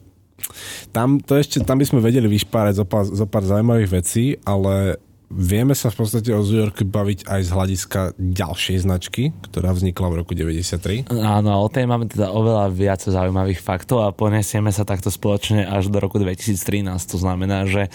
Tam, 0.92 1.24
to 1.24 1.40
ešte, 1.40 1.64
tam 1.64 1.80
by 1.80 1.86
sme 1.88 2.04
vedeli 2.04 2.28
vyšpárať 2.28 2.84
zo 2.84 2.86
pár, 2.86 3.08
zo 3.08 3.24
pár 3.24 3.48
zaujímavých 3.48 4.04
vecí, 4.04 4.36
ale 4.44 5.00
vieme 5.34 5.74
sa 5.74 5.90
v 5.90 6.06
podstate 6.06 6.30
o 6.30 6.46
Zoo 6.46 6.62
Yorku 6.62 6.86
baviť 6.86 7.26
aj 7.26 7.42
z 7.42 7.50
hľadiska 7.50 8.00
ďalšej 8.22 8.78
značky, 8.86 9.34
ktorá 9.50 9.74
vznikla 9.74 10.08
v 10.14 10.16
roku 10.22 10.38
93. 10.38 11.10
Áno, 11.10 11.66
o 11.66 11.68
tej 11.68 11.90
máme 11.90 12.06
teda 12.06 12.30
oveľa 12.30 12.70
viac 12.70 13.02
zaujímavých 13.02 13.58
faktov 13.58 14.06
a 14.06 14.14
ponesieme 14.14 14.70
sa 14.70 14.86
takto 14.86 15.10
spoločne 15.10 15.66
až 15.66 15.90
do 15.90 15.98
roku 15.98 16.22
2013. 16.22 16.86
To 17.10 17.18
znamená, 17.18 17.66
že 17.66 17.90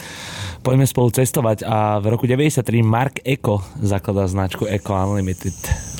poďme 0.66 0.91
spolu 0.91 1.14
cestovať 1.14 1.62
a 1.62 2.03
v 2.03 2.11
roku 2.11 2.26
93 2.26 2.66
Mark 2.82 3.22
Eko 3.22 3.62
zakladá 3.78 4.26
značku 4.26 4.66
Eko 4.66 4.99
Unlimited. 4.99 5.55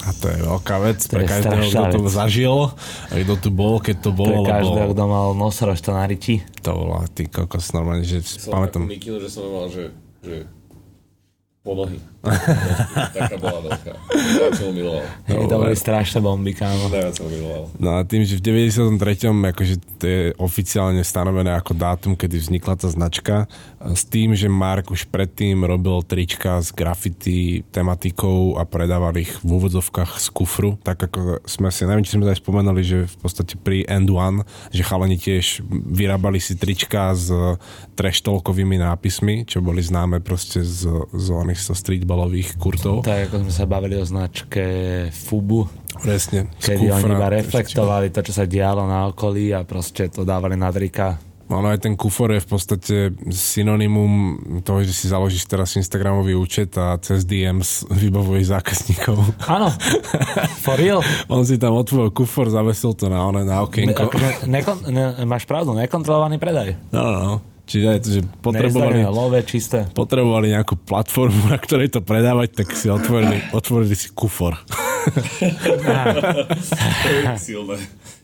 A 0.09 0.15
to 0.17 0.33
je 0.33 0.41
veľká 0.41 0.77
vec 0.83 0.99
To 1.05 1.13
pre 1.15 1.23
každého, 1.29 1.69
kto 1.69 2.01
to 2.01 2.11
zažil 2.11 2.73
a 3.09 3.15
kto 3.15 3.35
tu 3.39 3.51
bol, 3.53 3.77
keď 3.79 3.97
to 4.03 4.11
Pre 4.11 4.19
bolo, 4.19 4.41
každého, 4.43 4.89
lebo 4.89 4.93
kto 4.97 5.05
mal 5.05 5.27
nosorožca 5.37 5.91
na 5.93 6.09
riti. 6.09 6.41
to 6.65 6.71
bola 6.75 7.05
ty 7.13 7.29
kokos 7.29 7.77
normálne, 7.77 8.03
že 8.03 8.25
Som 8.25 8.57
pamätám. 8.57 8.89
Mikino, 8.89 9.21
že 9.21 9.29
som 9.29 9.45
mal, 9.53 9.69
že, 9.69 9.93
že 10.25 10.58
ponohy. 11.69 12.01
Taká 13.15 13.37
bola 13.37 13.61
veľká. 13.69 13.93
Ja 14.17 14.49
som 14.57 14.65
ho 14.69 14.73
miloval. 14.73 15.05
Hej, 15.29 15.45
to 15.45 15.57
boli 15.61 15.77
strašné 15.77 16.19
bomby, 16.25 16.53
kámo. 16.57 16.89
Najviac 16.89 17.15
som 17.15 17.29
ho 17.29 17.31
miloval. 17.31 17.65
No 17.77 18.01
a 18.01 18.09
tým, 18.09 18.25
že 18.25 18.41
v 18.41 18.65
93. 18.65 18.97
akože 19.29 19.75
to 20.01 20.05
je 20.09 20.23
oficiálne 20.41 21.03
stanovené 21.05 21.53
ako 21.53 21.77
dátum, 21.77 22.13
kedy 22.17 22.41
vznikla 22.41 22.75
tá 22.81 22.89
značka, 22.89 23.51
s 23.79 24.03
tým, 24.09 24.33
že 24.33 24.51
Mark 24.51 24.91
už 24.91 25.07
predtým 25.13 25.63
robil 25.63 26.01
trička 26.03 26.59
s 26.59 26.75
graffiti 26.75 27.63
tematikou 27.71 28.57
a 28.57 28.67
predával 28.67 29.15
ich 29.19 29.39
v 29.43 29.59
úvodzovkách 29.59 30.19
z 30.19 30.29
kufru, 30.35 30.79
tak 30.83 30.99
ako 31.11 31.43
sme 31.47 31.69
si, 31.71 31.87
neviem, 31.87 32.07
či 32.07 32.15
sme 32.17 32.27
aj 32.27 32.43
spomenuli, 32.43 32.83
že 32.83 32.99
v 33.07 33.17
podstate 33.19 33.55
pri 33.59 33.87
End 33.87 34.11
One, 34.11 34.47
že 34.71 34.87
chalani 34.87 35.19
tiež 35.19 35.63
vyrábali 35.69 36.39
si 36.39 36.55
trička 36.55 37.15
s 37.15 37.31
treštolkovými 37.99 38.79
nápismi, 38.79 39.47
čo 39.47 39.59
boli 39.59 39.83
známe 39.83 40.23
proste 40.23 40.63
z, 40.63 41.07
z 41.11 41.27
oných 41.31 41.58
zo 41.61 41.73
streetballových 41.73 42.57
kurtov. 42.57 43.03
Tak 43.03 43.29
ako 43.29 43.43
sme 43.43 43.53
sa 43.53 43.65
bavili 43.65 43.95
o 43.95 44.03
značke 44.03 44.63
Fubu, 45.11 45.67
Presne. 45.97 46.49
kedy 46.57 46.89
oni 46.89 47.03
kufra. 47.05 47.17
iba 47.17 47.29
reflektovali 47.33 48.09
to, 48.09 48.21
čo 48.21 48.33
sa 48.33 48.45
dialo 48.45 48.85
na 48.85 49.07
okolí 49.07 49.51
a 49.51 49.63
proste 49.63 50.07
to 50.07 50.23
dávali 50.23 50.55
na 50.55 50.69
drika. 50.69 51.19
Ono 51.49 51.65
aj 51.67 51.81
ten 51.81 51.97
kufor 51.97 52.29
je 52.31 52.41
v 52.41 52.49
podstate 52.51 52.95
synonymum 53.33 54.13
toho, 54.61 54.85
že 54.85 54.93
si 54.93 55.09
založíš 55.09 55.49
teraz 55.49 55.73
Instagramový 55.75 56.37
účet 56.37 56.77
a 56.77 57.01
cez 57.01 57.25
DMs 57.25 57.89
vybavuješ 57.89 58.53
zákazníkov. 58.53 59.17
Áno, 59.49 59.73
for 60.61 60.77
real. 60.77 61.01
On 61.33 61.41
si 61.43 61.57
tam 61.57 61.73
otvoril 61.73 62.13
kufor, 62.13 62.47
zavesil 62.47 62.93
to 62.93 63.09
na, 63.09 63.25
one, 63.25 63.43
na 63.43 63.59
Ne, 63.59 63.65
okienko. 63.65 64.13
akože 64.13 64.29
nekon, 64.45 64.77
ne, 64.89 65.05
máš 65.25 65.43
pravdu, 65.43 65.73
nekontrolovaný 65.73 66.37
predaj. 66.37 66.77
No, 66.93 67.01
no, 67.03 67.19
no. 67.19 67.35
Čiže 67.69 67.89
že 68.01 68.21
potrebovali, 68.41 69.05
love, 69.05 69.37
čisté. 69.45 69.85
potrebovali 69.93 70.57
nejakú 70.57 70.81
platformu, 70.81 71.53
na 71.53 71.61
ktorej 71.61 71.93
to 71.93 72.01
predávať, 72.01 72.65
tak 72.65 72.73
si 72.73 72.89
otvorili, 72.89 73.45
otvorili 73.59 73.93
si 73.93 74.09
kufor. 74.17 74.57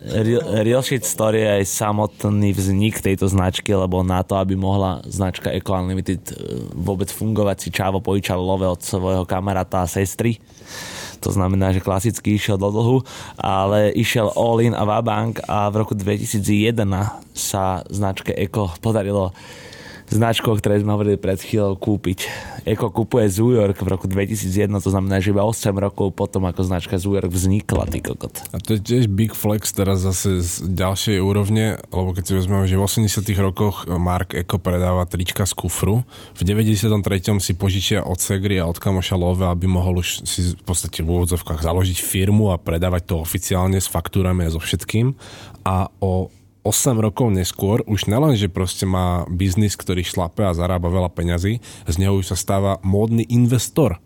Real, 0.01 0.43
real 0.65 0.83
shit 0.85 1.05
story 1.05 1.45
je 1.45 1.51
aj 1.61 1.65
samotný 1.69 2.57
vznik 2.57 3.05
tejto 3.05 3.29
značky, 3.29 3.73
lebo 3.77 4.01
na 4.01 4.25
to, 4.25 4.41
aby 4.41 4.57
mohla 4.57 5.05
značka 5.05 5.53
Eco 5.53 5.77
Unlimited 5.77 6.25
e, 6.29 6.35
vôbec 6.73 7.09
fungovať, 7.13 7.57
si 7.61 7.69
Čavo 7.69 8.01
požičal 8.01 8.41
love 8.41 8.65
od 8.65 8.81
svojho 8.81 9.25
kamaráta 9.29 9.85
a 9.85 9.89
sestry. 9.89 10.41
To 11.25 11.33
znamená, 11.33 11.73
že 11.73 11.81
klasicky 11.81 12.37
išiel 12.37 12.61
do 12.61 12.69
dlhu, 12.69 12.99
ale 13.41 13.97
išiel 13.97 14.29
all 14.37 14.61
in 14.61 14.77
a 14.77 14.85
vabank 14.85 15.41
a 15.49 15.73
v 15.73 15.81
roku 15.81 15.97
2001 15.97 16.77
sa 17.33 17.81
značke 17.89 18.37
Eco 18.37 18.69
podarilo 18.85 19.33
značku, 20.09 20.47
o 20.51 20.57
ktorej 20.57 20.85
sme 20.85 20.97
hovorili 20.97 21.17
pred 21.17 21.41
chvíľou, 21.41 21.77
kúpiť. 21.81 22.29
Eko 22.65 22.89
kupuje 22.89 23.29
Zoo 23.29 23.53
York 23.53 23.77
v 23.85 23.89
roku 23.93 24.09
2001, 24.09 24.73
to 24.81 24.89
znamená, 24.89 25.21
že 25.21 25.37
iba 25.37 25.45
8 25.45 25.77
rokov 25.77 26.17
potom, 26.17 26.49
ako 26.49 26.65
značka 26.65 26.97
Zoo 26.97 27.17
York 27.17 27.29
vznikla, 27.29 27.89
ty 27.93 28.01
kokot. 28.01 28.41
A 28.53 28.61
to 28.61 28.77
je 28.77 28.81
tiež 28.81 29.05
big 29.13 29.37
flex 29.37 29.77
teraz 29.77 30.01
zase 30.01 30.41
z 30.41 30.65
ďalšej 30.73 31.21
úrovne, 31.21 31.77
lebo 31.93 32.17
keď 32.17 32.25
si 32.25 32.33
vezmeme, 32.37 32.65
že 32.65 32.81
v 32.81 32.85
80 32.89 33.21
rokoch 33.41 33.85
Mark 33.89 34.33
Eko 34.33 34.57
predáva 34.57 35.05
trička 35.05 35.45
z 35.45 35.53
kufru, 35.53 36.09
v 36.33 36.41
93. 36.41 36.97
si 37.41 37.53
požičia 37.53 38.01
od 38.01 38.17
Segri 38.17 38.57
a 38.57 38.65
od 38.65 38.81
kamoša 38.81 39.17
Love, 39.21 39.45
aby 39.45 39.69
mohol 39.69 40.01
už 40.01 40.25
si 40.25 40.57
v 40.57 40.65
podstate 40.65 41.05
v 41.05 41.09
úvodzovkách 41.21 41.61
založiť 41.61 42.01
firmu 42.01 42.49
a 42.53 42.61
predávať 42.61 43.13
to 43.13 43.15
oficiálne 43.21 43.77
s 43.77 43.89
faktúrami 43.93 44.49
a 44.49 44.53
so 44.53 44.61
všetkým. 44.61 45.13
A 45.69 45.93
o 46.01 46.33
8 46.65 46.97
rokov 46.97 47.29
neskôr 47.29 47.85
už 47.85 48.09
nelen, 48.09 48.35
že 48.41 48.49
proste 48.49 48.89
má 48.89 49.29
biznis, 49.29 49.77
ktorý 49.77 50.01
šlape 50.01 50.41
a 50.49 50.57
zarába 50.57 50.89
veľa 50.89 51.13
peňazí, 51.13 51.61
z 51.61 51.95
neho 52.01 52.17
už 52.17 52.33
sa 52.33 52.37
stáva 52.41 52.81
módny 52.81 53.29
investor. 53.29 54.01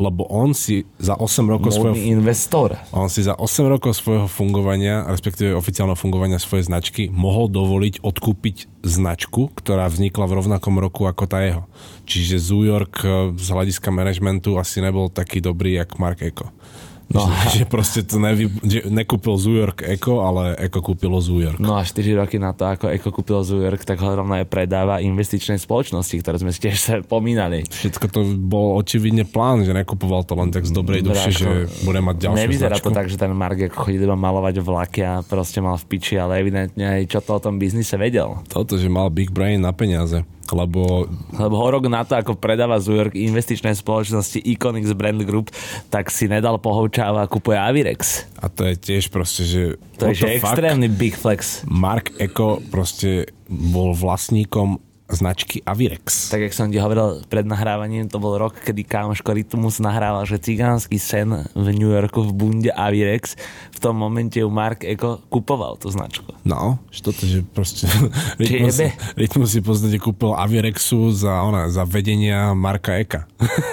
Lebo 0.00 0.24
on 0.32 0.56
si 0.56 0.88
za 0.96 1.12
8 1.12 1.44
rokov 1.44 1.76
svojho 1.76 1.92
investor. 1.92 2.72
on 2.88 3.12
si 3.12 3.20
za 3.20 3.36
8 3.36 3.68
rokov 3.68 4.00
svojho 4.00 4.32
fungovania, 4.32 5.04
respektíve 5.04 5.52
oficiálneho 5.52 5.94
fungovania 5.94 6.40
svojej 6.40 6.72
značky, 6.72 7.02
mohol 7.12 7.52
dovoliť 7.52 8.00
odkúpiť 8.00 8.80
značku, 8.80 9.52
ktorá 9.52 9.92
vznikla 9.92 10.24
v 10.24 10.36
rovnakom 10.40 10.80
roku 10.80 11.04
ako 11.04 11.28
tá 11.28 11.44
jeho. 11.44 11.68
Čiže 12.10 12.42
Zoo 12.42 12.66
York 12.66 13.06
eh, 13.06 13.30
z 13.38 13.48
hľadiska 13.54 13.94
manažmentu 13.94 14.58
asi 14.58 14.82
nebol 14.82 15.06
taký 15.06 15.38
dobrý, 15.38 15.78
jak 15.78 15.94
Mark 16.02 16.18
Eko. 16.26 16.50
No. 17.10 17.26
Že, 17.26 17.46
že 17.50 17.64
proste 17.66 18.00
to 18.06 18.22
nevy, 18.22 18.46
že 18.62 18.86
nekúpil 18.86 19.34
Zoo 19.34 19.58
York 19.58 19.82
Eco, 19.82 20.22
ale 20.22 20.54
Eco 20.62 20.78
kúpilo 20.78 21.18
Zoo 21.18 21.42
York. 21.42 21.58
No 21.58 21.74
a 21.74 21.82
4 21.82 22.06
roky 22.14 22.38
na 22.38 22.54
to, 22.54 22.70
ako 22.70 22.86
Eko 22.86 23.10
kúpil 23.10 23.42
Zoo 23.42 23.66
York, 23.66 23.82
tak 23.82 23.98
ho 23.98 24.14
rovno 24.14 24.38
aj 24.38 24.46
predáva 24.46 25.02
investičnej 25.02 25.58
spoločnosti, 25.58 26.14
ktoré 26.22 26.38
sme 26.38 26.54
si 26.54 26.62
tiež 26.62 27.02
pomínali. 27.10 27.66
Všetko 27.66 28.06
to 28.14 28.20
bol 28.38 28.78
očividne 28.78 29.26
plán, 29.26 29.66
že 29.66 29.74
nekupoval 29.74 30.22
to 30.22 30.38
len 30.38 30.54
tak 30.54 30.62
z 30.62 30.70
dobrej 30.70 31.02
duše, 31.02 31.34
že 31.34 31.66
bude 31.82 31.98
mať 31.98 32.30
ďalšiu 32.30 32.42
Nevyzerá 32.46 32.78
značku. 32.78 32.86
to 32.86 32.98
tak, 33.02 33.06
že 33.10 33.18
ten 33.18 33.34
Mark 33.34 33.58
ako 33.58 33.90
chodí 33.90 33.98
iba 33.98 34.14
malovať 34.14 34.62
vlaky 34.62 35.02
a 35.02 35.12
proste 35.26 35.58
mal 35.58 35.74
v 35.82 35.84
piči, 35.90 36.14
ale 36.14 36.38
evidentne 36.38 36.94
aj 36.94 37.10
čo 37.10 37.18
to 37.18 37.34
o 37.34 37.40
tom 37.42 37.58
biznise 37.58 37.98
vedel. 37.98 38.38
Toto, 38.46 38.78
že 38.78 38.86
mal 38.86 39.10
big 39.10 39.34
brain 39.34 39.58
na 39.58 39.74
peniaze. 39.74 40.22
Lebo 40.52 41.06
Lebo 41.36 41.54
ho 41.56 41.68
rok 41.70 41.86
na 41.86 42.02
to, 42.02 42.18
ako 42.18 42.36
predáva 42.36 42.82
Zoo 42.82 42.98
York 42.98 43.14
investičnej 43.14 43.76
spoločnosti 43.78 44.42
Iconics 44.42 44.92
Brand 44.92 45.22
Group, 45.22 45.54
tak 45.88 46.10
si 46.10 46.26
nedal 46.26 46.58
pohovčáva 46.58 47.24
a 47.24 47.30
kupuje 47.30 47.56
Avirex. 47.56 48.26
a 48.42 48.50
to 48.50 48.66
je 48.66 48.74
tiež 48.76 49.12
proste, 49.14 49.42
že... 49.46 49.62
To 50.00 50.10
je 50.10 50.24
že 50.24 50.40
extrémny 50.40 50.88
big 50.88 51.14
flex. 51.14 51.62
Mark 51.68 52.10
Eko 52.18 52.58
proste 52.72 53.30
bol 53.48 53.92
vlastníkom 53.94 54.89
značky 55.12 55.62
Avirex. 55.66 56.30
Tak 56.30 56.46
jak 56.48 56.54
som 56.54 56.70
ti 56.70 56.78
hovoril 56.78 57.22
pred 57.26 57.44
nahrávaním, 57.46 58.06
to 58.06 58.22
bol 58.22 58.38
rok, 58.38 58.56
kedy 58.58 58.86
kámoško 58.86 59.30
Rytmus 59.34 59.82
nahrával, 59.82 60.24
že 60.26 60.38
cigánsky 60.38 60.96
sen 60.96 61.46
v 61.52 61.66
New 61.74 61.90
Yorku 61.90 62.24
v 62.26 62.32
bunde 62.32 62.70
Avirex. 62.72 63.34
V 63.74 63.78
tom 63.78 63.98
momente 63.98 64.38
ju 64.38 64.48
Mark 64.48 64.86
Eko 64.86 65.22
kupoval 65.28 65.76
tú 65.80 65.90
značku. 65.90 66.32
No, 66.46 66.80
že 66.94 67.00
toto, 67.02 67.22
že 67.26 67.42
proste... 67.42 67.86
Rytmus? 68.40 68.78
Rytmus 69.18 69.48
si 69.52 69.58
v 69.60 69.66
podstate 69.66 69.98
kúpil 69.98 70.32
Avirexu 70.34 71.12
za, 71.12 71.42
ona, 71.42 71.68
za 71.68 71.82
vedenia 71.84 72.54
Marka 72.54 72.96
Eka. 72.96 73.26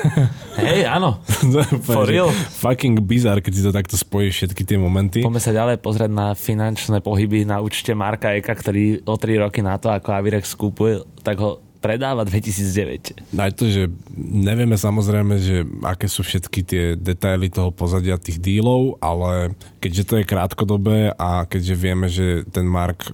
Hej, 0.58 0.90
áno. 0.90 1.22
For 1.88 2.10
real. 2.10 2.34
Fucking 2.34 3.06
bizar, 3.06 3.40
keď 3.40 3.54
si 3.54 3.62
to 3.62 3.72
takto 3.72 3.96
spojíš 3.96 4.34
všetky 4.44 4.64
tie 4.66 4.78
momenty. 4.82 5.22
Poďme 5.22 5.44
sa 5.44 5.54
ďalej 5.54 5.78
pozrieť 5.80 6.12
na 6.12 6.34
finančné 6.34 7.00
pohyby 7.00 7.46
na 7.46 7.62
účte 7.62 7.94
Marka 7.94 8.34
Eka, 8.34 8.54
ktorý 8.58 9.06
o 9.06 9.16
3 9.16 9.44
roky 9.44 9.62
na 9.62 9.78
to, 9.78 9.94
ako 9.94 10.18
Avirex 10.18 10.58
kúpuje, 10.58 11.06
tak 11.28 11.44
ho 11.44 11.60
predáva 11.78 12.26
2009. 12.26 13.38
Aj 13.38 13.52
to, 13.54 13.70
že 13.70 13.88
nevieme 14.18 14.76
samozrejme, 14.76 15.34
že 15.40 15.64
aké 15.86 16.10
sú 16.10 16.26
všetky 16.26 16.60
tie 16.66 16.84
detaily 16.98 17.48
toho 17.54 17.70
pozadia 17.70 18.18
tých 18.18 18.42
dílov, 18.42 18.98
ale 19.00 19.54
keďže 19.80 20.04
to 20.04 20.14
je 20.20 20.30
krátkodobé 20.30 21.14
a 21.16 21.46
keďže 21.46 21.76
vieme, 21.78 22.08
že 22.10 22.44
ten 22.50 22.66
Mark, 22.66 23.08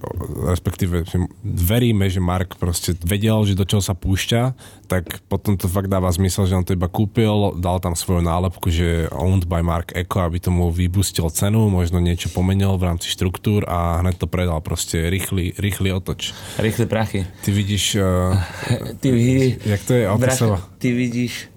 respektíve 0.48 1.04
že 1.04 1.20
veríme, 1.44 2.08
že 2.08 2.24
Mark 2.24 2.56
proste 2.56 2.96
vedel, 3.04 3.44
že 3.44 3.54
do 3.54 3.68
čoho 3.68 3.84
sa 3.84 3.92
púšťa, 3.92 4.42
tak 4.88 5.24
potom 5.28 5.56
to 5.56 5.68
fakt 5.68 5.88
dáva 5.88 6.12
zmysel, 6.12 6.48
že 6.48 6.56
on 6.56 6.64
to 6.64 6.76
iba 6.76 6.88
kúpil, 6.88 7.56
dal 7.60 7.80
tam 7.80 7.96
svoju 7.96 8.24
nálepku, 8.24 8.68
že 8.68 9.08
owned 9.12 9.48
by 9.48 9.64
Mark 9.64 9.92
Eco, 9.96 10.24
aby 10.24 10.40
tomu 10.40 10.68
vybustil 10.72 11.28
cenu, 11.32 11.68
možno 11.72 12.00
niečo 12.00 12.28
pomenil 12.32 12.76
v 12.76 12.92
rámci 12.92 13.08
štruktúr 13.12 13.64
a 13.68 14.00
hneď 14.04 14.24
to 14.24 14.26
predal 14.28 14.60
proste 14.60 15.08
rýchly, 15.08 15.56
rýchly 15.56 15.92
otoč. 15.92 16.36
Rýchle 16.60 16.86
prachy. 16.86 17.20
Ty 17.44 17.50
vidíš, 17.52 17.84
uh, 17.96 18.36
Ty 19.00 19.08
vidíš... 19.12 19.66
jak 19.66 19.80
to 19.84 19.92
je 19.92 20.10
Otisova? 20.10 20.58
Ty 20.78 20.92
vidíš 20.92 21.54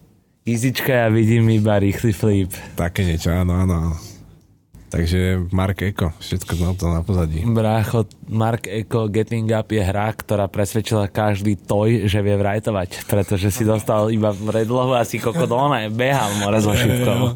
Izička, 0.48 0.96
ja 0.96 1.08
vidím 1.12 1.52
iba 1.52 1.76
rýchly 1.76 2.16
flip. 2.16 2.56
Také 2.80 3.04
niečo, 3.04 3.36
áno, 3.36 3.52
áno, 3.52 3.74
áno. 3.76 3.96
Takže 4.88 5.52
Mark 5.52 5.84
Eko, 5.84 6.16
všetko 6.16 6.54
na 6.64 6.72
to 6.72 6.86
na 6.88 7.02
pozadí. 7.04 7.44
Brácho, 7.44 8.08
Mark 8.32 8.72
Eko 8.72 9.12
Getting 9.12 9.52
Up 9.52 9.68
je 9.68 9.84
hra, 9.84 10.16
ktorá 10.16 10.48
presvedčila 10.48 11.12
každý 11.12 11.60
toj, 11.60 12.08
že 12.08 12.24
vie 12.24 12.40
vrajtovať, 12.40 13.04
pretože 13.12 13.52
si 13.52 13.68
dostal 13.68 14.08
iba 14.16 14.32
redlohu 14.32 14.96
a 14.96 15.04
si 15.04 15.20
kokodóna, 15.20 15.92
behal 15.92 16.32
more 16.40 16.60
so 16.64 16.72
šipkou. 16.72 17.36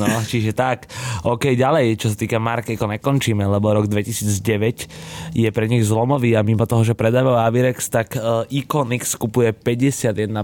No, 0.00 0.08
čiže 0.24 0.56
tak. 0.56 0.88
OK, 1.28 1.52
ďalej, 1.52 2.00
čo 2.00 2.08
sa 2.08 2.16
týka 2.16 2.40
Mark 2.40 2.64
Eko, 2.72 2.88
nekončíme, 2.88 3.44
lebo 3.44 3.68
rok 3.68 3.84
2009 3.84 5.36
je 5.36 5.48
pre 5.52 5.66
nich 5.68 5.84
zlomový 5.84 6.32
a 6.32 6.40
mimo 6.40 6.64
toho, 6.64 6.80
že 6.88 6.96
predávajú 6.96 7.36
Avirex, 7.36 7.92
tak 7.92 8.16
uh, 8.16 8.48
Iconix 8.48 9.12
kupuje 9.20 9.52
51% 9.52 10.40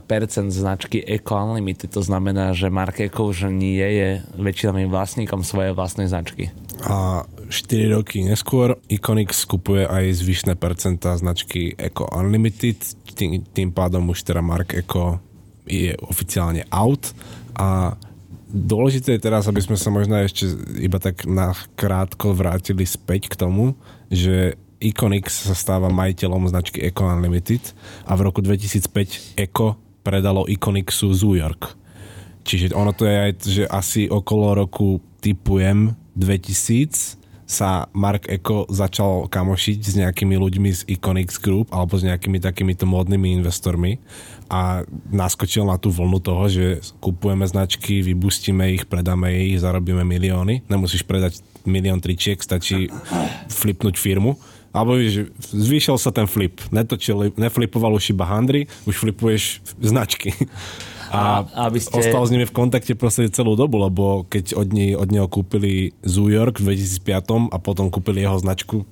značky 0.52 1.00
Eco 1.00 1.40
Unlimited. 1.40 1.88
To 1.96 2.04
znamená, 2.04 2.52
že 2.52 2.68
Mark 2.68 3.00
Eko 3.00 3.32
už 3.32 3.48
nie 3.48 3.80
je 3.80 4.20
väčšinovým 4.36 4.92
vlastníkom 4.92 5.40
svojej 5.40 5.72
vlastnej 5.86 6.10
značky. 6.10 6.50
A 6.82 7.22
4 7.46 7.94
roky 7.94 8.26
neskôr 8.26 8.74
Iconix 8.90 9.46
skupuje 9.46 9.86
aj 9.86 10.18
zvyšné 10.18 10.58
percentá 10.58 11.14
značky 11.14 11.78
Eco 11.78 12.10
Unlimited, 12.10 12.82
tým, 13.14 13.46
tým 13.46 13.70
pádom 13.70 14.10
už 14.10 14.26
teda 14.26 14.42
Mark 14.42 14.74
Eco 14.74 15.22
je 15.64 15.94
oficiálne 16.02 16.66
out 16.74 17.14
a 17.54 17.94
dôležité 18.50 19.16
je 19.16 19.24
teraz, 19.24 19.46
aby 19.46 19.62
sme 19.62 19.78
sa 19.78 19.88
možno 19.88 20.18
ešte 20.20 20.46
iba 20.78 20.98
tak 20.98 21.24
na 21.24 21.54
krátko 21.74 22.34
vrátili 22.34 22.84
späť 22.84 23.30
k 23.32 23.38
tomu, 23.38 23.78
že 24.10 24.58
Iconix 24.76 25.48
sa 25.48 25.56
stáva 25.56 25.88
majiteľom 25.88 26.52
značky 26.52 26.84
Eco 26.84 27.08
Unlimited 27.08 27.72
a 28.04 28.12
v 28.12 28.24
roku 28.28 28.44
2005 28.44 29.38
Eco 29.40 29.80
predalo 30.04 30.44
Iconixu 30.46 31.10
Zoo 31.16 31.34
York. 31.34 31.74
Čiže 32.46 32.78
ono 32.78 32.94
to 32.94 33.08
je 33.10 33.16
aj, 33.16 33.32
že 33.42 33.64
asi 33.66 34.06
okolo 34.06 34.62
roku 34.62 35.02
typujem 35.26 35.98
2000 36.14 37.18
sa 37.46 37.86
Mark 37.94 38.26
Eko 38.26 38.66
začal 38.66 39.30
kamošiť 39.30 39.78
s 39.78 39.94
nejakými 40.02 40.34
ľuďmi 40.34 40.70
z 40.74 40.80
Iconix 40.90 41.38
Group 41.38 41.70
alebo 41.70 41.94
s 41.94 42.02
nejakými 42.02 42.42
takýmito 42.42 42.90
módnymi 42.90 43.38
investormi 43.38 44.02
a 44.50 44.82
naskočil 45.14 45.62
na 45.62 45.78
tú 45.78 45.94
vlnu 45.94 46.18
toho, 46.18 46.50
že 46.50 46.66
kupujeme 46.98 47.46
značky, 47.46 48.02
vybustíme 48.02 48.74
ich, 48.74 48.90
predáme 48.90 49.30
ich, 49.30 49.62
zarobíme 49.62 50.02
milióny. 50.02 50.66
Nemusíš 50.66 51.06
predať 51.06 51.38
milión 51.62 52.02
tričiek, 52.02 52.38
stačí 52.42 52.90
flipnúť 53.62 53.94
firmu. 53.94 54.38
Alebo 54.76 55.00
vieš, 55.00 55.32
zvýšil 55.56 55.96
sa 55.96 56.12
ten 56.12 56.28
flip. 56.28 56.60
Netočil, 56.68 57.32
neflipoval 57.40 57.96
už 57.96 58.12
iba 58.12 58.28
handry, 58.28 58.68
už 58.84 58.92
flipuješ 59.00 59.64
značky. 59.80 60.36
A, 61.08 61.46
A 61.54 61.70
aby 61.70 61.78
ste- 61.80 61.96
ostal 61.96 62.26
s 62.26 62.34
nimi 62.34 62.44
v 62.44 62.52
kontakte 62.52 62.92
proste 62.98 63.30
celú 63.30 63.54
dobu, 63.54 63.78
lebo 63.78 64.26
keď 64.26 64.58
od, 64.58 64.68
nej, 64.74 64.92
od 64.98 65.08
neho 65.08 65.30
kúpili 65.30 65.94
Zoo 66.02 66.28
York 66.28 66.58
v 66.58 66.74
2005 66.76 67.48
a 67.54 67.56
potom 67.62 67.88
kúpili 67.88 68.26
jeho 68.26 68.36
značku, 68.36 68.82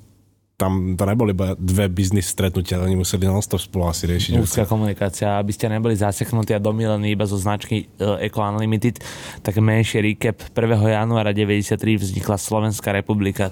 tam 0.55 0.95
to 0.95 1.03
neboli 1.03 1.35
iba 1.35 1.59
dve 1.59 1.91
biznis 1.91 2.31
stretnutia, 2.31 2.79
oni 2.79 2.95
museli 2.95 3.27
non-stop 3.27 3.59
spolu 3.59 3.91
asi 3.91 4.07
riešiť. 4.07 4.39
Úzka 4.39 4.63
komunikácia, 4.71 5.35
aby 5.35 5.51
ste 5.51 5.67
neboli 5.67 5.99
zaseknutí 5.99 6.55
a 6.55 6.63
domilení 6.63 7.11
iba 7.11 7.27
zo 7.27 7.35
značky 7.35 7.91
e, 7.99 8.31
Eco 8.31 8.39
Unlimited, 8.39 9.03
tak 9.43 9.59
menší 9.59 9.99
recap 9.99 10.39
1. 10.55 10.79
januára 10.79 11.35
93 11.35 11.75
vznikla 11.99 12.39
Slovenská 12.39 12.95
republika. 12.95 13.51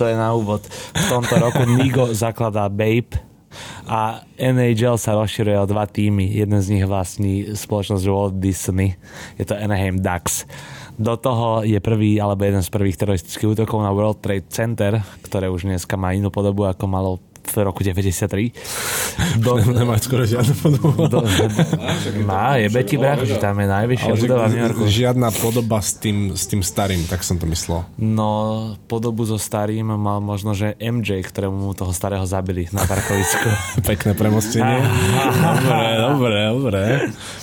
to 0.00 0.08
je 0.08 0.16
na 0.16 0.32
úvod. 0.32 0.64
V 0.96 1.04
tomto 1.12 1.36
roku 1.36 1.68
Nigo 1.68 2.08
zakladá 2.16 2.72
Babe 2.72 3.20
a 3.84 4.24
NHL 4.40 4.96
sa 4.96 5.16
rozširuje 5.16 5.56
o 5.60 5.68
dva 5.68 5.84
týmy. 5.84 6.32
Jeden 6.32 6.60
z 6.60 6.76
nich 6.76 6.84
vlastní 6.88 7.52
spoločnosť 7.52 8.04
Walt 8.08 8.36
Disney. 8.40 8.96
Je 9.36 9.44
to 9.44 9.56
Anaheim 9.56 10.00
Ducks. 10.00 10.48
Do 10.96 11.20
toho 11.20 11.60
je 11.60 11.76
prvý, 11.76 12.16
alebo 12.16 12.48
jeden 12.48 12.64
z 12.64 12.72
prvých 12.72 12.96
teroristických 12.96 13.52
útokov 13.52 13.84
na 13.84 13.92
World 13.92 14.24
Trade 14.24 14.48
Center, 14.48 15.04
ktoré 15.20 15.52
už 15.52 15.68
dneska 15.68 15.92
má 16.00 16.16
inú 16.16 16.32
podobu, 16.32 16.64
ako 16.64 16.84
malo 16.88 17.10
v 17.50 17.56
roku 17.64 17.80
93. 17.82 19.40
Do, 19.40 19.58
Nemá 19.60 19.96
skoro 19.98 20.26
žiadnu 20.26 20.54
podobu. 20.58 21.08
do, 21.08 21.20
má, 22.24 22.56
je 22.60 22.68
Betty 22.68 22.96
Bracho, 22.96 23.24
že 23.24 23.36
tam 23.38 23.60
je 23.60 23.66
najvyššia 23.68 24.12
budova 24.16 24.44
v 24.46 24.52
New 24.52 24.64
Yorku. 24.64 24.82
žiadna 24.86 25.28
podoba 25.34 25.78
s 25.80 25.96
tým, 25.96 26.32
s 26.34 26.44
tým 26.50 26.60
starým, 26.60 27.06
tak 27.06 27.22
som 27.22 27.36
to 27.38 27.46
myslel. 27.48 27.84
No, 27.96 28.28
podobu 28.90 29.24
so 29.24 29.38
starým 29.38 29.88
mal 29.94 30.18
možno, 30.20 30.52
že 30.52 30.74
MJ, 30.78 31.22
ktorému 31.22 31.70
mu 31.70 31.72
toho 31.72 31.92
starého 31.94 32.24
zabili 32.26 32.68
na 32.74 32.84
parkovisku. 32.84 33.48
Pekné 33.90 34.12
premostenie. 34.16 34.82
dobre, 35.46 35.88
dobre, 35.98 36.38
dobre. 36.52 36.82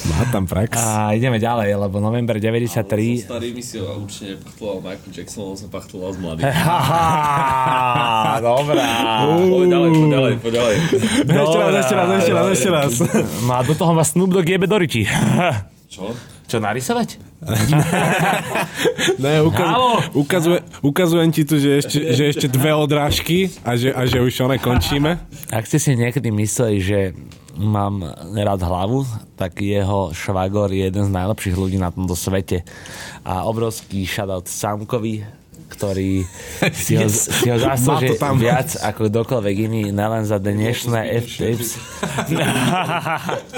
Má 0.09 0.19
tam 0.29 0.43
prax. 0.45 0.75
A 0.77 1.13
ideme 1.15 1.39
ďalej, 1.39 1.75
lebo 1.77 1.97
november 2.03 2.37
93... 2.37 3.27
Starý 3.27 3.49
mi 3.53 3.63
si 3.63 3.79
určite 3.79 4.37
nepachtoval 4.37 4.75
Michael 4.83 5.11
Jackson, 5.13 5.43
on 5.53 5.57
sa 5.57 5.67
pachtoval 5.69 6.11
mladých. 6.19 6.45
Haha, 6.67 8.39
dobrá. 8.41 8.89
Poď 9.25 9.65
ďalej, 9.93 10.33
poď 10.41 10.51
ďalej, 10.59 10.75
poď 10.91 11.25
ďalej. 11.27 11.43
Ešte 11.43 11.57
raz, 11.57 11.73
ešte 11.73 11.95
raz, 11.95 12.09
ešte 12.09 12.33
raz, 12.33 12.47
ešte 12.49 12.69
raz. 12.69 12.91
No 13.45 13.51
a 13.55 13.61
do 13.61 13.73
toho 13.73 13.91
má 13.93 14.03
Snoop 14.03 14.31
Dogg 14.33 14.49
jebe 14.49 14.65
do 14.65 14.77
ryti. 14.77 15.05
Čo? 15.89 16.13
Čo, 16.43 16.57
narysovať? 16.61 17.17
Ne, 19.19 19.41
ukaz, 19.41 19.69
ukazuje, 20.13 20.59
ukazujem 20.79 21.29
ti 21.33 21.43
tu, 21.43 21.59
že 21.59 21.81
ešte, 21.81 21.97
že 22.13 22.23
ešte 22.29 22.47
dve 22.51 22.71
odrážky 22.75 23.51
a 23.65 23.75
že, 23.75 23.91
a 23.91 24.05
že 24.05 24.21
už 24.21 24.31
one 24.43 24.57
končíme. 24.59 25.17
Ak 25.49 25.65
ste 25.67 25.79
si 25.79 25.95
niekedy 25.97 26.29
mysleli, 26.31 26.77
že 26.79 26.99
mám 27.57 28.01
rád 28.33 28.65
hlavu, 28.65 29.05
tak 29.37 29.61
jeho 29.61 30.09
švagor 30.13 30.73
je 30.73 30.89
jeden 30.89 31.05
z 31.05 31.11
najlepších 31.13 31.55
ľudí 31.57 31.77
na 31.77 31.93
tomto 31.93 32.17
svete. 32.17 32.65
A 33.21 33.45
obrovský 33.45 34.07
shoutout 34.07 34.49
Samkovi, 34.49 35.21
ktorý 35.65 36.23
si 36.83 36.95
ho, 36.95 37.05
Yes. 37.07 37.27
si 37.29 37.49
ho 37.49 37.57
to 37.57 38.15
tam. 38.15 38.37
viac 38.37 38.75
ako 38.77 39.07
kdokoľvek 39.07 39.55
iný, 39.67 39.81
nelen 39.89 40.23
za 40.23 40.37
dnešné 40.37 40.99
F-tips. 41.21 41.69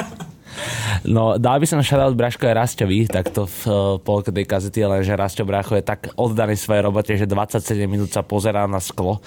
No, 1.04 1.36
dal 1.36 1.60
by 1.60 1.68
som 1.68 1.84
shoutout 1.84 2.16
Braško 2.16 2.48
aj 2.48 2.56
Rastovi, 2.56 3.04
takto 3.06 3.44
v 3.44 3.60
uh, 3.68 3.74
polke 4.00 4.32
tej 4.32 4.48
kazety, 4.48 4.80
ale 4.80 5.04
že 5.04 5.12
Rasto 5.12 5.44
Bracho 5.44 5.76
je 5.76 5.84
tak 5.84 6.16
oddaný 6.16 6.56
svojej 6.56 6.80
robote, 6.80 7.12
že 7.12 7.28
27 7.28 7.60
minút 7.86 8.10
sa 8.10 8.24
pozerá 8.24 8.64
na 8.64 8.80
sklo. 8.80 9.20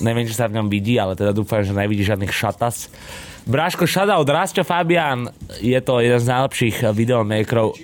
Neviem, 0.00 0.24
či 0.24 0.32
sa 0.32 0.48
v 0.48 0.56
ňom 0.56 0.72
vidí, 0.72 0.96
ale 0.96 1.12
teda 1.12 1.36
dúfam, 1.36 1.60
že 1.60 1.76
nevidí 1.76 2.00
žiadnych 2.02 2.32
šatas. 2.32 2.88
Braško, 3.44 3.84
shoutout, 3.84 4.24
Rasto 4.24 4.64
Fabian, 4.64 5.28
je 5.60 5.76
to 5.78 6.00
jeden 6.00 6.16
z 6.16 6.26
najlepších 6.26 6.76
videomakerov, 6.96 7.76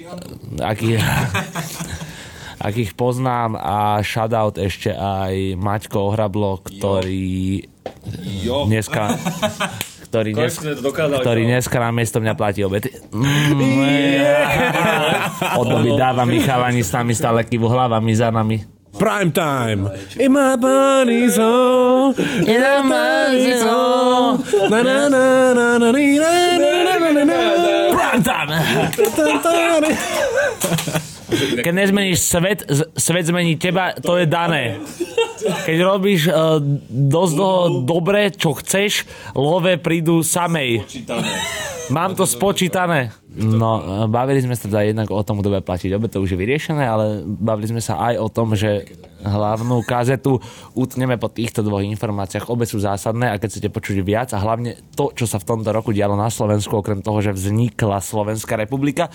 akých, 2.59 2.67
akých 2.67 2.91
poznám 2.99 3.55
a 3.55 4.03
shoutout 4.03 4.59
ešte 4.59 4.91
aj 4.91 5.55
Maťko 5.57 6.11
Ohrablo, 6.11 6.61
ktorý 6.67 7.63
Jo. 8.43 8.67
dneska 8.69 9.17
ktorý, 10.09 10.33
dnes, 10.33 10.57
dokázali, 10.81 11.21
ktorý 11.21 11.43
no. 11.45 11.49
dneska 11.53 11.77
na 11.77 11.91
miesto 11.93 12.17
mňa 12.17 12.33
platí 12.33 12.65
obety. 12.65 12.89
Mm, 13.13 13.61
Od 15.61 15.67
doby 15.69 15.93
dáva 15.93 16.25
mi 16.25 16.41
s 16.81 16.91
nami 16.97 17.13
stále 17.13 17.45
kývu 17.45 17.69
hlavami 17.69 18.13
za 18.17 18.33
nami. 18.33 18.65
Prime 18.97 19.31
time! 19.31 19.93
In 20.19 20.33
my 20.33 20.57
body's 20.57 21.37
home. 21.37 22.17
Na, 24.73 24.81
na, 24.83 25.07
na, 25.13 25.53
na, 25.55 25.79
na, 25.79 25.89
ni, 25.93 26.19
na, 26.19 26.57
na, 26.57 26.73
na, 26.83 26.97
na, 26.99 27.23
na, 27.23 27.25
na. 27.29 27.39
Prime 27.93 28.23
time! 28.25 29.93
Keď 31.29 31.73
nezmeníš 31.75 32.19
svet, 32.25 32.65
svet 32.97 33.25
zmení 33.29 33.61
teba, 33.61 33.93
to 33.93 34.17
je 34.17 34.25
dané. 34.25 34.81
Keď 35.39 35.79
robíš 35.85 36.29
uh, 36.29 36.59
dosť 36.89 37.33
toho 37.37 37.59
dobre, 37.85 38.33
čo 38.33 38.57
chceš, 38.57 39.05
love 39.37 39.77
prídu 39.79 40.25
samej. 40.25 40.89
Mám 41.93 42.17
to 42.17 42.25
spočítané. 42.25 43.13
No, 43.39 44.05
bavili 44.11 44.43
sme 44.43 44.59
sa 44.59 44.67
teda 44.67 44.83
jednak 44.83 45.15
o 45.15 45.23
tom, 45.23 45.39
kto 45.39 45.55
bude 45.55 45.63
platiť 45.63 45.95
obe, 45.95 46.11
to 46.11 46.19
už 46.19 46.35
je 46.35 46.39
vyriešené, 46.43 46.83
ale 46.83 47.23
bavili 47.23 47.71
sme 47.71 47.79
sa 47.79 47.95
aj 48.11 48.15
o 48.19 48.27
tom, 48.27 48.59
že 48.59 48.83
hlavnú 49.23 49.83
kazetu 49.83 50.39
utneme 50.75 51.19
po 51.19 51.31
týchto 51.31 51.63
dvoch 51.63 51.83
informáciách. 51.83 52.51
Obe 52.51 52.67
sú 52.67 52.79
zásadné 52.79 53.31
a 53.31 53.39
keď 53.39 53.49
chcete 53.51 53.71
počuť 53.71 53.97
viac 54.03 54.31
a 54.35 54.43
hlavne 54.43 54.79
to, 54.95 55.11
čo 55.15 55.27
sa 55.27 55.43
v 55.43 55.55
tomto 55.55 55.71
roku 55.71 55.91
dialo 55.91 56.15
na 56.15 56.31
Slovensku, 56.31 56.79
okrem 56.79 57.03
toho, 57.03 57.19
že 57.23 57.35
vznikla 57.35 58.03
Slovenská 58.03 58.59
republika, 58.59 59.11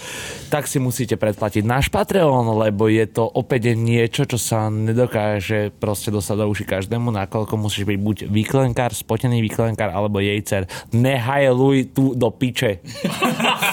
tak 0.47 0.67
si 0.67 0.79
musíte 0.79 1.15
predplatiť 1.15 1.63
náš 1.63 1.87
Patreon, 1.87 2.47
lebo 2.63 2.87
je 2.87 3.03
to 3.07 3.27
opäť 3.27 3.75
niečo, 3.75 4.27
čo 4.27 4.39
sa 4.39 4.67
nedokáže 4.67 5.71
proste 5.79 6.11
dostať 6.11 6.35
do 6.39 6.45
uši 6.51 6.65
každému, 6.67 7.11
nakoľko 7.11 7.55
musíš 7.59 7.87
byť 7.87 7.99
buď 7.99 8.17
výklenkár, 8.27 8.91
spotený 8.95 9.39
výklenkár, 9.51 9.91
alebo 9.91 10.19
jejcer. 10.19 10.67
Nehajluj 10.91 11.95
tu 11.95 12.15
do 12.15 12.31
piče. 12.31 12.79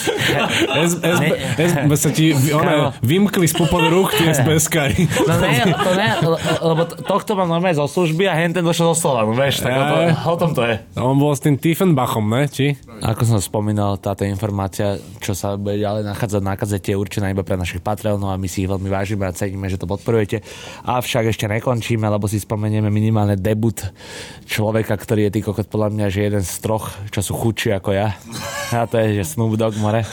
S, 0.00 0.92
S, 0.96 1.18
S, 1.58 1.72
S, 1.76 2.00
sa 2.00 2.10
ti 2.10 2.32
one, 2.32 2.94
vymkli 3.04 3.44
z 3.44 3.54
popod 3.56 3.84
rúk 3.88 4.16
tie 4.16 4.32
SBS-kari. 4.32 5.04
No 5.28 5.34
ne, 5.36 5.52
to 5.68 5.90
ne, 5.92 6.08
le- 6.24 6.42
lebo 6.72 6.82
tohto 6.86 7.36
mám 7.36 7.50
normálne 7.50 7.76
zo 7.76 7.84
služby 7.84 8.24
a 8.24 8.34
hen 8.36 8.56
ten 8.56 8.64
došiel 8.64 8.92
zo 8.94 9.08
Slovanu, 9.08 9.36
vieš, 9.36 9.60
tak 9.60 9.72
o, 10.24 10.34
tom 10.36 10.56
to 10.56 10.64
je. 10.64 10.80
On 10.96 11.16
bol 11.16 11.32
s 11.36 11.44
tým 11.44 11.60
Tiefenbachom, 11.60 12.24
ne? 12.24 12.48
Či? 12.48 12.78
Ako 13.04 13.24
som 13.24 13.38
spomínal, 13.40 14.00
táto 14.00 14.24
informácia, 14.24 14.96
čo 15.20 15.36
sa 15.36 15.56
bude 15.56 15.80
ďalej 15.80 16.04
nachádzať 16.08 16.42
na 16.42 16.54
kazete, 16.56 16.92
je 16.92 17.00
určená 17.00 17.28
iba 17.32 17.44
pre 17.44 17.56
našich 17.60 17.84
Patreonov 17.84 18.32
a 18.32 18.40
my 18.40 18.48
si 18.48 18.64
ich 18.64 18.70
veľmi 18.70 18.88
vážime 18.88 19.28
a 19.28 19.32
ceníme, 19.32 19.68
že 19.68 19.80
to 19.80 19.88
podporujete. 19.88 20.40
Avšak 20.84 21.28
ešte 21.28 21.48
nekončíme, 21.48 22.04
lebo 22.04 22.28
si 22.28 22.40
spomenieme 22.40 22.88
minimálne 22.88 23.36
debut 23.36 23.80
človeka, 24.46 24.96
ktorý 24.96 25.28
je 25.28 25.34
ty 25.36 25.40
kokot 25.40 25.66
podľa 25.68 25.88
mňa, 25.92 26.06
že 26.12 26.20
jeden 26.26 26.44
z 26.44 26.54
troch, 26.60 26.92
čo 27.08 27.20
sú 27.20 27.32
chudší 27.36 27.72
ako 27.76 27.90
ja. 27.94 28.16
A 28.70 28.86
to 28.86 28.98
je, 29.02 29.22
že 29.22 29.34
Snoop 29.34 29.58
Dogg, 29.58 29.74
more. 29.90 30.06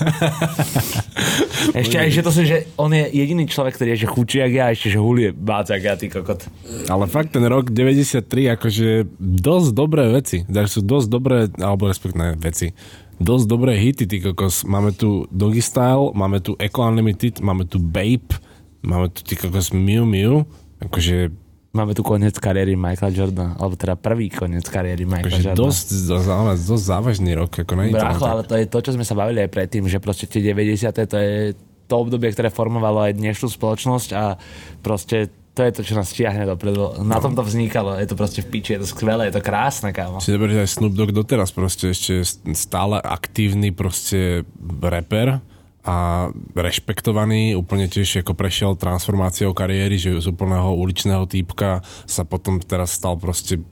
ešte 1.81 1.95
aj, 2.01 2.09
že 2.09 2.21
to 2.25 2.31
sú, 2.33 2.41
že 2.43 2.57
on 2.75 2.89
je 2.89 3.05
jediný 3.13 3.45
človek, 3.45 3.77
ktorý 3.77 3.89
je, 3.93 4.03
že 4.05 4.09
chudší 4.09 4.37
ako 4.43 4.55
ja, 4.57 4.65
a 4.65 4.73
ešte, 4.73 4.87
že 4.89 4.99
hulie 4.99 5.29
bác 5.31 5.69
jak 5.69 5.83
ja, 5.85 5.93
ty 5.95 6.09
kokot. 6.09 6.49
Ale 6.89 7.05
fakt 7.05 7.37
ten 7.37 7.45
rok 7.45 7.69
93, 7.69 8.57
akože 8.57 8.89
dosť 9.21 9.69
dobré 9.73 10.09
veci. 10.09 10.43
Sú 10.67 10.81
dosť 10.81 11.07
dobré, 11.07 11.37
alebo 11.61 11.87
respektíve 11.87 12.35
veci. 12.41 12.73
Dosť 13.17 13.45
dobré 13.49 13.77
hity, 13.77 14.05
ty 14.05 14.17
kokos. 14.21 14.65
Máme 14.65 14.93
tu 14.93 15.25
Doggy 15.33 15.61
Style, 15.61 16.13
máme 16.13 16.41
tu 16.41 16.53
Eco 16.61 16.85
Unlimited, 16.85 17.41
máme 17.41 17.65
tu 17.65 17.81
Babe, 17.81 18.37
máme 18.85 19.09
tu 19.09 19.25
ty 19.25 19.33
kokos 19.33 19.73
Miu 19.73 20.05
Miu. 20.05 20.45
Akože, 20.77 21.33
Máme 21.77 21.93
tu 21.93 22.01
koniec 22.01 22.33
kariéry 22.41 22.73
Michaela 22.73 23.13
Jordana, 23.13 23.53
alebo 23.61 23.77
teda 23.77 23.93
prvý 23.93 24.33
koniec 24.33 24.65
kariéry 24.65 25.05
Michaela 25.05 25.29
akože 25.29 25.41
Jordana. 25.53 25.61
dosť, 25.61 25.87
dosť, 26.09 26.61
dosť, 26.65 26.83
závažný 26.89 27.31
rok. 27.37 27.53
Ako 27.53 27.77
Brácho, 27.93 28.25
ale 28.25 28.41
to 28.49 28.57
je 28.57 28.65
to, 28.65 28.79
čo 28.81 28.91
sme 28.97 29.05
sa 29.05 29.13
bavili 29.13 29.45
aj 29.45 29.53
predtým, 29.53 29.85
že 29.85 30.01
proste 30.01 30.25
tie 30.25 30.41
90. 30.41 30.89
to 31.05 31.17
je 31.21 31.53
to 31.85 31.93
obdobie, 31.95 32.33
ktoré 32.33 32.49
formovalo 32.49 33.05
aj 33.05 33.13
dnešnú 33.15 33.47
spoločnosť 33.53 34.09
a 34.17 34.35
proste 34.81 35.29
to 35.57 35.65
je 35.65 35.73
to, 35.73 35.81
čo 35.81 35.97
nás 35.97 36.05
stiahne 36.13 36.45
dopredu. 36.45 37.01
Na 37.01 37.17
tom 37.17 37.33
to 37.33 37.41
vznikalo, 37.41 37.97
je 37.97 38.05
to 38.05 38.13
proste 38.13 38.45
v 38.45 38.47
piči, 38.53 38.77
je 38.77 38.85
to 38.85 38.87
skvelé, 38.93 39.33
je 39.33 39.41
to 39.41 39.41
krásne, 39.41 39.89
kámo. 39.89 40.21
Si 40.21 40.29
že 40.29 40.61
aj 40.61 40.69
Snoop 40.69 40.93
Dogg 40.93 41.09
doteraz 41.09 41.49
proste 41.49 41.97
ešte 41.97 42.21
stále 42.53 43.01
aktívny 43.01 43.73
proste 43.73 44.45
rapper 44.61 45.41
a 45.87 46.27
rešpektovaný, 46.51 47.55
úplne 47.55 47.87
tiež 47.87 48.19
ako 48.19 48.35
prešiel 48.35 48.75
transformáciou 48.75 49.55
kariéry, 49.55 49.95
že 49.95 50.19
z 50.19 50.27
úplného 50.27 50.75
uličného 50.75 51.23
týpka 51.31 51.79
sa 52.03 52.27
potom 52.27 52.59
teraz 52.59 52.99
stal 52.99 53.15
proste 53.15 53.63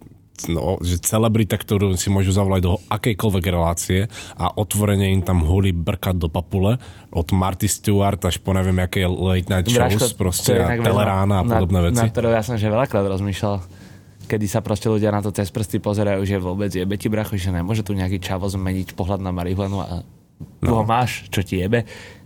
no, 0.47 0.79
že 0.79 1.03
celebrita, 1.03 1.59
ktorú 1.59 1.91
si 1.99 2.07
môžu 2.07 2.31
zavolať 2.31 2.61
do 2.63 2.79
akejkoľvek 2.87 3.45
relácie 3.51 4.07
a 4.39 4.47
otvorene 4.55 5.11
im 5.11 5.27
tam 5.27 5.43
huli 5.43 5.75
brkať 5.75 6.15
do 6.15 6.31
papule 6.31 6.79
od 7.11 7.27
Marty 7.35 7.67
Stewart 7.67 8.23
až 8.23 8.39
po 8.39 8.55
neviem 8.55 8.79
aké 8.79 9.03
late 9.03 9.51
night 9.51 9.67
shows 9.67 10.15
proste 10.15 10.55
to 10.55 10.59
je 10.59 10.63
a 10.63 10.79
Telerána 10.79 11.35
a 11.39 11.43
podobné 11.43 11.79
na, 11.83 11.85
veci. 11.91 11.99
Na 11.99 12.11
ktorú 12.11 12.31
ja 12.31 12.43
som 12.47 12.55
že 12.55 12.71
veľakrát 12.71 13.03
rozmýšľal 13.11 13.83
kedy 14.25 14.45
sa 14.49 14.63
proste 14.63 14.89
ľudia 14.89 15.13
na 15.13 15.21
to 15.21 15.29
cez 15.29 15.53
prsty 15.53 15.77
pozerajú, 15.77 16.25
že 16.25 16.41
vôbec 16.41 16.73
jebe 16.73 16.97
ti 16.97 17.07
bracho, 17.13 17.37
že 17.37 17.53
nemôže 17.53 17.85
tu 17.85 17.93
nejaký 17.93 18.17
čavo 18.17 18.49
zmeniť 18.49 18.97
pohľad 18.97 19.21
na 19.21 19.29
marihuanu 19.29 19.77
a 19.85 20.01
tu 20.39 20.71
ho 20.73 20.83
máš, 20.83 21.29
čo 21.29 21.45
ti 21.45 21.61
jebe. 21.61 21.85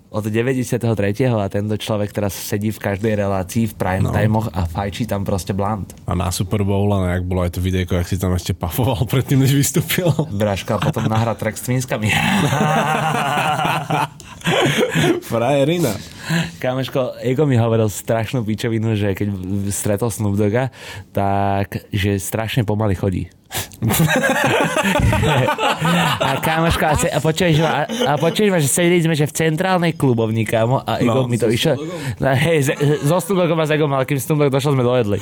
Od 0.10 0.26
93. 0.26 0.82
a 1.30 1.46
tento 1.54 1.78
človek 1.78 2.10
teraz 2.10 2.34
sedí 2.34 2.74
v 2.74 2.82
každej 2.82 3.14
relácii 3.14 3.70
v 3.70 3.74
prime 3.78 4.10
no. 4.10 4.12
timeoch 4.14 4.50
a 4.58 4.66
fajčí 4.66 5.06
tam 5.06 5.22
proste 5.22 5.54
blant. 5.54 5.94
A 6.10 6.18
na 6.18 6.34
Super 6.34 6.66
Bowl, 6.66 6.90
a 6.98 7.14
jak 7.14 7.30
bolo 7.30 7.46
aj 7.46 7.54
to 7.54 7.62
videjko, 7.62 7.94
jak 7.94 8.10
si 8.10 8.18
tam 8.18 8.34
ešte 8.34 8.58
pafoval 8.58 9.06
predtým, 9.06 9.38
než 9.38 9.54
vystúpil. 9.54 10.10
Braška 10.34 10.82
a 10.82 10.84
potom 10.90 11.06
nahrá 11.06 11.38
track 11.38 11.62
s 11.62 11.70
twinskami. 11.70 12.10
Frajerina. 15.30 15.94
Kámeško, 16.58 17.22
Ego 17.22 17.46
mi 17.46 17.62
hovoril 17.62 17.86
strašnú 17.86 18.42
pičovinu, 18.42 18.98
že 18.98 19.14
keď 19.14 19.30
stretol 19.70 20.10
Snoop 20.10 20.42
Dogga, 20.42 20.74
tak 21.14 21.86
že 21.94 22.18
strašne 22.18 22.66
pomaly 22.66 22.98
chodí. 22.98 23.30
A 26.20 26.36
kámoško, 26.44 26.84
a, 26.84 26.94
a 27.16 27.20
počuješ 27.24 27.64
ma, 27.64 27.88
a, 27.88 28.20
počuješ 28.20 28.50
ma, 28.52 28.60
že 28.60 28.68
sedeli 28.68 29.00
sme 29.00 29.16
že 29.16 29.24
v 29.24 29.34
centrálnej 29.34 29.96
klubovni, 29.96 30.44
kámo, 30.44 30.84
a 30.84 31.00
Ego 31.00 31.24
No, 31.24 31.32
mi 31.32 31.40
to 31.40 31.48
išlo... 31.48 31.80
No, 32.20 32.28
hej, 32.36 32.76
so 33.08 33.18
Snoop 33.24 33.40
a 33.40 33.66
s 33.66 33.72
Egom, 33.72 33.88
ale 33.96 34.04
kým 34.04 34.20
Snoop 34.20 34.52
došiel, 34.52 34.76
sme 34.76 34.84
dojedli. 34.84 35.18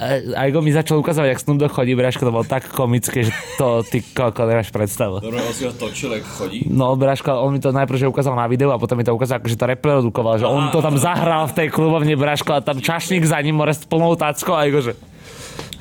A, 0.00 0.16
a 0.32 0.40
Ego 0.48 0.64
mi 0.64 0.72
začal 0.72 0.96
ukazovať, 0.96 1.36
jak 1.36 1.40
Snoop 1.44 1.60
chodí, 1.68 1.92
Braško, 1.92 2.24
to 2.24 2.32
bolo 2.32 2.48
tak 2.48 2.72
komické, 2.72 3.28
že 3.28 3.32
to 3.60 3.84
ty 3.84 4.00
koko 4.00 4.48
nemáš 4.48 4.72
predstavu. 4.72 5.20
Dobre, 5.20 5.44
on 5.44 5.52
si 5.52 5.68
ho 5.68 5.72
točil, 5.76 6.16
jak 6.16 6.24
chodí. 6.24 6.64
No, 6.72 6.96
Braško, 6.96 7.36
on 7.36 7.52
mi 7.52 7.60
to 7.60 7.68
najprv 7.68 8.00
že 8.00 8.08
ukázal 8.08 8.32
na 8.32 8.48
videu 8.48 8.72
a 8.72 8.80
potom 8.80 8.96
mi 8.96 9.04
to 9.04 9.12
ukázal, 9.12 9.44
že 9.44 9.60
to 9.60 9.68
reprodukoval, 9.68 10.40
že 10.40 10.48
on 10.48 10.72
to 10.72 10.80
tam 10.80 10.96
zahral 10.96 11.44
v 11.52 11.52
tej 11.52 11.68
klubovni, 11.68 12.16
Braško, 12.16 12.56
a 12.56 12.64
tam 12.64 12.80
čašník 12.80 13.28
za 13.28 13.36
ním, 13.44 13.60
more 13.60 13.76
s 13.76 13.84
plnou 13.84 14.16
táckou 14.16 14.56
a 14.56 14.64
Ego, 14.64 14.80
že 14.80 14.96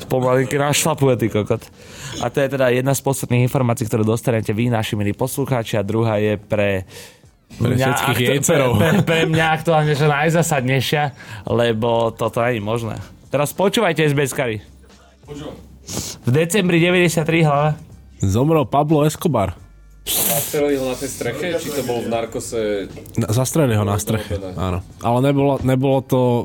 pomalinky 0.09 0.57
našlapuje, 0.57 1.15
ty 1.15 1.27
kokot. 1.29 1.61
A 2.19 2.27
to 2.27 2.41
je 2.41 2.49
teda 2.49 2.67
jedna 2.69 2.91
z 2.91 2.99
posledných 2.99 3.45
informácií, 3.45 3.85
ktorú 3.85 4.03
dostanete 4.03 4.49
vy, 4.49 4.67
naši 4.67 4.97
milí 4.97 5.13
poslucháči, 5.13 5.77
a 5.77 5.85
druhá 5.85 6.17
je 6.17 6.35
pre 6.35 6.89
Pre 7.49 7.73
všetkých 7.73 8.17
aktu- 8.17 8.29
jejcerov. 8.29 8.71
Pre, 8.75 8.89
pre, 8.91 9.01
pre 9.01 9.21
mňa 9.25 9.45
aktuálne, 9.51 9.93
že 9.93 10.05
najzasadnejšia, 10.05 11.03
lebo 11.45 12.09
toto 12.11 12.41
nie 12.43 12.57
je 12.57 12.61
možné. 12.61 12.95
Teraz 13.29 13.53
počúvajte 13.53 14.05
SBS-kari. 14.05 14.61
V 16.19 16.29
decembri 16.29 16.77
93 16.77 17.25
hlava. 17.41 17.77
Zomrel 18.19 18.65
Pablo 18.65 19.01
Escobar. 19.01 19.57
Zastrelil 20.49 20.81
na 20.81 20.97
tej 20.97 21.09
streche, 21.09 21.47
či 21.55 21.69
to 21.69 21.81
bol 21.83 22.01
v 22.01 22.09
narkose? 22.09 22.89
Na- 23.15 23.29
Zastrelili 23.29 23.77
ho 23.77 23.85
na 23.85 23.95
streche, 23.95 24.33
áno. 24.57 24.81
Ale 24.99 25.17
nebolo, 25.21 25.61
nebolo, 25.61 26.01
to, 26.01 26.17
uh, 26.17 26.43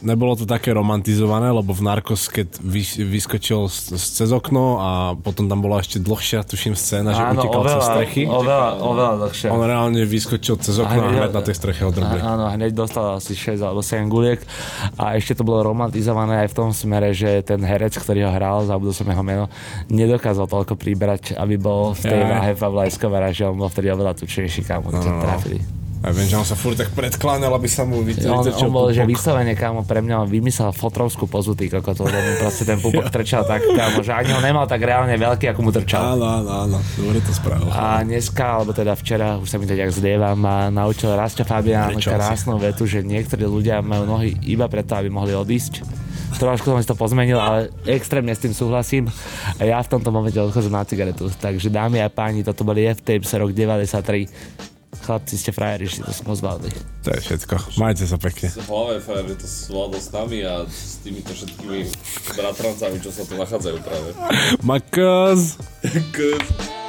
nebolo 0.00 0.32
to 0.34 0.48
také 0.48 0.72
romantizované, 0.72 1.52
lebo 1.52 1.68
v 1.70 1.82
Narcos, 1.82 2.26
keď 2.26 2.48
vys, 2.58 2.96
vyskočil 2.96 3.68
z, 3.68 3.92
z 3.92 4.04
cez 4.16 4.30
okno 4.30 4.80
a 4.80 4.88
potom 5.14 5.46
tam 5.46 5.60
bola 5.60 5.78
ešte 5.78 6.00
dlhšia, 6.00 6.42
tuším, 6.42 6.72
scéna, 6.72 7.12
že 7.12 7.20
utekal 7.30 7.62
cez 7.68 7.84
strechy. 7.84 8.22
oveľa, 8.24 8.68
oveľa 8.80 9.12
dlhšie. 9.20 9.46
On 9.46 9.60
reálne 9.60 10.00
vyskočil 10.00 10.56
cez 10.56 10.76
okno 10.78 10.88
a 10.98 11.06
hneď- 11.06 11.20
hneď 11.22 11.32
na 11.34 11.42
tej 11.42 11.54
streche 11.54 11.82
ho 11.82 11.92
drbli. 11.92 12.18
Áno, 12.18 12.48
hneď 12.48 12.72
dostal 12.72 13.04
asi 13.14 13.34
6 13.34 13.60
alebo 13.60 13.80
7 13.80 14.08
guliek 14.08 14.40
a 14.96 15.12
ešte 15.14 15.36
to 15.36 15.44
bolo 15.44 15.60
romantizované 15.66 16.40
aj 16.40 16.48
v 16.48 16.56
tom 16.56 16.70
smere, 16.72 17.12
že 17.12 17.42
ten 17.42 17.60
herec, 17.60 17.92
ktorý 17.92 18.24
ho 18.24 18.32
hral, 18.32 18.64
zabudol 18.64 18.96
som 18.96 19.04
jeho 19.04 19.20
meno, 19.20 19.52
nedokázal 19.88 20.48
toľko 20.48 20.74
pribrať, 20.74 21.36
aby 21.36 21.54
bol 21.54 21.92
v 21.92 22.02
tej 22.02 22.20
váhe 22.22 22.52
Pavla 22.54 22.86
Escobara, 22.86 23.28
že 23.28 23.41
že 23.42 23.50
on 23.50 23.58
bol 23.58 23.66
vtedy 23.66 23.90
oveľa 23.90 24.14
tučnejší, 24.14 24.62
kámo, 24.62 24.94
keď 24.94 25.02
No, 25.02 25.18
no, 25.18 25.22
trafili. 25.26 25.58
A 26.02 26.10
viem, 26.10 26.26
že 26.26 26.34
on 26.34 26.42
sa 26.42 26.58
furt 26.58 26.74
tak 26.74 26.90
predkláňal, 26.98 27.54
aby 27.54 27.70
sa 27.70 27.86
mu 27.86 28.02
On, 28.02 28.06
vytrčil 28.42 28.66
on 28.66 28.74
bol, 28.74 28.90
že 28.90 29.06
pupok. 29.06 29.14
vyslovene, 29.14 29.54
kámo, 29.54 29.86
pre 29.86 30.02
mňa 30.02 30.26
on 30.26 30.28
vymyslel 30.30 30.74
fotrovskú 30.74 31.30
pozu, 31.30 31.54
ty 31.54 31.70
kokot, 31.70 31.94
lebo 31.94 32.10
mu 32.10 32.32
proste 32.42 32.66
ten 32.66 32.82
pupok 32.82 33.06
trčal 33.14 33.46
tak, 33.46 33.62
kámo, 33.62 34.02
že 34.02 34.10
ani 34.10 34.34
ho 34.34 34.42
nemal 34.42 34.66
tak 34.66 34.82
reálne 34.82 35.14
veľký, 35.14 35.54
ako 35.54 35.60
mu 35.62 35.70
trčal. 35.70 36.18
Áno, 36.18 36.26
áno, 36.26 36.50
áno, 36.66 36.78
dobre 36.98 37.22
to 37.22 37.30
spravil. 37.30 37.70
A 37.70 38.02
dneska, 38.02 38.42
alebo 38.42 38.74
teda 38.74 38.98
včera, 38.98 39.38
už 39.38 39.46
sa 39.46 39.62
mi 39.62 39.70
to 39.70 39.78
tak 39.78 39.94
zlieva, 39.94 40.34
ma 40.34 40.74
naučil 40.74 41.14
Rasta 41.14 41.46
Fabián 41.46 41.94
krásnu 41.94 42.58
vetu, 42.58 42.82
že 42.82 43.06
niektorí 43.06 43.46
ľudia 43.46 43.78
majú 43.78 44.02
nohy 44.02 44.34
iba 44.42 44.66
preto, 44.66 44.98
aby 44.98 45.06
mohli 45.06 45.38
odísť. 45.38 46.01
Trošku 46.38 46.72
som 46.72 46.80
si 46.80 46.88
to 46.88 46.96
pozmenil, 46.96 47.38
ale 47.40 47.68
extrémne 47.84 48.32
s 48.32 48.40
tým 48.40 48.56
súhlasím. 48.56 49.08
A 49.60 49.62
ja 49.68 49.78
v 49.80 49.90
tomto 49.92 50.08
momente 50.08 50.38
odchádam 50.40 50.80
na 50.80 50.88
cigaretu. 50.88 51.28
Takže 51.28 51.68
dámy 51.68 52.00
a 52.00 52.08
páni, 52.08 52.44
toto 52.44 52.64
boli 52.64 52.88
F-Tapes 52.88 53.32
rok 53.36 53.52
93. 53.52 54.28
Chlapci, 55.02 55.34
ste 55.34 55.50
frajeri, 55.50 55.88
že 55.88 56.06
to 56.06 56.12
smozvali. 56.14 56.68
To 57.02 57.10
je 57.10 57.20
všetko. 57.26 57.74
Majte 57.80 58.06
sa 58.06 58.20
pekne. 58.20 58.52
Hlavne 58.54 59.00
fér, 59.02 59.24
že 59.26 59.36
to 59.40 59.46
zvládol 59.48 59.98
s 59.98 60.10
nami 60.14 60.38
a 60.46 60.54
s 60.68 61.02
týmito 61.02 61.32
všetkými 61.34 61.80
bratrancami, 62.38 62.96
čo 63.02 63.10
sa 63.10 63.26
tu 63.26 63.34
nachádzajú 63.34 63.76
práve. 63.82 64.08
Makaz! 64.68 65.58
Kus. 66.14 66.81